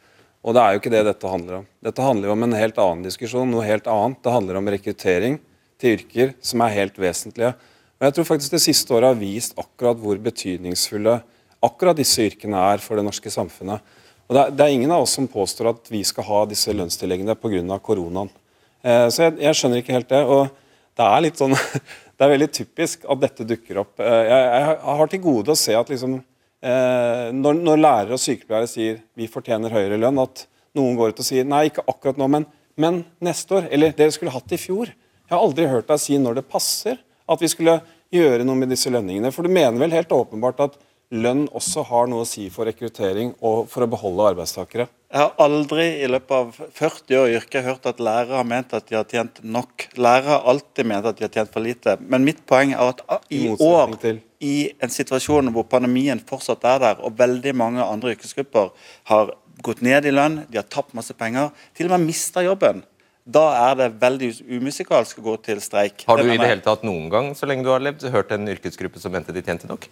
Og 0.42 0.56
Det 0.56 0.62
er 0.62 0.74
jo 0.74 0.82
ikke 0.82 0.94
det 0.94 1.04
dette 1.06 1.30
handler 1.30 1.60
om. 1.60 1.66
Dette 1.86 2.02
handler 2.06 2.28
jo 2.28 2.34
om 2.34 2.44
en 2.48 2.58
helt 2.58 2.80
annen 2.82 3.04
diskusjon. 3.06 3.52
noe 3.52 3.66
helt 3.66 3.88
annet. 3.88 4.22
Det 4.24 4.34
handler 4.34 4.58
om 4.58 4.70
rekruttering 4.74 5.40
til 5.78 6.00
yrker 6.00 6.34
som 6.42 6.62
er 6.66 6.74
helt 6.74 6.98
vesentlige. 6.98 7.54
Og 8.02 8.08
Jeg 8.08 8.14
tror 8.14 8.26
faktisk 8.26 8.52
det 8.52 8.64
siste 8.66 8.94
året 8.94 9.14
har 9.14 9.22
vist 9.22 9.54
akkurat 9.58 9.98
hvor 10.02 10.18
betydningsfulle 10.18 11.22
akkurat 11.62 11.98
disse 11.98 12.26
yrkene 12.26 12.58
er 12.74 12.82
for 12.82 12.98
det 12.98 13.06
norske 13.06 13.30
samfunnet. 13.30 13.82
Og 14.28 14.36
det 14.36 14.42
er, 14.42 14.52
det 14.56 14.66
er 14.66 14.74
ingen 14.74 14.92
av 14.92 15.04
oss 15.04 15.14
som 15.14 15.28
påstår 15.30 15.70
at 15.70 15.92
vi 15.92 16.02
skal 16.08 16.26
ha 16.26 16.46
disse 16.50 16.74
lønnstilleggene 16.74 17.36
pga. 17.38 17.78
koronaen. 17.78 18.32
Eh, 18.82 19.08
så 19.14 19.28
jeg, 19.28 19.38
jeg 19.44 19.58
skjønner 19.60 19.82
ikke 19.84 19.94
helt 19.94 20.10
det. 20.10 20.24
og 20.26 20.50
det 20.98 21.08
er 21.08 21.24
litt 21.24 21.40
sånn 21.40 21.54
det 22.22 22.28
er 22.28 22.36
veldig 22.36 22.52
typisk 22.54 23.06
at 23.10 23.18
dette 23.18 23.46
dukker 23.50 23.80
opp. 23.82 23.96
Eh, 23.98 24.24
jeg, 24.30 24.50
jeg 24.54 24.98
har 25.00 25.10
til 25.10 25.22
gode 25.24 25.56
å 25.56 25.58
se 25.58 25.74
at 25.74 25.88
liksom, 25.90 26.20
eh, 26.62 27.30
når, 27.34 27.56
når, 27.66 27.80
lærere 27.82 28.14
og 28.14 28.22
sykepleiere 28.22 28.70
sier 28.70 29.00
vi 29.18 29.26
fortjener 29.26 29.74
høyere 29.74 29.98
lønn, 29.98 30.22
at 30.22 30.44
noen 30.78 31.00
går 31.00 31.16
ut 31.16 31.24
og 31.24 31.26
sier 31.26 31.48
nei, 31.50 31.64
ikke 31.72 31.88
akkurat 31.90 32.22
nå, 32.22 32.28
men, 32.30 32.46
men 32.78 33.02
neste 33.26 33.58
år. 33.58 33.72
Eller 33.74 33.96
dere 33.98 34.14
skulle 34.14 34.36
hatt 34.36 34.46
det 34.54 34.60
i 34.60 34.62
fjor. 34.68 34.94
Jeg 34.94 35.34
har 35.34 35.42
aldri 35.42 35.66
hørt 35.72 35.90
deg 35.90 36.04
si 36.04 36.20
når 36.22 36.38
det 36.38 36.46
passer 36.52 37.02
at 37.26 37.42
vi 37.42 37.50
skulle 37.50 37.80
gjøre 38.14 38.46
noe 38.46 38.60
med 38.60 38.70
disse 38.70 38.94
lønningene. 38.94 39.34
For 39.34 39.48
du 39.48 39.56
mener 39.58 39.82
vel 39.82 39.98
helt 39.98 40.14
åpenbart 40.14 40.62
at 40.68 40.78
lønn 41.12 41.45
også 41.52 41.84
har 41.89 42.10
noe 42.10 42.24
å 42.24 42.28
si 42.28 42.47
for 42.54 42.67
rekruttering 42.69 43.34
og 43.43 43.67
for 43.71 43.84
å 43.84 43.89
beholde 43.91 44.32
arbeidstakere? 44.32 44.88
Jeg 45.12 45.19
har 45.19 45.34
aldri 45.43 45.86
i 46.00 46.08
løpet 46.08 46.32
av 46.38 46.52
40 46.78 47.17
år 47.19 47.30
i 47.30 47.36
yrket 47.36 47.65
hørt 47.65 47.88
at 47.89 48.00
lærere 48.00 48.38
har 48.39 48.47
ment 48.47 48.71
at 48.78 48.86
de 48.88 48.95
har 48.95 49.08
tjent 49.12 49.41
nok. 49.43 49.89
Lærere 50.00 50.38
har 50.38 50.45
alltid 50.47 50.88
ment 50.88 51.10
at 51.10 51.17
de 51.19 51.26
har 51.26 51.34
tjent 51.34 51.52
for 51.52 51.65
lite. 51.65 51.97
Men 52.00 52.24
mitt 52.24 52.39
poeng 52.47 52.71
er 52.71 52.93
at 52.93 53.04
i 53.28 53.41
år, 53.52 53.97
i 54.39 54.56
en 54.80 54.93
situasjon 54.93 55.52
hvor 55.52 55.67
pandemien 55.71 56.21
fortsatt 56.30 56.63
er 56.69 56.80
der, 56.86 57.02
og 57.04 57.19
veldig 57.19 57.54
mange 57.60 57.84
andre 57.84 58.15
yrkesgrupper 58.15 58.71
har 59.12 59.34
gått 59.62 59.84
ned 59.84 60.08
i 60.08 60.13
lønn, 60.15 60.45
de 60.47 60.62
har 60.62 60.69
tapt 60.71 60.95
masse 60.97 61.13
penger, 61.19 61.52
til 61.76 61.91
og 61.91 61.97
med 61.97 62.08
mista 62.08 62.45
jobben. 62.45 62.86
Da 63.28 63.43
er 63.67 63.76
det 63.78 63.89
veldig 64.02 64.32
umusikalsk 64.47 65.19
å 65.19 65.26
gå 65.26 65.36
til 65.45 65.60
streik. 65.62 66.08
Har 66.08 66.24
du 66.24 66.32
i 66.32 66.39
det 66.39 66.47
hele 66.47 66.63
tatt 66.63 66.88
noen 66.88 67.12
gang 67.12 67.34
så 67.38 67.50
lenge 67.50 67.67
du 67.67 67.74
har 67.74 67.84
levd, 67.84 68.08
hørt 68.15 68.32
en 68.34 68.47
yrkesgruppe 68.50 69.04
som 69.04 69.13
mente 69.13 69.36
de 69.36 69.43
tjente 69.45 69.69
nok? 69.69 69.91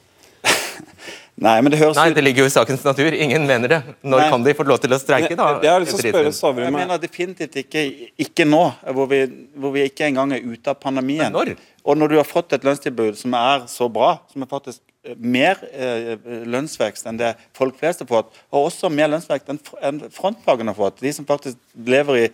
Nei, 1.45 1.55
men 1.63 1.71
det 1.71 1.79
høres 1.79 1.95
Nei, 1.95 2.09
det 2.15 2.23
ligger 2.25 2.43
jo 2.43 2.49
i 2.49 2.53
sakens 2.53 2.83
natur. 2.83 3.15
Ingen 3.15 3.45
mener 3.47 3.71
det. 3.71 3.79
Når 4.03 4.21
Nei. 4.21 4.27
kan 4.33 4.45
de 4.45 4.53
få 4.57 4.65
lov 4.67 4.81
til 4.83 4.95
å 4.95 4.99
streike, 4.99 5.31
da? 5.39 5.49
Jeg 5.63 5.71
har 5.71 5.83
lyst 5.83 5.95
til 5.95 6.09
å 6.09 6.13
spørre 6.13 6.33
Stavrum 6.35 6.65
Jeg 6.65 6.75
mener 6.75 7.01
definitivt 7.01 7.55
ikke, 7.63 7.83
ikke 8.25 8.47
nå, 8.47 8.61
hvor 8.97 9.09
vi, 9.11 9.21
hvor 9.55 9.75
vi, 9.75 9.85
ikke 9.87 10.09
engang 10.09 10.35
er 10.35 10.43
ute 10.43 10.73
av 10.73 10.79
pandemien. 10.83 11.29
Men 11.29 11.37
når? 11.37 11.53
Og 11.89 11.97
når 11.97 12.11
du 12.11 12.17
har 12.19 12.27
fått 12.27 12.57
et 12.57 12.65
lønnstilbud 12.67 13.17
som 13.17 13.35
er 13.39 13.63
så 13.71 13.87
bra, 13.91 14.11
som 14.31 14.43
er 14.43 14.51
faktisk 14.51 14.81
eh, 15.07 15.15
mer 15.15 15.61
eh, 15.71 16.15
lønnsvekst 16.51 17.07
enn 17.09 17.21
det 17.21 17.33
folk 17.57 17.79
flest 17.79 18.03
har 18.03 18.09
fått, 18.11 18.35
og 18.51 18.67
også 18.67 18.91
mer 18.93 19.11
lønnsvekst 19.13 19.53
enn 19.55 20.03
frontfagene 20.13 20.75
har 20.75 20.79
fått, 20.79 20.99
de 21.05 21.13
som 21.15 21.27
faktisk 21.29 21.57
lever 21.87 22.25
i 22.25 22.27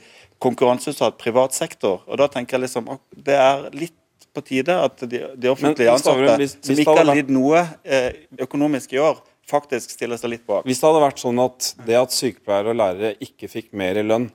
konkurranseutsatt 0.44 1.22
privat 1.22 1.56
sektor. 1.56 2.02
Og 2.10 2.20
da 2.20 2.28
tenker 2.32 2.58
jeg 2.58 2.66
liksom 2.66 2.90
det 3.14 3.38
er 3.38 3.70
litt 3.76 3.96
på 4.36 4.44
tide 4.46 4.76
at 4.88 5.06
de, 5.10 5.22
de 5.36 5.52
offentlige 5.52 5.94
ansatte, 5.94 6.36
hvis, 6.42 6.58
hvis 6.60 6.72
som 6.72 6.84
ikke 6.84 6.98
har 7.00 7.10
lidd 7.12 7.32
noe 7.34 7.64
eh, 7.84 8.12
økonomisk 8.46 8.96
i 8.96 9.02
år, 9.04 9.22
faktisk 9.50 9.94
stiller 9.94 10.20
seg 10.20 10.34
litt 10.36 10.46
bak. 10.48 10.66
Hvis 10.68 10.82
det 10.82 10.90
hadde 10.90 11.04
vært 11.06 11.22
sånn 11.22 11.42
at 11.44 11.72
det 11.86 12.00
at 12.00 12.16
sykepleiere 12.16 12.74
og 12.74 12.80
lærere 12.82 13.14
ikke 13.24 13.50
fikk 13.52 13.72
mer 13.78 14.00
i 14.02 14.06
lønn, 14.06 14.30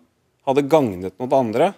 hadde 0.49 0.67
gagnet 0.71 1.17
noen 1.21 1.37
andre, 1.37 1.73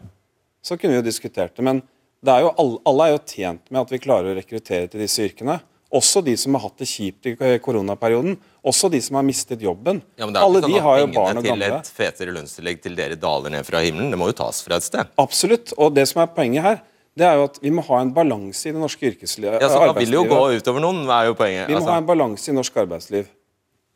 så 0.63 0.79
kunne 0.79 0.95
vi 0.95 1.01
jo 1.01 1.09
diskutert 1.09 1.57
det. 1.57 1.65
Men 1.67 1.83
det 2.23 2.37
er 2.37 2.47
jo, 2.47 2.79
alle 2.87 3.09
er 3.09 3.17
jo 3.17 3.23
tjent 3.27 3.65
med 3.69 3.83
at 3.83 3.93
vi 3.93 4.01
klarer 4.03 4.31
å 4.33 4.39
rekruttere 4.39 4.91
til 4.91 5.03
disse 5.03 5.25
yrkene. 5.27 5.59
Også 5.93 6.23
de 6.25 6.33
som 6.41 6.55
har 6.57 6.63
hatt 6.65 6.79
det 6.81 6.87
kjipt 6.89 7.27
i 7.29 7.35
koronaperioden. 7.61 8.39
Også 8.65 8.89
de 8.89 9.01
som 9.05 9.19
har 9.19 9.27
mistet 9.27 9.61
jobben. 9.61 9.99
Ja, 10.17 10.25
men 10.25 10.33
det 10.33 10.41
er 10.41 10.47
Alle 10.47 10.63
de 10.65 10.79
har 10.87 11.01
jo 11.03 11.09
barn 11.13 11.41
og 11.41 11.45
gamle. 11.45 11.67
Til 11.69 11.77
et 11.83 11.91
fetere 11.99 12.33
lønnstillegg 12.33 12.81
til 12.85 12.97
dere 12.97 13.19
daler 13.21 13.53
ned 13.53 13.67
fra 13.67 13.83
himmelen. 13.85 14.09
Det 14.15 14.21
må 14.21 14.31
jo 14.31 14.37
tas 14.39 14.63
fra 14.65 14.79
et 14.79 14.87
sted. 14.87 15.11
Absolutt. 15.21 15.75
Og 15.77 15.93
det 15.93 16.07
som 16.09 16.23
er 16.25 16.31
poenget 16.33 16.65
her, 16.65 16.81
det 17.19 17.27
er 17.29 17.37
jo 17.37 17.47
at 17.51 17.59
vi 17.61 17.71
må 17.75 17.85
ha 17.85 18.01
en 18.01 18.13
balanse 18.17 18.69
i 18.69 18.73
det 18.73 18.81
norske 18.81 19.11
yrkeslivet. 19.11 19.61
Ja, 19.61 19.69
så 19.69 19.81
Da 19.85 19.95
vil 19.99 20.15
jo 20.17 20.25
gå 20.29 20.41
utover 20.57 20.81
noen, 20.81 21.03
er 21.13 21.29
jo 21.29 21.37
poenget. 21.37 21.67
Vi 21.69 21.77
må 21.77 21.83
altså. 21.83 21.93
ha 21.93 22.01
en 22.01 22.09
balanse 22.09 22.49
i 22.49 22.57
norsk 22.57 22.79
arbeidsliv. 22.85 23.27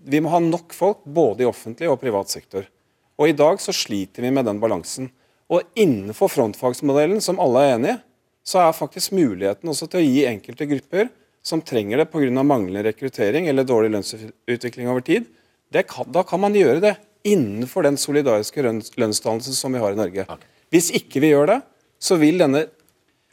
Vi 0.07 0.21
må 0.21 0.33
ha 0.35 0.41
nok 0.45 0.75
folk 0.77 1.05
både 1.05 1.47
i 1.47 1.49
offentlig 1.49 1.89
og 1.89 2.01
privat 2.03 2.33
sektor. 2.33 2.67
Og 3.17 3.31
I 3.31 3.37
dag 3.37 3.63
så 3.63 3.73
sliter 3.73 4.27
vi 4.27 4.33
med 4.35 4.45
den 4.45 4.61
balansen. 4.61 5.09
Og 5.49 5.65
Innenfor 5.79 6.29
frontfagsmodellen, 6.29 7.23
som 7.25 7.41
alle 7.41 7.63
er 7.65 7.77
enig 7.79 7.95
i, 7.95 8.01
så 8.47 8.61
er 8.63 8.77
faktisk 8.77 9.15
muligheten 9.17 9.71
også 9.73 9.89
til 9.91 10.03
å 10.03 10.07
gi 10.07 10.27
enkelte 10.29 10.69
grupper 10.71 11.09
som 11.47 11.63
trenger 11.63 12.03
det 12.03 12.11
pga. 12.13 12.43
manglende 12.43 12.85
rekruttering 12.85 13.49
eller 13.49 13.65
dårlig 13.65 13.91
lønnsutvikling 13.95 14.89
over 14.89 15.01
tid, 15.01 15.25
kan, 15.73 16.07
da 16.13 16.23
kan 16.23 16.41
man 16.41 16.55
gjøre 16.55 16.81
det 16.81 16.95
innenfor 17.27 17.83
den 17.83 17.97
solidariske 17.97 18.63
lønnsdannelsen 18.63 19.55
som 19.55 19.73
vi 19.73 19.83
har 19.83 19.93
i 19.93 19.99
Norge. 19.99 20.27
Okay. 20.29 20.53
Hvis 20.71 20.93
ikke 20.95 21.21
vi 21.21 21.33
gjør 21.33 21.47
det, 21.47 21.61
så 21.99 22.19
vil 22.21 22.39
denne 22.39 22.67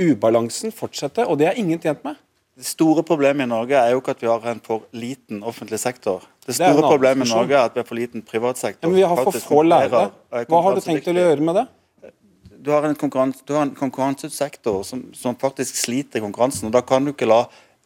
ubalansen 0.01 0.73
fortsette, 0.73 1.25
og 1.27 1.37
det 1.41 1.49
er 1.51 1.59
ingen 1.59 1.81
tjent 1.81 2.03
med. 2.05 2.17
Det 2.53 2.65
store 2.67 3.01
problemet 3.05 3.47
i 3.47 3.49
Norge 3.49 3.77
er 3.79 3.95
jo 3.95 4.01
ikke 4.01 4.13
at 4.13 4.19
vi 4.21 4.29
har 4.29 4.43
en 4.51 4.59
for 4.61 4.85
liten 4.93 5.41
offentlig 5.41 5.79
sektor. 5.81 6.25
Det 6.45 6.53
store 6.53 6.75
det 6.77 6.83
problemet 6.85 7.25
i 7.25 7.33
Norge 7.33 7.55
er 7.57 7.69
at 7.69 7.73
vi 7.73 7.81
har 7.81 7.87
for 7.87 7.97
liten 7.97 8.21
privat 8.21 8.61
sektor. 8.61 8.89
men 8.89 8.99
vi 8.99 9.01
har 9.01 9.23
for 9.23 9.39
få 9.41 9.63
lærere. 9.65 10.11
Hva 10.29 10.59
har 10.61 10.75
du 10.77 10.81
tenkt 10.85 11.09
å 11.09 11.15
gjøre 11.17 11.41
med 11.41 11.57
det? 11.57 11.65
Du 12.63 12.69
har 12.71 12.85
en, 12.87 12.95
konkurranssektor 12.95 14.83
som, 14.87 15.07
som, 15.17 15.35
faktisk 15.35 15.75
sliter 15.75 16.21
i 16.21 16.23
konkurransen. 16.23 16.69
og 16.69 16.77
Da 16.77 16.81
kan 16.85 17.03
du 17.03 17.11
ikke 17.11 17.27
la 17.27 17.41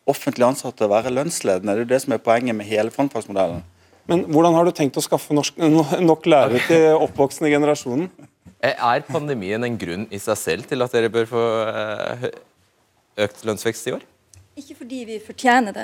offentlig 0.05 0.45
ansatte 0.45 0.89
være 0.89 1.15
lønnsledende. 1.15 1.73
Det 1.73 1.81
er 1.81 1.85
jo 1.85 1.93
det 1.95 2.01
som 2.03 2.13
er 2.13 2.21
poenget 2.21 2.55
med 2.55 2.67
hele 2.67 2.91
frontfagsmodellen. 2.93 3.63
Men 4.07 4.23
hvordan 4.27 4.55
har 4.55 4.67
du 4.67 4.75
tenkt 4.75 4.99
å 4.99 5.03
skaffe 5.03 5.35
norsk, 5.35 5.57
nok 5.57 6.27
lærere 6.27 6.61
til 6.67 6.93
oppvoksende 6.95 7.49
generasjonen? 7.51 8.11
Eh, 8.67 8.75
er 8.75 9.05
pandemien 9.07 9.63
en 9.63 9.79
grunn 9.79 10.05
i 10.11 10.19
seg 10.19 10.39
selv 10.39 10.67
til 10.67 10.83
at 10.83 10.93
dere 10.95 11.11
bør 11.13 11.27
få 11.29 11.47
eh, 11.71 12.29
økt 13.23 13.43
lønnsvekst 13.47 13.89
i 13.89 13.95
år? 13.95 14.05
Ikke 14.57 14.73
fordi 14.79 15.03
vi 15.05 15.19
fortjener 15.21 15.75
det, 15.75 15.83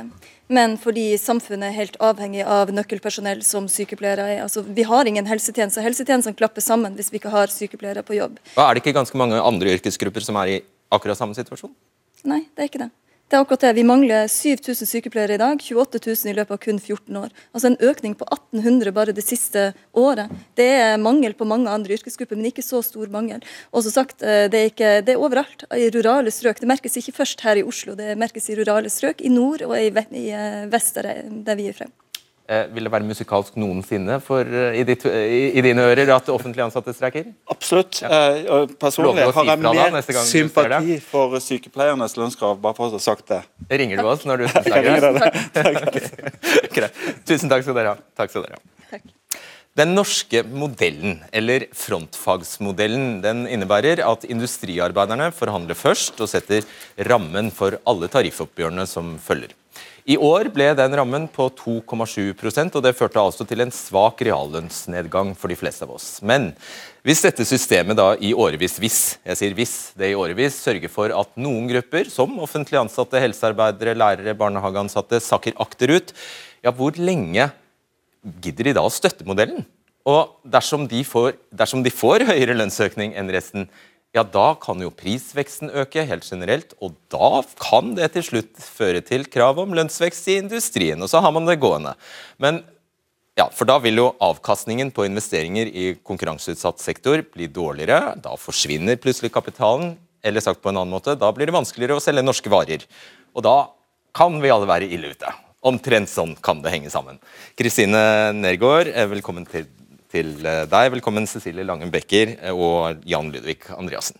men 0.49 0.73
fordi 0.81 1.11
samfunnet 1.21 1.67
er 1.67 1.75
helt 1.77 1.97
avhengig 2.01 2.41
av 2.41 2.71
nøkkelpersonell 2.73 3.43
som 3.45 3.67
sykepleiere 3.69 4.25
er. 4.31 4.39
Altså, 4.47 4.63
vi 4.65 4.85
har 4.89 5.05
ingen 5.05 5.29
helsetjeneste. 5.29 5.83
Helsetjenestene 5.85 6.39
klapper 6.39 6.65
sammen 6.65 6.97
hvis 6.97 7.13
vi 7.13 7.21
ikke 7.21 7.31
har 7.35 7.53
sykepleiere 7.53 8.01
på 8.07 8.17
jobb. 8.17 8.41
Og 8.55 8.63
er 8.65 8.73
det 8.73 8.81
ikke 8.81 8.95
ganske 8.97 9.21
mange 9.21 9.37
andre 9.37 9.77
yrkesgrupper 9.77 10.25
som 10.25 10.41
er 10.41 10.55
i 10.55 10.57
akkurat 10.93 11.21
samme 11.21 11.37
situasjon? 11.37 11.71
Nei, 12.25 12.41
det 12.49 12.65
er 12.65 12.71
ikke 12.71 12.81
det. 12.81 12.89
Det 13.33 13.39
er 13.39 13.43
akkurat 13.47 13.63
det. 13.65 13.69
Vi 13.73 13.83
mangler 13.89 14.27
7000 14.29 14.85
sykepleiere 14.85 15.33
i 15.33 15.39
dag, 15.41 15.57
28 15.57 16.01
000 16.05 16.29
i 16.29 16.35
løpet 16.37 16.53
av 16.53 16.59
kun 16.61 16.77
14 16.77 17.17
år. 17.17 17.31
Altså 17.49 17.71
en 17.71 17.77
økning 17.81 18.13
på 18.19 18.27
1800 18.27 18.93
bare 18.93 19.15
det 19.17 19.23
siste 19.25 19.63
året. 19.97 20.29
Det 20.53 20.67
er 20.69 21.01
mangel 21.01 21.33
på 21.33 21.47
mange 21.49 21.73
andre 21.73 21.97
yrkesgrupper, 21.97 22.37
men 22.37 22.51
ikke 22.51 22.61
så 22.61 22.83
stor 22.85 23.09
mangel. 23.09 23.41
Og 23.73 23.87
som 23.87 23.95
sagt, 23.95 24.21
eh, 24.21 24.45
det 24.53 24.61
er, 24.61 24.69
ikke, 24.69 24.93
det 25.01 25.15
er 25.15 25.25
overalt 25.25 25.65
i 25.73 25.89
rurale 25.97 26.29
strøk. 26.29 26.61
Det 26.61 26.69
merkes 26.69 27.01
ikke 27.01 27.17
først 27.23 27.41
her 27.41 27.57
i 27.57 27.65
Oslo, 27.65 27.97
det 27.97 28.13
merkes 28.21 28.53
i 28.53 28.59
rurale 28.61 28.93
strøk, 28.93 29.25
i 29.25 29.33
nord 29.33 29.65
og 29.65 29.73
i, 29.81 29.89
i 29.89 30.29
eh, 30.29 30.63
vest, 30.69 31.01
der 31.01 31.57
vi 31.57 31.71
er 31.73 31.81
frem. 31.81 31.89
Eh, 32.43 32.65
vil 32.75 32.83
det 32.83 32.91
være 32.91 33.07
musikalsk 33.07 33.55
noensinne 33.55 34.17
for, 34.19 34.43
eh, 34.43 34.75
i, 34.75 34.83
ditt, 34.83 35.05
i, 35.07 35.53
i, 35.55 35.61
dine 35.63 35.85
ører 35.87 36.09
at 36.11 36.27
offentlige 36.27 36.65
ansatte 36.65 36.91
streiker? 36.91 37.29
Absolutt. 37.47 38.01
Ja. 38.03 38.09
Eh, 38.35 38.73
personlig 38.81 39.29
har 39.31 39.47
jeg 39.47 39.61
mer 39.63 40.01
sympati 40.27 40.97
for 41.05 41.37
sykepleiernes 41.39 42.17
lønnskrav, 42.19 42.59
bare 42.59 42.75
for 42.75 42.91
å 42.91 42.97
ha 42.97 42.99
sagt 42.99 43.31
det. 43.31 43.39
Ringer 43.71 44.03
du 44.03 44.11
oss 44.11 44.27
når 44.27 44.43
du 44.43 44.45
snakker? 44.51 45.21
okay. 46.67 46.91
Tusen 47.23 47.47
takk 47.47 47.63
skal 47.63 47.79
dere 47.79 47.95
ha. 47.95 48.07
Takk 48.19 48.35
skal 48.35 48.49
dere 48.49 48.59
ha. 48.59 49.01
Den 49.79 49.95
norske 49.95 50.43
modellen, 50.43 51.21
eller 51.31 51.69
frontfagsmodellen, 51.73 53.21
den 53.23 53.47
innebærer 53.47 54.03
at 54.05 54.27
industriarbeiderne 54.27 55.31
forhandler 55.33 55.79
først 55.79 56.19
og 56.19 56.29
setter 56.29 56.67
rammen 57.07 57.55
for 57.55 57.79
alle 57.87 58.11
tariffoppgjørene 58.11 58.85
som 58.85 59.15
følger. 59.23 59.55
I 60.03 60.17
år 60.19 60.49
ble 60.51 60.65
den 60.75 60.95
rammen 60.99 61.29
på 61.31 61.45
2,7% 61.55 62.73
og 62.75 62.83
det 62.83 62.91
førte 62.97 63.21
altså 63.21 63.45
til 63.47 63.63
en 63.63 63.71
svak 63.71 64.19
reallønnsnedgang 64.27 65.31
for 65.39 65.47
de 65.47 65.55
fleste 65.55 65.85
av 65.85 65.93
oss. 65.95 66.07
Men 66.19 66.49
hvis 67.07 67.23
dette 67.23 67.45
systemet 67.47 67.95
da 67.95 68.09
i 68.19 68.33
årevis, 68.35 68.75
hvis, 68.83 68.97
jeg 69.23 69.39
sier 69.39 69.55
hvis, 69.55 69.75
det 69.95 70.11
i 70.11 70.17
årevis 70.19 70.57
sørger 70.59 70.91
for 70.91 71.13
at 71.15 71.31
noen 71.39 71.69
grupper, 71.71 72.11
som 72.11 72.35
offentlig 72.43 72.81
ansatte, 72.81 73.21
helsearbeidere, 73.23 73.95
lærere, 73.95 74.35
barnehageansatte, 74.35 75.21
sakker 75.23 75.55
akterut, 75.63 76.11
ja, 76.65 76.75
hvor 76.75 76.99
lenge 76.99 77.47
gidder 78.43 78.71
de 78.71 78.75
da 78.75 78.83
å 78.83 78.91
støtte 78.91 79.27
modellen? 79.27 79.63
Og 80.03 80.35
dersom 80.43 80.83
de, 80.91 80.99
får, 81.07 81.37
dersom 81.55 81.79
de 81.83 81.95
får 81.95 82.27
høyere 82.27 82.59
lønnsøkning 82.59 83.15
enn 83.15 83.31
resten, 83.31 83.69
ja, 84.13 84.21
da 84.21 84.53
kan 84.61 84.81
jo 84.81 84.91
prisveksten 84.93 85.71
øke 85.73 86.03
helt 86.05 86.27
generelt, 86.27 86.75
og 86.77 86.93
da 87.09 87.41
kan 87.57 87.95
det 87.97 88.11
til 88.13 88.27
slutt 88.27 88.61
føre 88.61 89.01
til 89.01 89.25
krav 89.25 89.57
om 89.63 89.73
lønnsvekst 89.73 90.29
i 90.29 90.37
industrien. 90.43 91.01
Og 91.01 91.09
så 91.09 91.21
har 91.23 91.33
man 91.33 91.49
det 91.49 91.57
gående. 91.63 91.95
Men 92.37 92.61
ja, 93.33 93.47
for 93.49 93.65
da 93.65 93.79
vil 93.81 93.97
jo 93.97 94.11
avkastningen 94.21 94.91
på 94.93 95.07
investeringer 95.07 95.65
i 95.65 95.85
konkurranseutsatt 96.05 96.83
sektor 96.83 97.23
bli 97.33 97.49
dårligere. 97.49 98.13
Da 98.21 98.37
forsvinner 98.37 99.01
plutselig 99.01 99.33
kapitalen. 99.33 99.95
Eller 100.23 100.39
sagt 100.39 100.61
på 100.63 100.69
en 100.69 100.77
annen 100.77 100.93
måte, 100.93 101.17
da 101.19 101.33
blir 101.35 101.49
det 101.49 101.55
vanskeligere 101.57 101.97
å 101.97 102.03
selge 102.03 102.21
norske 102.23 102.51
varer. 102.53 102.85
Og 103.33 103.43
da 103.43 103.57
kan 104.15 104.37
vi 104.39 104.53
alle 104.53 104.69
være 104.69 104.87
ille 104.93 105.09
ute. 105.11 105.33
Omtrent 105.65 106.11
sånn 106.11 106.37
kan 106.43 106.61
det 106.63 106.71
henge 106.71 106.91
sammen. 106.93 107.17
Kristine 107.59 108.31
Nergård, 108.37 108.87
eh, 108.93 109.09
velkommen 109.09 109.49
til 109.49 109.65
til 110.13 110.35
eh, 110.45 110.63
deg. 110.69 110.91
Velkommen 110.97 111.27
Cecilie 111.29 111.65
Langen 111.67 111.91
Becker 111.93 112.37
eh, 112.37 112.53
og 112.53 113.03
Jan 113.09 113.33
Ludvig 113.33 113.61
Andreassen. 113.73 114.19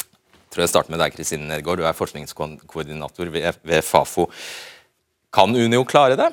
Jeg 0.00 0.56
tror 0.56 0.64
jeg 0.64 0.72
starter 0.72 0.90
med 0.90 1.02
deg, 1.04 1.14
Kristine 1.14 1.46
Nedgaard. 1.46 1.78
Du 1.78 1.86
er 1.86 1.94
forskningskoordinator 1.94 3.28
ved, 3.30 3.82
Fafo. 3.86 4.26
Kan 5.30 5.54
Unio 5.54 5.84
klare 5.86 6.18
det? 6.18 6.32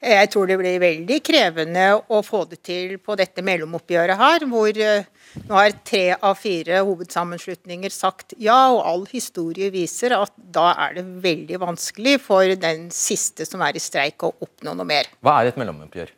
Jeg 0.00 0.28
tror 0.32 0.48
det 0.48 0.56
blir 0.56 0.78
veldig 0.80 1.16
krevende 1.24 1.86
å 2.08 2.20
få 2.24 2.46
det 2.48 2.62
til 2.64 2.94
på 3.04 3.16
dette 3.20 3.44
mellomoppgjøret 3.44 4.16
her, 4.16 4.44
hvor 4.48 4.80
eh, 4.84 5.08
nå 5.44 5.56
har 5.56 5.74
tre 5.84 6.04
av 6.16 6.38
fire 6.40 6.80
hovedsammenslutninger 6.88 7.92
sagt 7.92 8.36
ja, 8.40 8.70
og 8.72 8.80
all 8.84 9.04
historie 9.12 9.68
viser 9.72 10.16
at 10.16 10.32
da 10.36 10.70
er 10.86 10.96
det 11.00 11.08
veldig 11.24 11.60
vanskelig 11.64 12.16
for 12.24 12.56
den 12.60 12.88
siste 12.96 13.48
som 13.48 13.64
er 13.64 13.76
i 13.76 13.84
streik 13.84 14.24
å 14.24 14.34
oppnå 14.40 14.76
noe 14.76 14.88
mer. 14.88 15.12
Hva 15.24 15.40
er 15.40 15.52
et 15.52 15.60
mellomoppgjør? 15.60 16.16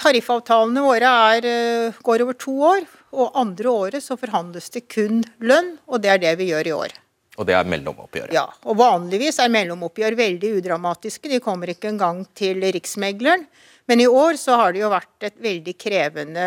Tariffavtalene 0.00 0.82
våre 0.84 1.14
er, 1.34 1.46
eh, 1.46 2.02
går 2.02 2.22
over 2.24 2.36
to 2.38 2.54
år, 2.74 2.86
og 3.12 3.32
andre 3.34 3.68
året 3.70 4.02
så 4.02 4.16
forhandles 4.18 4.70
det 4.70 4.88
kun 4.88 5.22
lønn, 5.40 5.78
og 5.88 6.02
det 6.02 6.10
er 6.10 6.18
det 6.18 6.38
vi 6.38 6.50
gjør 6.50 6.66
i 6.66 6.72
år. 6.72 6.94
Og 7.36 7.46
det 7.46 7.54
er 7.58 7.66
mellomoppgjøret? 7.66 8.32
Ja, 8.32 8.46
og 8.62 8.76
vanligvis 8.78 9.40
er 9.42 9.50
mellomoppgjør 9.50 10.16
veldig 10.16 10.52
udramatiske. 10.60 11.28
De 11.28 11.40
kommer 11.42 11.72
ikke 11.72 11.90
engang 11.90 12.22
til 12.34 12.62
Riksmegleren. 12.62 13.46
Men 13.90 14.00
i 14.00 14.06
år 14.06 14.38
så 14.40 14.56
har 14.56 14.72
det 14.72 14.80
jo 14.80 14.90
vært 14.92 15.26
et 15.26 15.36
veldig 15.42 15.74
krevende 15.76 16.46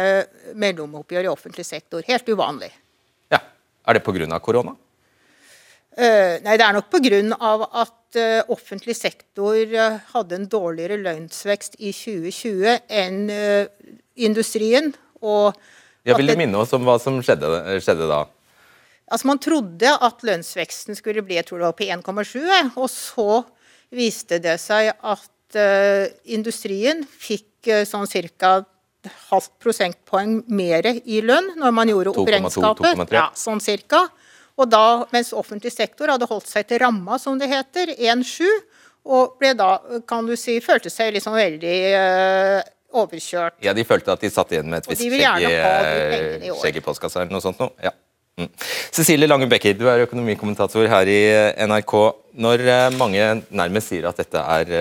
mellomoppgjør 0.57 1.27
i 1.27 1.31
offentlig 1.31 1.65
sektor. 1.67 2.01
Helt 2.07 2.25
uvanlig. 2.31 2.71
Ja. 3.29 3.41
Er 3.85 3.93
det 3.93 4.03
pga. 4.03 4.39
korona? 4.39 4.75
Uh, 5.97 6.37
nei, 6.45 6.59
det 6.59 6.61
er 6.61 6.75
nok 6.75 6.91
pga. 6.93 7.19
at 7.81 8.17
uh, 8.21 8.41
offentlig 8.53 8.93
sektor 8.93 9.57
uh, 9.57 9.97
hadde 10.13 10.37
en 10.37 10.45
dårligere 10.45 10.99
lønnsvekst 11.01 11.79
i 11.79 11.89
2020 11.89 12.83
enn 12.85 13.23
uh, 13.31 13.65
industrien. 14.13 14.91
Og 15.25 15.57
Jeg 16.05 16.19
vil 16.19 16.29
du 16.29 16.35
minne 16.37 16.61
oss 16.61 16.75
om 16.77 16.85
hva 16.85 16.99
som 17.01 17.17
skjedde, 17.25 17.49
skjedde, 17.81 18.05
da. 18.11 18.27
Altså 19.09 19.29
Man 19.31 19.41
trodde 19.41 19.89
at 19.89 20.21
lønnsveksten 20.27 20.99
skulle 20.99 21.23
bli 21.25 21.39
jeg 21.39 21.47
tror 21.47 21.63
det 21.63 21.71
var 21.71 21.77
på 21.79 21.89
1,7, 21.89 22.77
og 22.77 22.89
så 22.91 23.41
viste 23.89 24.37
det 24.43 24.57
seg 24.61 24.91
at 24.91 25.57
industrien 26.27 27.05
fikk 27.07 27.69
sånn 27.87 28.03
ca. 28.35 28.49
halvt 29.31 29.53
prosentpoeng 29.63 30.41
mer 30.51 30.89
i 31.07 31.21
lønn 31.23 31.53
når 31.55 31.71
man 31.71 31.89
gjorde 31.93 32.11
opp 32.11 32.33
regnskapet. 32.35 33.15
Ja, 33.15 33.29
sånn 33.31 33.63
cirka. 33.63 34.09
Og 34.57 34.69
da, 34.69 35.05
mens 35.13 35.33
offentlig 35.37 35.71
sektor 35.73 36.09
hadde 36.09 36.27
holdt 36.29 36.49
seg 36.49 36.65
til 36.69 36.81
ramma, 36.81 37.19
som 37.21 37.37
det 37.37 37.49
heter, 37.51 37.93
1,7, 37.93 38.47
og 39.07 39.37
ble 39.39 39.53
da, 39.57 39.77
kan 40.09 40.25
du 40.27 40.33
si, 40.39 40.57
følte 40.63 40.91
seg 40.91 41.13
liksom 41.15 41.37
veldig 41.37 41.75
uh, 41.93 42.57
overkjørt. 43.03 43.59
Ja, 43.63 43.75
de 43.77 43.85
følte 43.87 44.15
at 44.15 44.25
de 44.25 44.31
satt 44.33 44.51
igjen 44.55 44.67
med 44.71 44.81
et 44.81 44.89
visst 44.91 45.05
skjegg 45.05 46.81
i, 46.81 46.83
postkassa 46.83 47.23
eller 47.23 47.37
noe 47.37 47.43
sånt 47.45 47.61
noe? 47.61 47.71
Ja. 47.83 47.93
Mm. 48.37 48.49
Cecilie 48.93 49.29
Lange 49.29 49.47
Becker, 49.49 49.73
du 49.77 49.87
er 49.89 50.03
økonomikommentator 50.03 50.89
her 50.91 51.09
i 51.09 51.21
eh, 51.31 51.63
NRK. 51.69 51.93
Når 52.37 52.65
uh, 52.67 52.97
mange 52.97 53.29
nærmest 53.49 53.93
sier 53.93 54.09
at 54.09 54.19
dette 54.19 54.41
er 54.41 54.73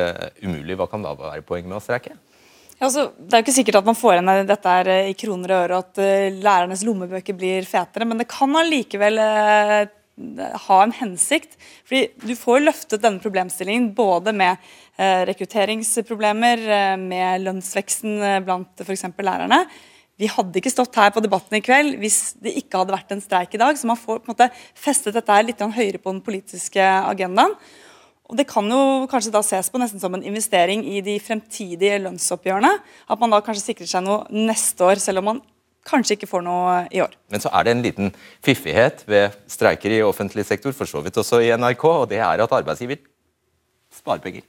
umulig, 0.43 0.77
hva 0.77 0.89
kan 0.91 1.05
da 1.05 1.15
være 1.17 1.45
poenget 1.45 1.71
med 1.71 1.79
å 1.79 1.85
streike? 1.85 2.17
Ja, 2.77 2.91
altså, 2.91 3.07
det 3.17 3.33
er 3.33 3.41
jo 3.41 3.47
ikke 3.47 3.57
sikkert 3.57 3.79
at 3.79 3.87
man 3.89 3.97
får 3.97 4.19
igjen 4.19 4.49
dette 4.51 4.73
her 4.73 4.89
eh, 4.93 5.07
i 5.09 5.17
kroner 5.17 5.53
og 5.55 5.63
øre, 5.65 5.79
at 5.81 6.01
uh, 6.03 6.41
lærernes 6.45 6.83
lommebøker 6.85 7.37
blir 7.39 7.65
fetere, 7.65 8.05
men 8.05 8.21
det 8.21 8.29
kan 8.29 8.53
allikevel 8.61 9.17
uh, 9.17 9.87
ha 10.67 10.81
en 10.85 10.93
hensikt. 10.99 11.57
Fordi 11.89 12.03
Du 12.21 12.35
får 12.37 12.67
løftet 12.67 13.01
denne 13.01 13.23
problemstillingen 13.23 13.95
både 13.97 14.37
med 14.37 14.61
uh, 15.01 15.25
rekrutteringsproblemer, 15.31 16.67
med 17.01 17.47
lønnsveksten 17.47 18.45
blant 18.45 18.85
f.eks. 18.85 19.09
lærerne. 19.25 19.65
Vi 20.21 20.29
hadde 20.33 20.61
ikke 20.61 20.73
stått 20.73 20.97
her 20.97 21.13
på 21.13 21.21
debatten 21.25 21.59
i 21.59 21.65
kveld 21.65 21.99
hvis 22.01 22.37
det 22.41 22.55
ikke 22.61 22.81
hadde 22.81 22.95
vært 22.95 23.11
en 23.13 23.25
streik 23.25 23.57
i 23.57 23.61
dag. 23.61 23.77
Så 23.77 23.89
man 23.89 24.01
får 24.01 24.21
på 24.21 24.29
en 24.29 24.37
måte 24.37 24.53
festet 24.77 25.17
dette 25.17 25.33
her 25.33 25.45
litt 25.49 25.61
høyere 25.61 26.01
på 26.01 26.13
den 26.13 26.23
politiske 26.25 26.85
agendaen. 26.85 27.57
Og 28.27 28.37
Det 28.37 28.47
kan 28.51 28.67
jo 28.67 29.07
kanskje 29.11 29.35
da 29.35 29.43
ses 29.47 29.69
på 29.71 29.79
nesten 29.79 30.03
som 30.03 30.15
en 30.17 30.25
investering 30.27 30.83
i 30.83 31.03
de 31.05 31.19
fremtidige 31.23 32.01
lønnsoppgjørene. 32.03 32.73
At 33.09 33.21
man 33.23 33.31
da 33.31 33.43
kanskje 33.45 33.69
sikrer 33.69 33.91
seg 33.91 34.03
noe 34.07 34.27
neste 34.35 34.83
år, 34.83 34.99
selv 35.03 35.23
om 35.23 35.31
man 35.31 35.43
kanskje 35.87 36.17
ikke 36.17 36.29
får 36.31 36.43
noe 36.43 36.75
i 36.91 37.03
år. 37.05 37.15
Men 37.31 37.43
så 37.43 37.53
er 37.55 37.67
det 37.67 37.75
en 37.77 37.85
liten 37.85 38.11
fiffighet 38.45 39.05
ved 39.07 39.37
streiker 39.51 39.95
i 39.95 40.03
offentlig 40.03 40.47
sektor, 40.49 40.75
for 40.75 40.91
så 40.91 41.03
vidt 41.05 41.23
også 41.23 41.39
i 41.45 41.53
NRK, 41.55 41.85
og 41.87 42.09
det 42.11 42.19
er 42.19 42.43
at 42.43 42.59
arbeidsgiver 42.59 42.99
sparer 43.95 44.25
penger. 44.25 44.43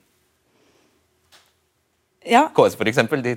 Ja. 2.28 2.44
KS 2.56 2.76
for 2.80 2.90
eksempel, 2.90 3.22
de, 3.24 3.36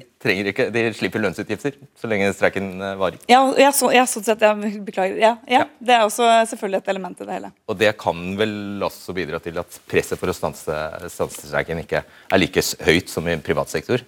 ikke, 0.50 0.66
de 0.74 0.82
slipper 0.96 1.22
lønnsutgifter 1.22 1.76
så 1.98 2.10
lenge 2.10 2.30
streiken 2.36 2.72
eh, 2.82 2.96
varer. 3.00 3.20
Ja, 3.30 3.42
ja, 3.60 3.70
så, 3.76 3.92
ja 3.94 4.06
sånn 4.10 4.26
sett, 4.26 4.42
jeg 4.42 4.82
beklager. 4.86 5.18
Ja, 5.20 5.34
ja, 5.50 5.64
Det 5.78 5.94
er 5.96 6.06
også 6.06 6.26
selvfølgelig 6.50 6.82
et 6.82 6.90
element 6.94 7.22
i 7.22 7.28
det 7.28 7.38
hele. 7.38 7.52
Og 7.70 7.78
Det 7.80 7.92
kan 8.00 8.24
vel 8.40 8.82
også 8.86 9.14
bidra 9.16 9.40
til 9.42 9.60
at 9.62 9.80
presset 9.90 10.20
for 10.20 10.32
å 10.32 10.36
stanse, 10.36 10.80
stanse 11.12 11.46
streiken 11.46 11.84
ikke 11.84 12.02
er 12.02 12.42
like 12.42 12.64
høyt 12.86 13.12
som 13.12 13.30
i 13.30 13.38
privat 13.44 13.72
sektor? 13.72 14.02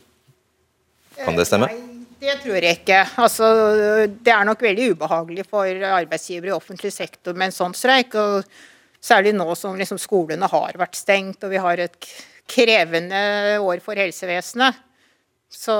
Kan 1.22 1.39
det 1.39 1.47
stemme? 1.49 1.70
Nei. 1.70 1.89
Det 2.22 2.37
tror 2.45 2.62
jeg 2.62 2.78
ikke. 2.78 3.01
Altså, 3.18 3.47
det 4.07 4.30
er 4.30 4.45
nok 4.47 4.61
veldig 4.62 4.93
ubehagelig 4.95 5.47
for 5.51 5.66
arbeidsgivere 5.66 6.53
i 6.53 6.55
offentlig 6.55 6.93
sektor 6.95 7.35
med 7.35 7.51
en 7.51 7.57
sånn 7.57 7.74
streik. 7.74 8.14
og 8.14 8.47
Særlig 9.03 9.33
nå 9.35 9.49
som 9.59 9.74
liksom 9.74 9.99
skolene 9.99 10.47
har 10.47 10.76
vært 10.78 10.95
stengt 10.95 11.43
og 11.43 11.51
vi 11.51 11.59
har 11.59 11.83
et 11.83 12.07
krevende 12.49 13.22
år 13.62 13.82
for 13.84 13.99
helsevesenet. 13.99 14.80
Så 15.53 15.74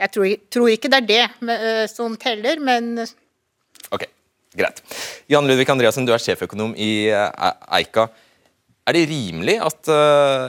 jeg 0.00 0.12
tror, 0.12 0.32
tror 0.52 0.70
ikke 0.72 0.90
det 0.92 1.00
er 1.00 1.08
det 1.08 1.52
eh, 1.56 1.84
som 1.90 2.16
teller, 2.20 2.60
men 2.60 2.98
Ok, 3.90 4.04
greit. 4.54 4.82
Jan 5.32 5.46
Ludvig 5.48 5.70
Andreassen, 5.72 6.04
du 6.06 6.12
er 6.12 6.20
sjeføkonom 6.20 6.74
i 6.76 7.08
eh, 7.08 7.46
Eika. 7.80 8.10
Er 8.88 8.96
det 8.96 9.06
rimelig 9.10 9.54
at 9.62 9.90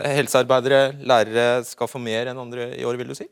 helsearbeidere, 0.07 0.95
lærere, 1.05 1.61
skal 1.67 1.89
få 1.91 1.99
mer 2.01 2.31
enn 2.31 2.39
andre 2.41 2.71
i 2.79 2.85
år, 2.87 2.97
vil 2.97 3.11
du 3.11 3.17
si? 3.17 3.27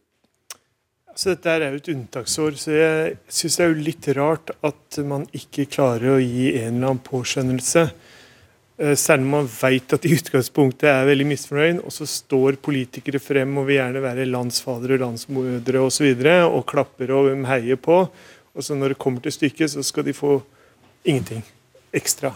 Så 1.19 1.33
dette 1.33 1.51
er 1.51 1.73
jo 1.73 1.79
et 1.81 1.89
unntaksår, 1.91 2.55
så 2.55 2.71
jeg 2.71 3.15
syns 3.27 3.57
det 3.57 3.63
er 3.65 3.71
jo 3.73 3.85
litt 3.87 4.05
rart 4.15 4.53
at 4.63 4.99
man 5.03 5.25
ikke 5.35 5.65
klarer 5.67 6.13
å 6.13 6.21
gi 6.21 6.53
en 6.61 6.77
eller 6.77 6.93
annen 6.93 7.01
påskjønnelse. 7.03 7.83
Eh, 8.79 8.95
om 9.13 9.27
man 9.27 9.47
vet 9.51 9.91
at 9.91 10.05
i 10.07 10.13
utgangspunktet 10.15 10.87
er 10.87 11.07
veldig 11.09 11.25
misfornøyd, 11.27 11.81
og 11.83 11.91
så 11.91 12.05
står 12.07 12.61
politikere 12.63 13.19
frem 13.19 13.57
og 13.59 13.67
vil 13.67 13.75
gjerne 13.75 14.03
være 14.05 14.27
landsfadere 14.29 14.95
og 14.95 15.03
landsmødre 15.03 15.81
osv. 15.83 16.13
Og, 16.13 16.23
så 16.23 16.37
og 16.47 16.63
klapper 16.69 17.11
og 17.11 17.43
heier 17.49 17.75
på. 17.75 18.05
Og 18.55 18.63
så 18.63 18.75
når 18.75 18.93
det 18.93 19.01
kommer 19.03 19.19
til 19.19 19.35
stykket, 19.35 19.71
så 19.71 19.83
skal 19.83 20.07
de 20.07 20.15
få 20.15 20.39
ingenting 21.03 21.43
ekstra. 21.93 22.31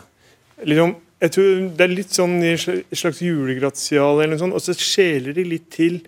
Liksom, 0.64 0.96
jeg 1.22 1.32
tror 1.32 1.70
Det 1.78 1.84
er 1.84 1.96
litt 1.96 2.12
sånn 2.12 2.38
i 2.44 2.52
et 2.52 3.00
slags 3.00 3.22
julegratial, 3.24 4.20
eller 4.20 4.36
noe 4.36 4.44
sånt, 4.44 4.54
og 4.54 4.62
så 4.62 4.76
skjeler 4.76 5.34
de 5.34 5.48
litt 5.48 5.72
til 5.72 6.02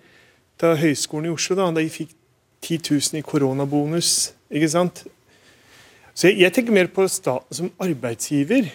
da 0.60 0.74
Høgskolen 0.76 1.30
i 1.30 1.32
Oslo, 1.32 1.56
da, 1.56 1.70
da 1.72 1.80
de 1.80 1.92
fikk 1.92 2.12
10 2.60 2.92
000 2.92 3.20
i 3.20 3.24
koronabonus. 3.24 4.34
ikke 4.52 4.68
sant? 4.68 5.06
Så 6.12 6.28
jeg, 6.28 6.42
jeg 6.44 6.52
tenker 6.52 6.76
mer 6.76 6.92
på 6.92 7.08
staten 7.08 7.56
som 7.56 7.72
arbeidsgiver. 7.80 8.68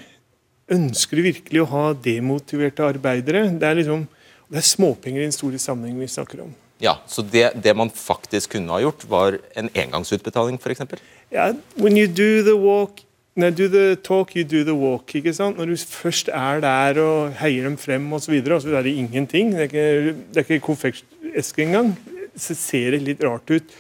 Ønsker 0.71 1.19
du 1.19 1.25
virkelig 1.25 1.61
å 1.63 1.69
ha 1.71 1.85
demotiverte 1.93 2.85
arbeidere? 2.87 3.45
Det 3.59 3.67
er, 3.67 3.79
liksom, 3.81 4.07
det 4.51 4.61
er 4.61 4.67
småpenger 4.69 5.23
i 5.23 5.27
den 5.27 5.35
store 5.35 5.59
sammenhengen 5.59 6.03
vi 6.03 6.11
snakker 6.11 6.45
om. 6.45 6.53
Ja, 6.81 6.97
Så 7.05 7.21
det, 7.21 7.51
det, 7.61 7.75
man 7.77 7.91
faktisk 7.93 8.55
kunne 8.55 8.73
ha 8.73 8.81
gjort, 8.81 9.05
var 9.09 9.37
en 9.55 9.69
engangsutbetaling 9.77 10.57
f.eks.? 10.57 10.97
Ja, 11.31 11.51
when 11.77 11.97
you 11.97 12.07
do 12.07 12.41
the 12.41 12.57
walk 12.57 13.03
no, 13.35 13.49
do 13.49 13.67
the 13.67 13.95
talk, 13.95 14.35
you 14.35 14.43
do 14.43 14.63
the 14.63 14.73
walk. 14.75 15.15
ikke 15.15 15.33
sant? 15.33 15.57
Når 15.57 15.65
du 15.65 15.77
først 15.77 16.29
er 16.33 16.61
der 16.63 16.99
og 17.01 17.35
heier 17.39 17.67
dem 17.67 17.77
frem 17.77 18.11
osv., 18.13 18.25
så, 18.25 18.31
videre, 18.31 18.55
og 18.55 18.61
så 18.61 18.75
er 18.75 18.87
det 18.87 18.95
ingenting. 18.95 19.53
Det 19.53 19.59
er 19.59 19.69
ikke, 19.69 20.15
det 20.33 20.41
er 20.41 20.47
ikke 20.47 20.65
konfekteske 20.65 21.63
engang. 21.63 21.93
Så 22.35 22.55
ser 22.55 22.95
det 22.95 23.03
litt 23.05 23.23
rart 23.23 23.51
ut. 23.51 23.75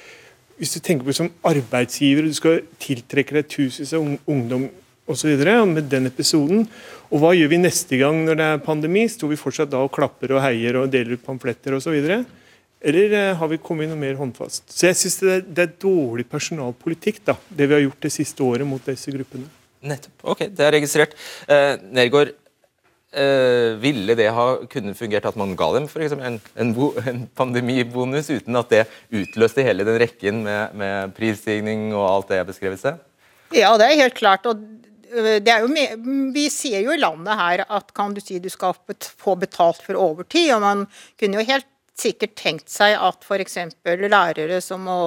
Hvis 0.57 0.75
du 0.75 0.79
tenker 0.79 1.07
på 1.07 1.15
som 1.17 1.31
arbeidsgiver, 1.47 2.27
du 2.27 2.37
skal 2.37 2.61
tiltrekke 2.79 3.39
deg 3.39 3.49
tusenvis 3.49 3.95
av 3.97 4.05
ungdom 4.29 4.69
osv. 5.13 5.45
med 5.69 5.89
den 5.91 6.09
episoden. 6.09 6.67
Og 7.11 7.19
hva 7.21 7.33
gjør 7.35 7.51
vi 7.51 7.59
neste 7.61 7.99
gang 7.99 8.23
når 8.25 8.39
det 8.39 8.47
er 8.51 8.63
pandemi? 8.65 9.07
Står 9.11 9.33
vi 9.33 9.39
fortsatt 9.39 9.71
da 9.71 9.83
og 9.83 9.91
klapper 9.93 10.37
og 10.37 10.43
heier 10.45 10.79
og 10.79 10.91
deler 10.93 11.17
ut 11.17 11.25
pamfletter 11.25 11.75
osv.? 11.75 11.97
Eller 12.81 13.13
eh, 13.13 13.31
har 13.37 13.49
vi 13.51 13.61
kommet 13.61 13.91
noe 13.91 13.99
mer 13.99 14.17
håndfast? 14.17 14.71
Så 14.73 14.87
jeg 14.89 14.97
syns 14.97 15.19
det, 15.21 15.39
det, 15.53 15.65
er 15.67 15.79
dårlig 15.83 16.25
personalpolitikk, 16.31 17.21
da, 17.27 17.35
det 17.49 17.67
vi 17.69 17.77
har 17.77 17.83
gjort 17.83 18.07
det 18.07 18.13
siste 18.15 18.45
året 18.45 18.67
mot 18.67 18.81
disse 18.87 19.13
gruppene. 19.13 19.49
Nettopp. 19.85 20.15
Ok, 20.33 20.47
det 20.49 20.65
er 20.65 20.73
registrert. 20.77 21.13
Eh, 21.45 21.75
Nergård, 21.93 22.33
eh, 23.13 23.77
ville 23.81 24.15
det 24.17 24.31
ha 24.33 24.47
kunnet 24.71 24.97
fungert 24.97 25.29
at 25.29 25.37
man 25.37 25.53
ga 25.57 25.69
dem 25.75 25.87
for 25.91 26.01
eksempel, 26.01 26.25
en, 26.31 26.41
en, 26.55 26.73
bo, 26.77 26.91
en 27.05 27.23
pandemibonus 27.37 28.31
uten 28.33 28.57
at 28.57 28.73
det 28.73 28.83
utløste 29.13 29.65
hele 29.67 29.85
den 29.87 30.01
rekken 30.01 30.43
med, 30.47 30.77
med 30.77 31.15
prisstigning 31.17 31.91
og 31.93 32.07
alt 32.07 32.31
det 32.31 32.41
jeg 32.41 32.49
beskrev 32.53 32.77
i 32.77 32.81
sted? 32.81 33.01
Ja, 33.51 33.75
det 33.77 33.89
er 33.89 34.05
helt 34.05 34.17
klart. 34.17 34.47
og 34.47 34.61
jo 35.11 35.69
vi 36.33 36.47
ser 36.49 36.79
jo 36.81 36.95
i 36.95 37.01
landet 37.01 37.39
her 37.39 37.65
at 37.67 37.93
kan 37.93 38.13
du 38.15 38.21
si 38.23 38.39
du 38.39 38.49
skal 38.49 38.75
få 38.97 39.35
betalt 39.35 39.81
for 39.83 39.99
overtid. 39.99 40.53
og 40.55 40.61
Man 40.61 40.87
kunne 41.19 41.41
jo 41.41 41.47
helt 41.51 41.67
sikkert 41.97 42.35
tenkt 42.39 42.69
seg 42.71 42.95
at 42.97 43.23
f.eks. 43.27 43.57
lærere 43.85 44.61
som 44.63 44.87
må 44.87 45.01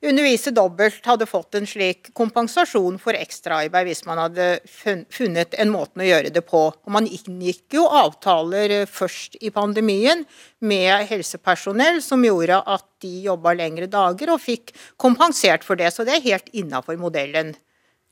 undervise 0.00 0.50
dobbelt, 0.56 1.04
hadde 1.04 1.28
fått 1.28 1.56
en 1.58 1.66
slik 1.68 2.08
kompensasjon 2.16 2.96
for 3.00 3.16
ekstraarbeid 3.16 3.88
hvis 3.88 4.04
man 4.08 4.20
hadde 4.22 4.46
funnet 5.12 5.56
en 5.60 5.72
måte 5.72 6.00
å 6.00 6.08
gjøre 6.08 6.32
det 6.32 6.42
på. 6.48 6.62
Og 6.72 6.92
Man 6.92 7.08
inngikk 7.08 7.76
jo 7.76 7.86
avtaler 7.86 8.86
først 8.88 9.36
i 9.40 9.52
pandemien 9.52 10.24
med 10.60 11.06
helsepersonell 11.10 12.00
som 12.04 12.24
gjorde 12.24 12.62
at 12.64 12.86
de 13.04 13.12
jobba 13.28 13.54
lengre 13.56 13.90
dager 13.92 14.32
og 14.32 14.42
fikk 14.44 14.72
kompensert 15.00 15.66
for 15.66 15.76
det. 15.80 15.92
Så 15.92 16.08
det 16.08 16.18
er 16.18 16.28
helt 16.30 16.48
innafor 16.56 16.96
modellen. 17.00 17.54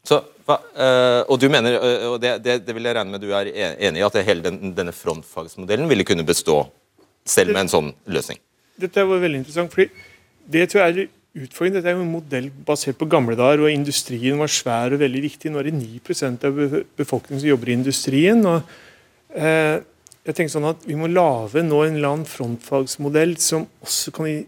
Så, 0.09 0.22
øh, 0.48 1.22
og 1.28 1.36
du 1.40 1.48
mener, 1.52 1.76
øh, 1.76 2.06
og 2.14 2.18
det, 2.22 2.38
det, 2.44 2.59
det, 2.66 2.74
vil 2.76 2.88
jeg 2.88 2.96
regne 2.96 3.12
med 3.12 3.20
du 3.20 3.32
er 3.36 3.50
enig 3.52 4.00
i, 4.00 4.06
at 4.06 4.18
hele 4.24 4.44
den, 4.46 4.72
denne 4.76 4.94
frontfagsmodellen 4.96 5.88
ville 5.90 6.06
kunne 6.09 6.24
bestå 6.24 6.62
selv 7.28 7.52
med 7.52 7.66
en 7.66 7.72
sånn 7.74 7.92
løsning? 8.09 8.40
Dette 8.80 9.04
var 9.04 9.20
veldig 9.20 9.42
interessant. 9.42 9.74
fordi 9.74 9.90
det 10.48 10.68
tror 10.70 10.84
jeg 10.84 10.94
er 10.94 11.44
utfordringen. 11.44 11.76
Dette 11.76 11.92
er 11.92 11.98
jo 11.98 12.06
en 12.06 12.14
modell 12.14 12.48
basert 12.66 12.98
på 13.00 13.09
gamle 13.11 13.36
dager, 13.38 13.66
og 13.66 13.74
industrien 13.74 14.40
var 14.40 14.52
svær 14.52 14.96
og 14.96 15.02
veldig 15.02 15.22
viktig. 15.26 15.52
Nå 15.52 15.61
er 15.61 15.68
det 15.68 15.76
9 15.76 16.00
av 16.48 16.61
befolkningen 16.96 17.42
som 17.42 17.50
jobber 17.50 17.68
i 17.68 17.76
industrien. 17.76 18.44
og 18.46 18.62
eh, 19.34 19.76
jeg 20.28 20.36
tenker 20.36 20.52
sånn 20.52 20.68
at 20.68 20.82
Vi 20.84 20.96
må 20.98 21.09
lage 21.09 21.62
nå 21.64 21.82
en 21.84 21.96
eller 21.96 22.14
annen 22.14 22.28
frontfagsmodell 22.28 23.36
som 23.40 23.66
også 23.84 24.12
kan 24.16 24.28
gi 24.28 24.38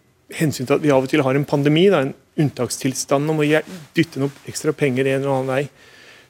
hensyn 0.40 0.66
til 0.66 0.76
at 0.76 0.82
vi 0.82 0.92
av 0.94 1.04
og 1.04 1.11
til 1.11 1.24
har 1.26 1.36
en 1.36 1.48
pandemi, 1.48 1.88
da, 1.90 2.04
en 2.04 2.14
unntakstilstand, 2.38 3.30
og 3.32 3.40
må 3.40 3.48
dytte 3.96 4.22
noe 4.22 4.30
ekstra 4.50 4.74
penger 4.76 5.08
en 5.08 5.22
eller 5.22 5.34
annen 5.34 5.50
vei. 5.50 5.64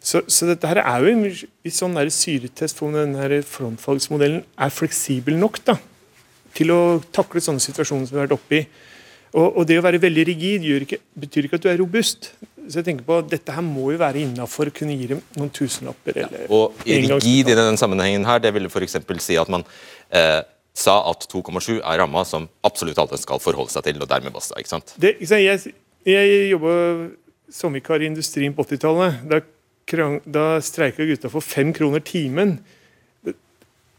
Så, 0.01 0.23
så, 0.33 0.47
dette 0.49 0.65
her 0.65 0.81
er 0.81 1.05
jo 1.05 1.13
en, 1.13 1.27
en 1.29 1.77
sånn 1.77 1.99
syretest 2.15 2.79
på 2.79 2.87
om 2.89 2.95
denne 2.97 3.43
frontfagsmodellen 3.45 4.47
er 4.57 4.73
fleksibel 4.73 5.37
nok. 5.37 5.61
da 5.69 5.77
til 6.57 6.73
å 6.75 6.81
takle 7.15 7.43
sånne 7.43 7.63
situasjoner 7.63 8.09
som 8.09 8.17
vi 8.17 8.21
har 8.21 8.29
vært 8.29 8.39
oppe 8.39 8.61
i. 8.61 8.63
Og, 9.31 9.45
og, 9.47 9.65
det 9.69 9.77
å 9.79 9.85
være 9.85 10.01
veldig 10.03 10.25
rigid 10.27 10.65
ikke, 10.67 10.99
betyr 11.23 11.47
ikke 11.47 11.61
at 11.61 11.67
du 11.67 11.69
er 11.71 11.79
robust. 11.79 12.33
Så 12.67 12.81
jeg 12.81 12.87
tenker 12.89 13.07
på 13.07 13.19
at 13.23 13.29
Dette 13.31 13.55
her 13.55 13.63
må 13.65 13.93
jo 13.95 13.99
være 14.01 14.25
innafor 14.25 14.71
å 14.71 14.75
kunne 14.75 14.97
gi 14.99 15.13
dem 15.13 15.21
noen 15.39 15.53
tusenlapper. 15.55 16.25
Ja, 16.25 16.31
og 16.51 16.81
rigid 16.87 17.51
i 17.51 17.55
denne 17.55 17.79
sammenhengen 17.81 18.27
her, 18.27 18.43
det 18.43 18.53
ville 18.57 18.71
f.eks. 18.71 18.99
si 19.23 19.39
at 19.39 19.53
man 19.53 19.65
eh, 20.15 20.41
sa 20.75 20.97
at 21.11 21.27
2,7 21.31 21.79
er 21.79 22.03
ramma 22.03 22.25
som 22.27 22.49
absolutt 22.67 22.99
alle 23.03 23.19
skal 23.23 23.43
forholde 23.43 23.75
seg 23.75 23.87
til, 23.87 24.03
og 24.03 24.11
dermed 24.11 24.35
basta. 24.35 24.59
ikke 24.59 24.75
sant? 24.75 24.95
Det, 24.99 25.17
ikke 25.19 25.31
sant? 25.31 25.47
jeg 25.47 25.79
jeg 26.09 26.51
jobba 26.53 26.75
som 27.53 27.75
vikar 27.75 28.03
i 28.03 28.09
industrien 28.09 28.55
på 28.55 28.65
80-tallet. 28.65 29.25
Da, 29.31 29.41
da 30.25 30.45
streika 30.65 31.07
gutta 31.09 31.31
for 31.33 31.45
fem 31.45 31.75
kroner 31.77 32.03
timen. 32.05 32.59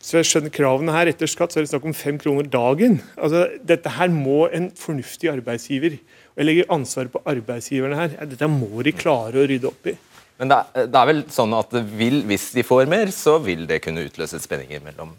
Så 0.01 0.17
jeg 0.17 0.29
skjønner 0.31 0.53
kravene 0.53 0.93
her. 0.95 1.11
Etter 1.11 1.29
skatt 1.29 1.53
så 1.53 1.61
er 1.61 1.67
det 1.67 1.73
snakk 1.73 1.85
om 1.85 1.97
fem 1.97 2.17
kroner 2.21 2.47
dagen. 2.49 2.99
Altså, 3.21 3.45
Dette 3.61 3.91
her 3.99 4.09
må 4.13 4.47
en 4.49 4.71
fornuftig 4.77 5.29
arbeidsgiver 5.29 5.99
og 6.31 6.39
Jeg 6.39 6.47
legger 6.47 6.71
ansvaret 6.71 7.11
på 7.11 7.21
arbeidsgiverne 7.27 7.97
her. 7.99 8.15
Dette 8.25 8.47
må 8.49 8.81
de 8.87 8.95
klare 8.95 9.41
å 9.41 9.49
rydde 9.51 9.67
opp 9.67 9.91
i. 9.91 9.97
Men 10.39 10.49
det 10.49 10.57
er, 10.57 10.87
det 10.89 10.97
er 10.97 11.09
vel 11.11 11.19
sånn 11.29 11.53
at 11.53 11.75
vil, 11.99 12.23
hvis 12.25 12.47
de 12.55 12.63
får 12.65 12.87
mer, 12.89 13.11
så 13.13 13.35
vil 13.43 13.67
det 13.69 13.81
kunne 13.83 14.07
utløse 14.07 14.39
spenninger 14.41 14.81
mellom 14.81 15.11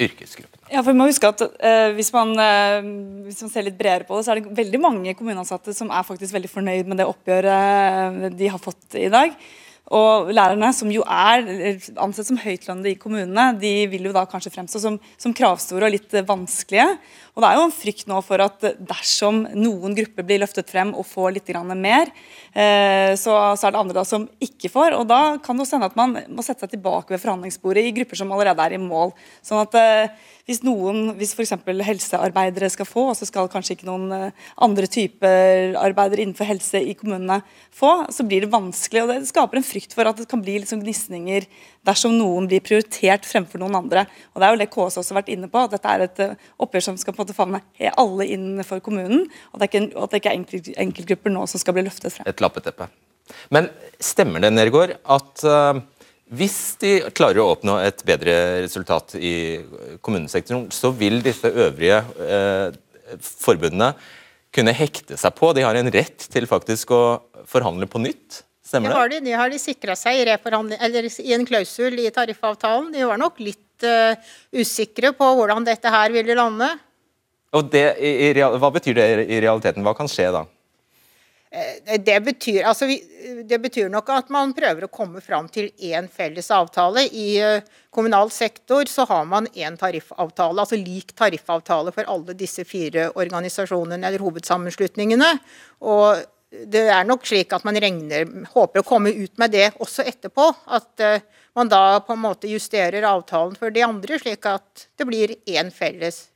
yrkesgruppene? 0.00 0.68
Ja, 0.72 0.82
for 0.82 0.92
vi 0.92 0.98
må 1.00 1.08
huske 1.10 1.30
at 1.30 1.42
uh, 1.44 1.88
hvis, 1.96 2.12
man, 2.14 2.34
uh, 2.38 2.90
hvis, 3.26 3.40
man, 3.44 3.52
ser 3.52 3.66
litt 3.66 3.78
bredere 3.78 4.08
på 4.08 4.18
det, 4.18 4.26
så 4.26 4.34
er 4.34 4.40
det 4.40 4.58
veldig 4.60 4.82
mange 4.82 5.16
kommuneansatte 5.18 5.74
som 5.76 5.92
er 5.92 6.06
faktisk 6.06 6.36
veldig 6.36 6.52
fornøyd 6.52 6.90
med 6.90 7.02
det 7.02 7.08
oppgjøret 7.10 8.38
de 8.38 8.52
har 8.52 8.62
fått 8.62 8.98
i 9.00 9.10
dag. 9.12 9.34
Og 9.90 10.28
lærerne, 10.30 10.68
som 10.76 10.90
jo 10.94 11.02
er 11.02 11.48
ansett 11.98 12.28
som 12.28 12.38
høytlønnede 12.38 12.92
i 12.92 12.98
kommunene, 13.00 13.48
de 13.58 13.72
vil 13.90 14.06
jo 14.06 14.12
da 14.14 14.22
kanskje 14.30 14.52
fremstå 14.54 14.82
som, 14.84 14.98
som 15.18 15.34
kravstore 15.34 15.88
og 15.88 15.96
litt 15.96 16.14
vanskelige. 16.28 16.92
Og 17.40 17.46
Det 17.46 17.48
er 17.54 17.56
jo 17.56 17.64
en 17.64 17.72
frykt 17.72 18.08
nå 18.10 18.18
for 18.20 18.42
at 18.44 18.64
dersom 18.76 19.38
noen 19.56 19.94
grupper 19.96 20.26
blir 20.28 20.42
løftet 20.42 20.68
frem 20.68 20.90
og 20.92 21.06
får 21.08 21.38
litt 21.38 21.48
mer, 21.72 22.10
eh, 22.52 23.16
så, 23.16 23.56
er 23.56 23.72
det 23.72 23.80
andre 23.80 23.96
da 23.96 24.04
som 24.04 24.28
ikke 24.38 24.68
får. 24.68 24.92
og 24.92 25.08
Da 25.08 25.38
kan 25.38 25.56
det 25.56 25.64
også 25.64 25.78
hende 25.78 25.88
at 25.88 25.96
man 25.96 26.18
må 26.28 26.44
sette 26.44 26.60
seg 26.60 26.76
tilbake 26.76 27.08
ved 27.08 27.22
forhandlingsbordet 27.22 27.86
i 27.88 27.94
grupper 27.96 28.16
som 28.16 28.30
allerede 28.30 28.60
er 28.60 28.74
i 28.74 28.76
mål. 28.76 29.14
sånn 29.40 29.62
at 29.64 29.74
eh, 29.74 30.12
hvis 30.50 30.64
noen, 30.66 31.14
hvis 31.14 31.32
f.eks. 31.32 31.54
helsearbeidere 31.64 32.68
skal 32.72 32.88
få, 32.88 33.06
og 33.12 33.16
så 33.16 33.26
skal 33.28 33.48
kanskje 33.48 33.76
ikke 33.76 33.88
noen 33.88 34.10
eh, 34.12 34.46
andre 34.58 34.88
typer 34.90 35.76
arbeidere 35.78 36.24
innenfor 36.24 36.48
helse 36.48 36.80
i 36.82 36.96
kommunene 36.98 37.40
få, 37.70 38.06
så 38.10 38.26
blir 38.26 38.44
det 38.44 38.52
vanskelig. 38.52 39.04
og 39.04 39.12
Det 39.12 39.30
skaper 39.30 39.60
en 39.60 39.66
frykt 39.66 39.94
for 39.94 40.10
at 40.10 40.18
det 40.18 40.28
kan 40.28 40.42
bli 40.42 40.58
liksom 40.58 40.82
gnisninger 40.82 41.46
dersom 41.86 42.16
noen 42.18 42.48
blir 42.50 42.64
prioritert 42.64 43.28
fremfor 43.28 43.62
noen 43.62 43.78
andre. 43.78 44.04
Og 44.34 44.42
Det 44.42 44.48
er 44.48 44.56
jo 44.56 44.60
det 44.60 44.70
KS 44.74 44.98
også 45.00 45.14
har 45.14 45.20
vært 45.20 45.32
inne 45.36 45.50
på, 45.52 45.62
at 45.62 45.76
dette 45.76 45.94
er 45.94 46.06
et 46.08 46.24
eh, 46.26 46.48
oppgjør 46.66 46.86
som 46.88 46.98
skal 47.00 47.14
på 47.14 47.24
en 47.24 47.29
måte 47.30 47.38
favne 47.38 47.92
alle 48.00 48.26
innenfor 48.34 48.82
kommunen. 48.84 49.24
Og 49.52 49.60
det 49.60 49.68
er 49.68 49.70
ikke, 49.70 50.02
at 50.02 50.10
det 50.12 50.20
ikke 50.20 50.32
er 50.32 50.40
enkelt, 50.40 50.74
enkeltgrupper 50.86 51.34
nå 51.34 51.46
som 51.50 51.62
skal 51.62 51.76
bli 51.76 51.86
løftet 51.86 52.14
frem. 52.14 52.28
Et 52.28 52.42
lappeteppe. 52.42 52.90
Men 53.54 53.70
stemmer 54.02 54.42
det, 54.42 54.52
Nergård, 54.54 54.96
at 55.06 55.44
uh, 55.46 55.80
hvis 56.34 56.58
de 56.82 56.96
klarer 57.14 57.42
å 57.42 57.50
oppnå 57.54 57.78
et 57.82 58.02
bedre 58.06 58.34
resultat 58.64 59.16
i 59.18 59.34
kommunesektoren, 60.02 60.68
så 60.74 60.92
vil 60.94 61.20
disse 61.24 61.50
øvrige 61.50 62.02
uh, 62.20 62.70
forbundene 63.22 63.94
kunne 64.54 64.74
hekte 64.74 65.18
seg 65.18 65.34
på? 65.38 65.52
De 65.54 65.64
har 65.66 65.78
en 65.78 65.90
rett 65.94 66.26
til 66.30 66.46
faktisk 66.50 66.94
å 66.94 67.02
forhandle 67.50 67.86
på 67.90 68.02
nytt? 68.02 68.42
Stemmer 68.66 68.92
det? 68.92 68.98
Har 68.98 69.10
de, 69.10 69.18
de 69.26 69.34
har 69.34 69.50
de 69.50 69.58
sikra 69.58 69.96
seg 69.98 70.20
i, 70.22 70.26
i, 70.26 71.32
en 71.34 71.46
klausul 71.46 71.98
i 72.02 72.10
tariffavtalen. 72.14 72.92
De 72.94 73.06
var 73.06 73.18
nok 73.18 73.40
litt 73.42 73.86
uh, 73.86 74.14
usikre 74.54 75.14
på 75.16 75.34
hvordan 75.38 75.66
dette 75.66 75.90
her 75.90 76.14
ville 76.14 76.38
lande. 76.38 76.70
Og 77.56 77.70
det, 77.72 77.84
i, 77.98 78.32
Hva 78.38 78.70
betyr 78.70 78.96
det 78.98 79.06
i 79.26 79.40
realiteten? 79.42 79.84
Hva 79.86 79.94
kan 79.98 80.10
skje 80.10 80.30
da? 80.34 80.44
Eh, 81.50 81.98
det 81.98 82.20
betyr, 82.22 82.62
altså, 82.62 82.86
det 83.44 83.58
betyr, 83.58 83.88
nok 83.90 84.12
at 84.14 84.28
man 84.30 84.52
prøver 84.54 84.86
å 84.86 84.92
komme 84.92 85.18
fram 85.24 85.48
til 85.50 85.72
én 85.82 86.06
felles 86.06 86.50
avtale. 86.54 87.08
I 87.10 87.28
eh, 87.42 87.64
kommunal 87.90 88.30
sektor 88.30 88.86
så 88.86 89.06
har 89.10 89.26
man 89.26 89.48
én 89.50 89.78
tariffavtale, 89.78 90.62
altså 90.62 90.78
lik 90.78 91.10
tariffavtale 91.18 91.90
for 91.96 92.06
alle 92.06 92.38
disse 92.38 92.62
fire 92.68 93.08
organisasjonene 93.18 94.06
eller 94.06 94.22
hovedsammenslutningene. 94.22 95.32
Og 95.90 96.22
det 96.70 96.86
er 96.90 97.06
nok 97.06 97.26
slik 97.26 97.50
at 97.54 97.66
man 97.66 97.78
regner, 97.82 98.30
håper 98.54 98.82
å 98.82 98.86
komme 98.86 99.10
ut 99.10 99.34
med 99.38 99.50
det 99.54 99.72
også 99.82 100.06
etterpå. 100.06 100.48
At 100.70 101.02
uh, 101.02 101.22
man 101.54 101.70
da 101.70 102.00
på 102.02 102.14
en 102.16 102.24
måte 102.24 102.50
justerer 102.50 103.06
avtalen 103.06 103.54
for 103.58 103.70
de 103.74 103.84
andre, 103.86 104.18
slik 104.18 104.46
at 104.50 104.88
det 104.98 105.06
blir 105.06 105.36
én 105.46 105.70
felles. 105.74 106.29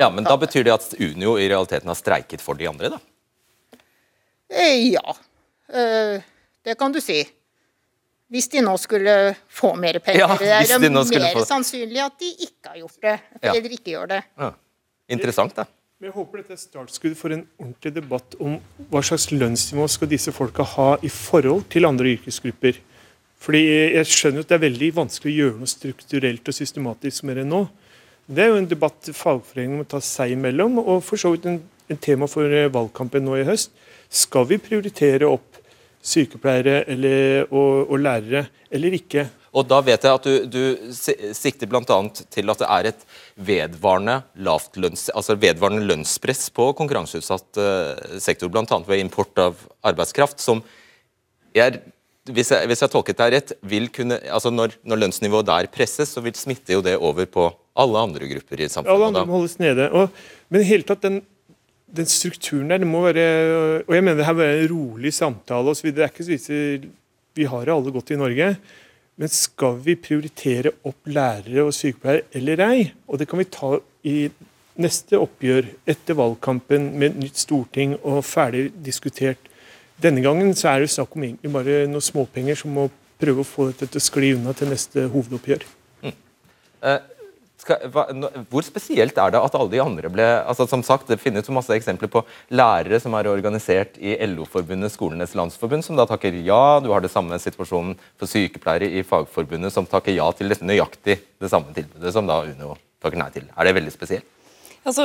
Ja, 0.00 0.08
Men 0.10 0.24
da 0.24 0.36
betyr 0.40 0.64
det 0.64 0.72
at 0.74 0.94
Unio 0.98 1.36
i 1.38 1.48
realiteten 1.48 1.90
har 1.90 1.98
streiket 1.98 2.42
for 2.42 2.58
de 2.58 2.68
andre, 2.70 2.94
da? 2.94 3.00
Eh, 4.52 4.92
ja. 4.92 5.16
Uh, 5.72 6.22
det 6.64 6.76
kan 6.80 6.92
du 6.92 7.00
si. 7.00 7.20
Hvis 8.32 8.48
de 8.48 8.62
nå 8.64 8.72
skulle 8.80 9.34
få 9.52 9.74
mer 9.76 9.98
penger. 10.00 10.24
Ja, 10.24 10.36
det 10.40 10.72
er 10.72 10.80
de 10.80 10.88
mer 10.88 11.28
få... 11.36 11.44
sannsynlig 11.48 12.00
at 12.00 12.16
de 12.20 12.30
ikke 12.46 12.72
har 12.72 12.80
gjort 12.80 12.98
det. 13.04 13.16
Eller 13.42 13.68
ja. 13.68 13.76
ikke 13.76 13.92
gjør 13.92 14.12
det. 14.14 14.20
Ja. 14.40 14.52
Interessant, 15.12 15.56
da. 15.56 15.66
Jeg 16.02 16.10
håper 16.16 16.40
dette 16.40 16.56
er 16.56 16.58
startskudd 16.58 17.12
for 17.14 17.30
en 17.30 17.44
ordentlig 17.60 17.92
debatt 17.94 18.34
om 18.42 18.56
hva 18.90 19.02
slags 19.06 19.28
lønnsnivå 19.30 19.84
skal 19.92 20.08
disse 20.10 20.32
folka 20.34 20.64
ha 20.72 20.88
i 21.04 21.10
forhold 21.12 21.68
til 21.70 21.86
andre 21.86 22.16
yrkesgrupper. 22.16 22.80
Fordi 23.42 23.60
Jeg 23.98 24.08
skjønner 24.10 24.42
at 24.42 24.50
det 24.50 24.56
er 24.56 24.64
veldig 24.64 24.88
vanskelig 24.96 25.30
å 25.30 25.36
gjøre 25.36 25.60
noe 25.60 25.70
strukturelt 25.70 26.48
og 26.48 26.56
systematisk 26.56 27.28
med 27.28 27.38
det 27.38 27.46
nå. 27.46 27.62
Det 28.26 28.44
er 28.44 28.52
jo 28.52 28.60
en 28.60 28.68
debatt 28.70 29.10
fagforeningene 29.16 29.82
må 29.82 29.88
ta 29.88 30.00
seg 30.04 30.36
imellom, 30.36 30.78
og 30.82 31.02
for 31.04 31.20
så 31.20 31.32
vidt 31.34 31.48
en, 31.50 31.58
en 31.90 32.00
tema 32.00 32.28
for 32.30 32.46
eh, 32.46 32.70
valgkampen 32.72 33.24
nå 33.26 33.40
i 33.40 33.46
høst. 33.48 33.72
Skal 34.12 34.46
vi 34.50 34.60
prioritere 34.62 35.28
opp 35.28 35.58
sykepleiere 36.02 36.82
eller, 36.90 37.46
og, 37.50 37.88
og 37.90 38.02
lærere 38.02 38.46
eller 38.72 38.98
ikke? 38.98 39.26
Og 39.52 39.66
da 39.68 39.82
vet 39.84 40.04
jeg 40.06 40.16
at 40.16 40.26
du, 40.26 40.34
du 40.48 41.32
sikter 41.36 41.68
bl.a. 41.68 41.96
til 42.32 42.52
at 42.52 42.62
det 42.62 42.68
er 42.68 42.88
et 42.88 43.02
vedvarende, 43.36 44.22
lønns, 44.40 45.10
altså 45.12 45.36
vedvarende 45.36 45.84
lønnspress 45.90 46.46
på 46.56 46.70
konkurranseutsatt 46.78 47.60
uh, 47.60 48.16
sektor, 48.22 48.48
bl.a. 48.52 48.64
ved 48.88 49.02
import 49.02 49.42
av 49.44 49.60
arbeidskraft, 49.84 50.40
som 50.40 50.62
jeg, 51.52 51.82
hvis, 52.32 52.54
jeg, 52.54 52.70
hvis 52.70 52.80
jeg 52.80 52.94
tolket 52.94 53.20
deg 53.20 53.34
rett, 53.36 53.52
vil 53.60 53.90
kunne, 53.92 54.16
altså 54.32 54.52
når, 54.54 54.78
når, 54.88 55.04
lønnsnivået 55.04 55.50
der 55.50 55.68
presses, 55.74 56.14
så 56.16 56.24
vil 56.24 56.38
smitte 56.38 56.72
jo 56.72 56.80
det 56.84 56.96
over 56.96 57.28
på 57.28 57.50
alle 57.72 58.06
andre 58.06 58.28
grupper 58.28 58.60
i 58.60 58.68
samfunnet. 58.68 58.94
Alle 58.94 59.10
andre 59.10 59.26
må 59.28 59.38
holdes 59.38 59.58
nede. 59.62 59.88
Og, 59.96 60.24
men 60.52 60.64
i 60.64 60.68
hele 60.68 60.86
tatt 60.88 61.04
den 61.04 61.22
den 61.92 62.08
strukturen 62.08 62.70
der, 62.72 62.80
det 62.80 62.88
må 62.88 63.02
være 63.04 63.24
Og 63.84 63.94
jeg 63.94 64.04
mener 64.04 64.20
det 64.20 64.26
her 64.26 64.36
må 64.36 64.44
være 64.44 64.62
en 64.62 64.70
rolig 64.72 65.12
samtale 65.14 65.74
osv. 65.74 65.90
Det 65.92 66.04
er 66.04 66.12
ikke 66.12 66.24
så 66.24 66.32
vidt 66.32 66.88
Vi 67.36 67.44
har 67.44 67.64
det 67.64 67.74
alle 67.74 67.92
godt 67.92 68.10
i 68.10 68.16
Norge. 68.16 68.56
Men 69.16 69.28
skal 69.28 69.76
vi 69.84 69.94
prioritere 69.94 70.72
opp 70.88 71.06
lærere 71.06 71.66
og 71.66 71.74
sykepleiere 71.76 72.24
eller 72.32 72.64
ei? 72.64 72.92
Og 73.08 73.20
det 73.20 73.28
kan 73.28 73.38
vi 73.40 73.44
ta 73.44 73.76
i 74.08 74.16
neste 74.80 75.18
oppgjør 75.20 75.68
etter 75.86 76.16
valgkampen 76.16 76.90
med 76.98 77.18
nytt 77.20 77.36
storting 77.36 77.94
og 78.00 78.24
ferdig 78.24 78.70
diskutert. 78.84 79.38
Denne 80.00 80.24
gangen 80.24 80.54
så 80.56 80.72
er 80.72 80.80
det 80.82 80.90
snakk 80.90 81.12
om 81.16 81.26
egentlig 81.26 81.52
bare 81.52 81.84
noen 81.92 82.04
småpenger 82.04 82.56
som 82.58 82.72
må 82.72 82.88
prøve 83.20 83.44
å 83.44 83.46
få 83.46 83.68
dette 83.68 83.90
til 83.92 84.00
å 84.00 84.06
skli 84.08 84.32
unna 84.38 84.56
til 84.56 84.72
neste 84.72 85.04
hovedoppgjør. 85.12 85.66
Mm. 86.02 86.16
Eh, 86.88 87.00
skal, 87.62 87.86
hva, 87.94 88.04
hvor 88.50 88.66
spesielt 88.66 89.18
er 89.18 89.32
det 89.34 89.40
at 89.40 89.56
alle 89.58 89.72
de 89.72 89.80
andre 89.82 90.10
ble 90.12 90.26
altså 90.40 90.66
som 90.70 90.82
sagt, 90.86 91.08
Det 91.08 91.20
finnes 91.20 91.46
jo 91.46 91.54
masse 91.54 91.74
eksempler 91.74 92.10
på 92.10 92.24
lærere 92.50 93.00
som 93.02 93.14
er 93.18 93.30
organisert 93.30 93.98
i 94.02 94.16
LO-forbundet 94.26 94.92
Skolenes 94.94 95.36
landsforbund, 95.38 95.86
som 95.86 95.98
da 95.98 96.06
takker 96.08 96.42
ja. 96.42 96.80
Du 96.82 96.90
har 96.92 97.04
det 97.04 97.12
samme 97.12 97.38
situasjonen 97.38 97.96
for 98.18 98.30
sykepleiere 98.30 98.90
i 98.90 99.06
Fagforbundet 99.06 99.74
som 99.74 99.88
takker 99.88 100.16
ja 100.16 100.28
til 100.36 100.54
nøyaktig 100.60 101.18
det 101.22 101.50
samme 101.50 101.74
tilbudet 101.76 102.14
som 102.14 102.28
da 102.28 102.42
Uno 102.46 102.76
takker 103.02 103.20
nei 103.20 103.30
til. 103.34 103.48
Er 103.56 103.68
det 103.68 103.76
veldig 103.78 103.94
spesielt? 103.94 104.41
Altså, 104.82 105.04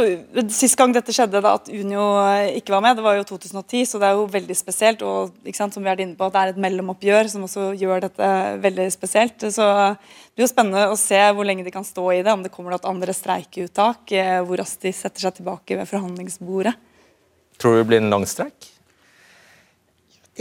Sist 0.49 0.73
gang 0.79 0.89
dette 0.89 1.13
skjedde, 1.13 1.37
da 1.43 1.51
at 1.53 1.67
Unio 1.69 2.05
eh, 2.23 2.55
ikke 2.57 2.73
var 2.73 2.81
med, 2.81 2.97
det 2.97 3.03
var 3.05 3.19
jo 3.19 3.25
2010, 3.29 3.83
så 3.85 3.99
det 4.01 4.07
er 4.07 4.15
jo 4.17 4.23
veldig 4.33 4.55
spesielt. 4.57 5.03
Og 5.05 5.35
sant, 5.53 5.75
som 5.75 5.85
vi 5.85 5.91
er 5.91 6.01
inne 6.01 6.17
på, 6.17 6.29
det 6.33 6.41
er 6.41 6.53
et 6.53 6.61
mellomoppgjør 6.63 7.29
som 7.29 7.43
også 7.45 7.67
gjør 7.77 8.07
dette 8.07 8.29
veldig 8.63 8.87
spesielt. 8.93 9.45
Så 9.53 9.67
det 9.67 10.33
blir 10.33 10.47
jo 10.47 10.49
spennende 10.49 10.87
å 10.89 10.97
se 10.97 11.19
hvor 11.29 11.45
lenge 11.45 11.65
de 11.67 11.73
kan 11.75 11.85
stå 11.85 12.07
i 12.15 12.23
det, 12.25 12.33
om 12.33 12.41
det 12.41 12.49
kommer 12.55 12.73
noen 12.73 12.89
andre 12.89 13.13
streikeuttak, 13.13 14.15
eh, 14.17 14.39
hvor 14.47 14.57
raskt 14.63 14.87
de 14.87 14.95
setter 14.97 15.27
seg 15.27 15.37
tilbake 15.37 15.77
ved 15.77 15.91
forhandlingsbordet. 15.91 16.73
Tror 17.61 17.77
du 17.77 17.83
det 17.83 17.87
blir 17.91 18.01
en 18.01 18.09
lang 18.15 18.25
streik? 18.29 18.71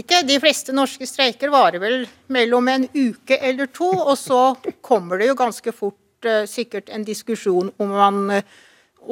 Ikke. 0.00 0.22
De 0.28 0.38
fleste 0.40 0.72
norske 0.76 1.08
streiker 1.08 1.52
varer 1.52 1.80
vel 1.80 2.06
mellom 2.32 2.72
en 2.72 2.88
uke 2.96 3.36
eller 3.36 3.68
to, 3.68 3.88
og 4.00 4.16
så 4.20 4.40
kommer 4.84 5.20
det 5.20 5.28
jo 5.28 5.36
ganske 5.36 5.72
fort 5.76 6.28
uh, 6.28 6.44
sikkert 6.48 6.92
en 6.92 7.04
diskusjon 7.04 7.70
om 7.80 7.94
man 7.96 8.42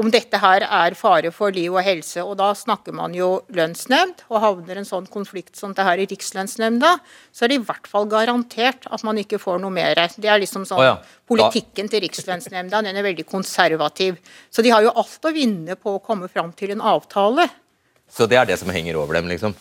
om 0.01 0.11
dette 0.13 0.39
her 0.43 0.65
er 0.67 0.97
fare 0.99 1.31
for 1.35 1.55
liv 1.55 1.75
og 1.75 1.83
helse. 1.87 2.23
Og 2.23 2.37
da 2.41 2.51
snakker 2.59 2.95
man 2.97 3.15
jo 3.17 3.45
lønnsnemnd, 3.55 4.25
og 4.31 4.43
havner 4.43 4.81
en 4.81 4.89
sånn 4.89 5.09
konflikt 5.13 5.59
som 5.59 5.75
det 5.77 5.87
her 5.87 6.03
i 6.03 6.07
Rikslønnsnemnda, 6.11 6.95
så 7.35 7.47
er 7.47 7.53
det 7.53 7.61
i 7.61 7.65
hvert 7.69 7.89
fall 7.91 8.09
garantert 8.11 8.89
at 8.91 9.05
man 9.07 9.21
ikke 9.21 9.41
får 9.43 9.63
noe 9.63 9.75
mer. 9.75 9.99
Det 10.17 10.31
er 10.31 10.43
liksom 10.43 10.67
sånn 10.69 10.83
oh 10.83 10.89
ja. 10.89 10.97
Politikken 11.31 11.89
til 11.91 12.05
Rikslønnsnemnda 12.05 12.83
den 12.85 12.99
er 12.99 13.07
veldig 13.07 13.27
konservativ. 13.29 14.19
Så 14.51 14.65
de 14.65 14.75
har 14.75 14.85
jo 14.85 14.93
alt 14.93 15.25
å 15.25 15.35
vinne 15.35 15.79
på 15.81 15.97
å 15.97 16.03
komme 16.05 16.29
fram 16.33 16.53
til 16.57 16.75
en 16.75 16.85
avtale. 16.85 17.49
Så 18.11 18.29
det 18.31 18.39
er 18.39 18.49
det 18.51 18.61
som 18.61 18.71
henger 18.71 18.99
over 19.01 19.17
dem, 19.17 19.31
liksom? 19.33 19.55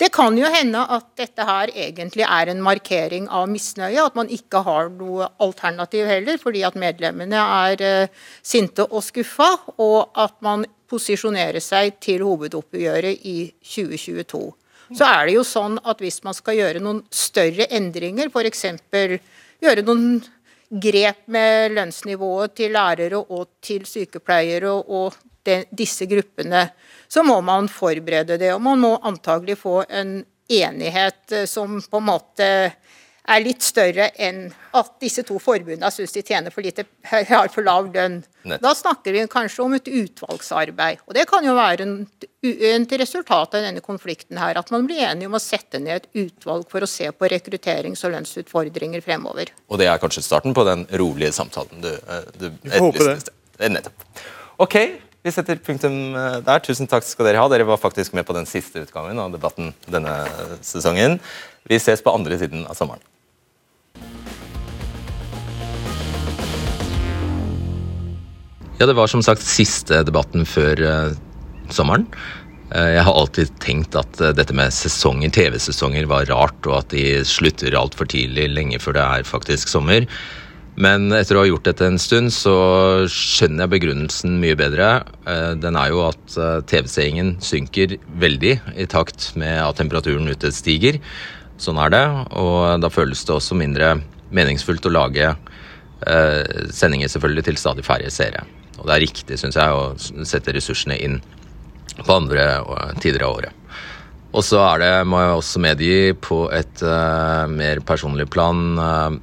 Eh, 0.00 0.04
det 0.04 0.08
kan 0.12 0.36
jo 0.38 0.48
hende 0.48 0.80
at 0.80 1.06
dette 1.16 1.44
her 1.44 1.70
egentlig 1.74 2.24
er 2.24 2.48
en 2.48 2.62
markering 2.62 3.28
av 3.28 3.48
misnøye, 3.48 4.00
at 4.02 4.14
man 4.16 4.28
ikke 4.28 4.62
har 4.64 4.88
noe 4.88 5.28
alternativ 5.38 6.06
heller, 6.06 6.38
fordi 6.38 6.64
at 6.64 6.74
medlemmene 6.74 7.36
er 7.36 7.84
uh, 7.84 8.08
sinte 8.42 8.86
og 8.88 9.02
skuffa, 9.04 9.50
og 9.78 10.10
at 10.16 10.34
man 10.40 10.64
posisjonerer 10.88 11.60
seg 11.60 12.00
til 12.00 12.24
hovedoppgjøret 12.24 13.20
i 13.28 13.52
2022. 13.62 14.42
Så 14.96 15.06
er 15.06 15.28
det 15.28 15.36
jo 15.36 15.44
sånn 15.46 15.78
at 15.86 16.00
hvis 16.02 16.22
man 16.24 16.34
skal 16.34 16.56
gjøre 16.58 16.82
noen 16.82 17.04
større 17.14 17.68
endringer, 17.70 18.26
f.eks. 18.32 18.64
gjøre 19.62 19.84
noen 19.86 20.22
grep 20.70 21.26
med 21.30 21.76
lønnsnivået 21.76 22.56
til 22.58 22.74
lærere 22.74 23.20
og 23.20 23.46
til 23.62 23.86
sykepleiere 23.86 24.72
og 24.72 25.14
de, 25.46 25.62
disse 25.70 26.06
gruppene, 26.10 26.68
så 27.12 27.24
må 27.26 27.40
man 27.42 27.68
forberede 27.68 28.38
det. 28.38 28.52
Og 28.54 28.62
man 28.62 28.80
må 28.82 28.94
antagelig 29.02 29.58
få 29.64 29.82
en 29.88 30.20
enighet 30.50 31.32
eh, 31.32 31.46
som 31.50 31.80
på 31.82 32.00
en 32.00 32.10
måte 32.10 32.48
er 33.30 33.42
litt 33.44 33.62
større 33.62 34.08
enn 34.18 34.46
at 34.74 34.94
disse 35.02 35.22
to 35.26 35.36
forbundene 35.42 35.90
syns 35.92 36.14
de 36.14 36.22
tjener 36.26 36.54
for 36.54 36.64
lite, 36.64 36.86
har 37.10 37.50
for 37.52 37.66
lav 37.66 37.90
lønn. 37.94 38.20
Da 38.62 38.72
snakker 38.74 39.14
vi 39.14 39.26
kanskje 39.30 39.62
om 39.62 39.74
et 39.76 39.90
utvalgsarbeid. 39.90 41.02
Og 41.06 41.14
det 41.14 41.26
kan 41.30 41.44
jo 41.44 41.54
være 41.58 41.86
et 42.40 42.94
resultat 43.02 43.58
av 43.58 43.66
denne 43.66 43.82
konflikten 43.84 44.40
her, 44.40 44.58
at 44.58 44.72
man 44.74 44.86
blir 44.88 45.04
enige 45.10 45.28
om 45.28 45.36
å 45.36 45.42
sette 45.42 45.82
ned 45.82 46.00
et 46.00 46.24
utvalg 46.24 46.64
for 46.72 46.82
å 46.82 46.88
se 46.90 47.10
på 47.12 47.30
rekrutterings- 47.30 48.02
og 48.08 48.16
lønnsutfordringer 48.16 49.04
fremover. 49.04 49.52
Og 49.68 49.82
det 49.82 49.90
er 49.90 50.00
kanskje 50.02 50.24
starten 50.24 50.56
på 50.56 50.64
den 50.66 50.86
rolige 51.02 51.34
samtalen 51.36 51.84
du, 51.84 51.92
eh, 51.92 52.26
du 52.40 52.48
det. 52.64 53.70
Nettopp. 53.70 54.08
Ok, 54.64 54.76
vi 55.22 55.32
setter 55.32 55.60
punktum 55.60 56.14
eh, 56.16 56.38
der. 56.44 56.62
Tusen 56.64 56.88
takk 56.88 57.04
skal 57.04 57.28
dere 57.28 57.42
ha. 57.42 57.48
Dere 57.52 57.68
var 57.68 57.80
faktisk 57.80 58.14
med 58.16 58.24
på 58.28 58.36
den 58.36 58.48
siste 58.48 58.80
utgangen 58.86 59.20
av 59.20 59.34
debatten 59.34 59.74
denne 59.90 60.14
sesongen. 60.64 61.18
Vi 61.68 61.76
ses 61.76 62.00
på 62.00 62.14
andre 62.14 62.38
siden 62.40 62.64
av 62.64 62.78
sommeren. 62.78 63.04
Ja, 68.80 68.86
det 68.88 68.96
var 68.96 69.10
som 69.12 69.20
sagt 69.20 69.44
siste 69.44 70.00
debatten 70.08 70.46
før 70.48 70.80
uh, 70.80 71.16
sommeren. 71.68 72.06
Uh, 72.72 72.88
jeg 72.94 73.04
har 73.04 73.12
alltid 73.12 73.52
tenkt 73.60 73.98
at 74.00 74.22
dette 74.38 74.56
med 74.56 74.72
sesonger, 74.72 75.28
TV-sesonger 75.36 76.08
var 76.08 76.30
rart, 76.32 76.64
og 76.64 76.78
at 76.78 76.94
de 76.94 77.20
slutter 77.28 77.76
altfor 77.76 78.08
tidlig, 78.08 78.48
lenge 78.48 78.80
før 78.80 78.96
det 78.96 79.04
er 79.04 79.28
faktisk 79.28 79.68
sommer. 79.68 80.08
Men 80.80 81.10
etter 81.12 81.36
å 81.36 81.42
ha 81.42 81.48
gjort 81.48 81.66
dette 81.68 81.84
en 81.84 81.98
stund, 82.00 82.32
så 82.32 82.54
skjønner 83.12 83.66
jeg 83.66 83.72
begrunnelsen 83.74 84.38
mye 84.40 84.56
bedre. 84.56 84.88
Eh, 85.28 85.52
den 85.60 85.76
er 85.76 85.90
jo 85.92 86.06
at 86.06 86.36
eh, 86.40 86.62
TV-seingen 86.70 87.34
synker 87.44 87.98
veldig 88.22 88.54
i 88.80 88.86
takt 88.88 89.34
med 89.40 89.58
at 89.60 89.76
temperaturen 89.80 90.30
ute 90.30 90.52
stiger. 90.56 90.96
Sånn 91.60 91.80
er 91.84 91.92
det, 91.92 92.04
og 92.40 92.80
da 92.80 92.88
føles 92.92 93.26
det 93.28 93.36
også 93.36 93.58
mindre 93.60 93.98
meningsfullt 94.32 94.88
å 94.88 94.94
lage 94.94 95.28
eh, 95.28 96.64
sendinger 96.72 97.12
selvfølgelig 97.12 97.50
til 97.50 97.60
stadig 97.60 97.84
færre 97.84 98.08
seere. 98.14 98.46
Og 98.78 98.86
det 98.88 98.96
er 98.96 99.04
riktig, 99.04 99.36
syns 99.36 99.60
jeg, 99.60 99.76
å 99.76 100.24
sette 100.24 100.56
ressursene 100.56 100.96
inn 100.96 101.20
på 102.00 102.14
andre 102.14 102.46
tider 103.04 103.26
av 103.26 103.36
året. 103.36 103.56
Og 104.30 104.46
så 104.46 104.62
er 104.62 104.80
det, 104.80 104.92
må 105.10 105.20
jeg 105.20 105.36
også 105.36 105.60
medgi, 105.60 105.94
på 106.22 106.44
et 106.54 106.84
uh, 106.86 107.50
mer 107.50 107.82
personlig 107.84 108.28
plan 108.30 108.60
uh, 108.78 109.16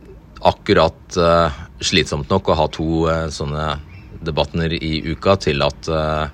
akkurat 0.48 1.18
uh, 1.20 1.54
slitsomt 1.84 2.30
nok 2.32 2.52
å 2.52 2.58
ha 2.58 2.68
to 2.74 2.88
uh, 3.08 3.26
sånne 3.34 3.78
debatter 4.26 4.74
i 4.74 5.00
uka 5.12 5.38
til 5.44 5.62
at, 5.66 5.90
uh, 5.92 6.28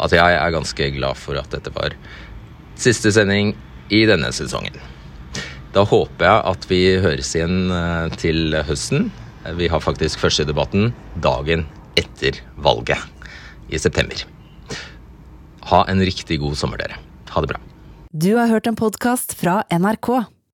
at 0.00 0.14
jeg 0.16 0.38
er 0.38 0.54
ganske 0.54 0.88
glad 0.96 1.18
for 1.20 1.38
at 1.40 1.52
dette 1.54 1.72
var 1.74 1.96
siste 2.80 3.12
sending 3.14 3.52
i 3.92 4.04
denne 4.08 4.32
sesongen. 4.34 4.78
Da 5.74 5.84
håper 5.86 6.26
jeg 6.26 6.46
at 6.50 6.66
vi 6.70 6.80
høres 7.02 7.30
igjen 7.36 7.70
til 8.18 8.56
høsten. 8.66 9.10
Vi 9.54 9.68
har 9.70 9.82
faktisk 9.84 10.18
første 10.18 10.46
debatten 10.48 10.90
dagen 11.22 11.62
etter 12.00 12.40
valget 12.58 12.98
i 13.70 13.78
september. 13.78 14.24
Ha 15.70 15.84
en 15.86 16.02
riktig 16.02 16.40
god 16.42 16.58
sommer, 16.58 16.80
dere. 16.82 16.98
Ha 17.30 17.44
det 17.44 17.52
bra. 17.52 17.60
Du 18.10 18.32
har 18.34 18.50
hørt 18.50 18.66
en 18.66 18.78
podkast 18.78 19.36
fra 19.38 19.60
NRK. 19.70 20.24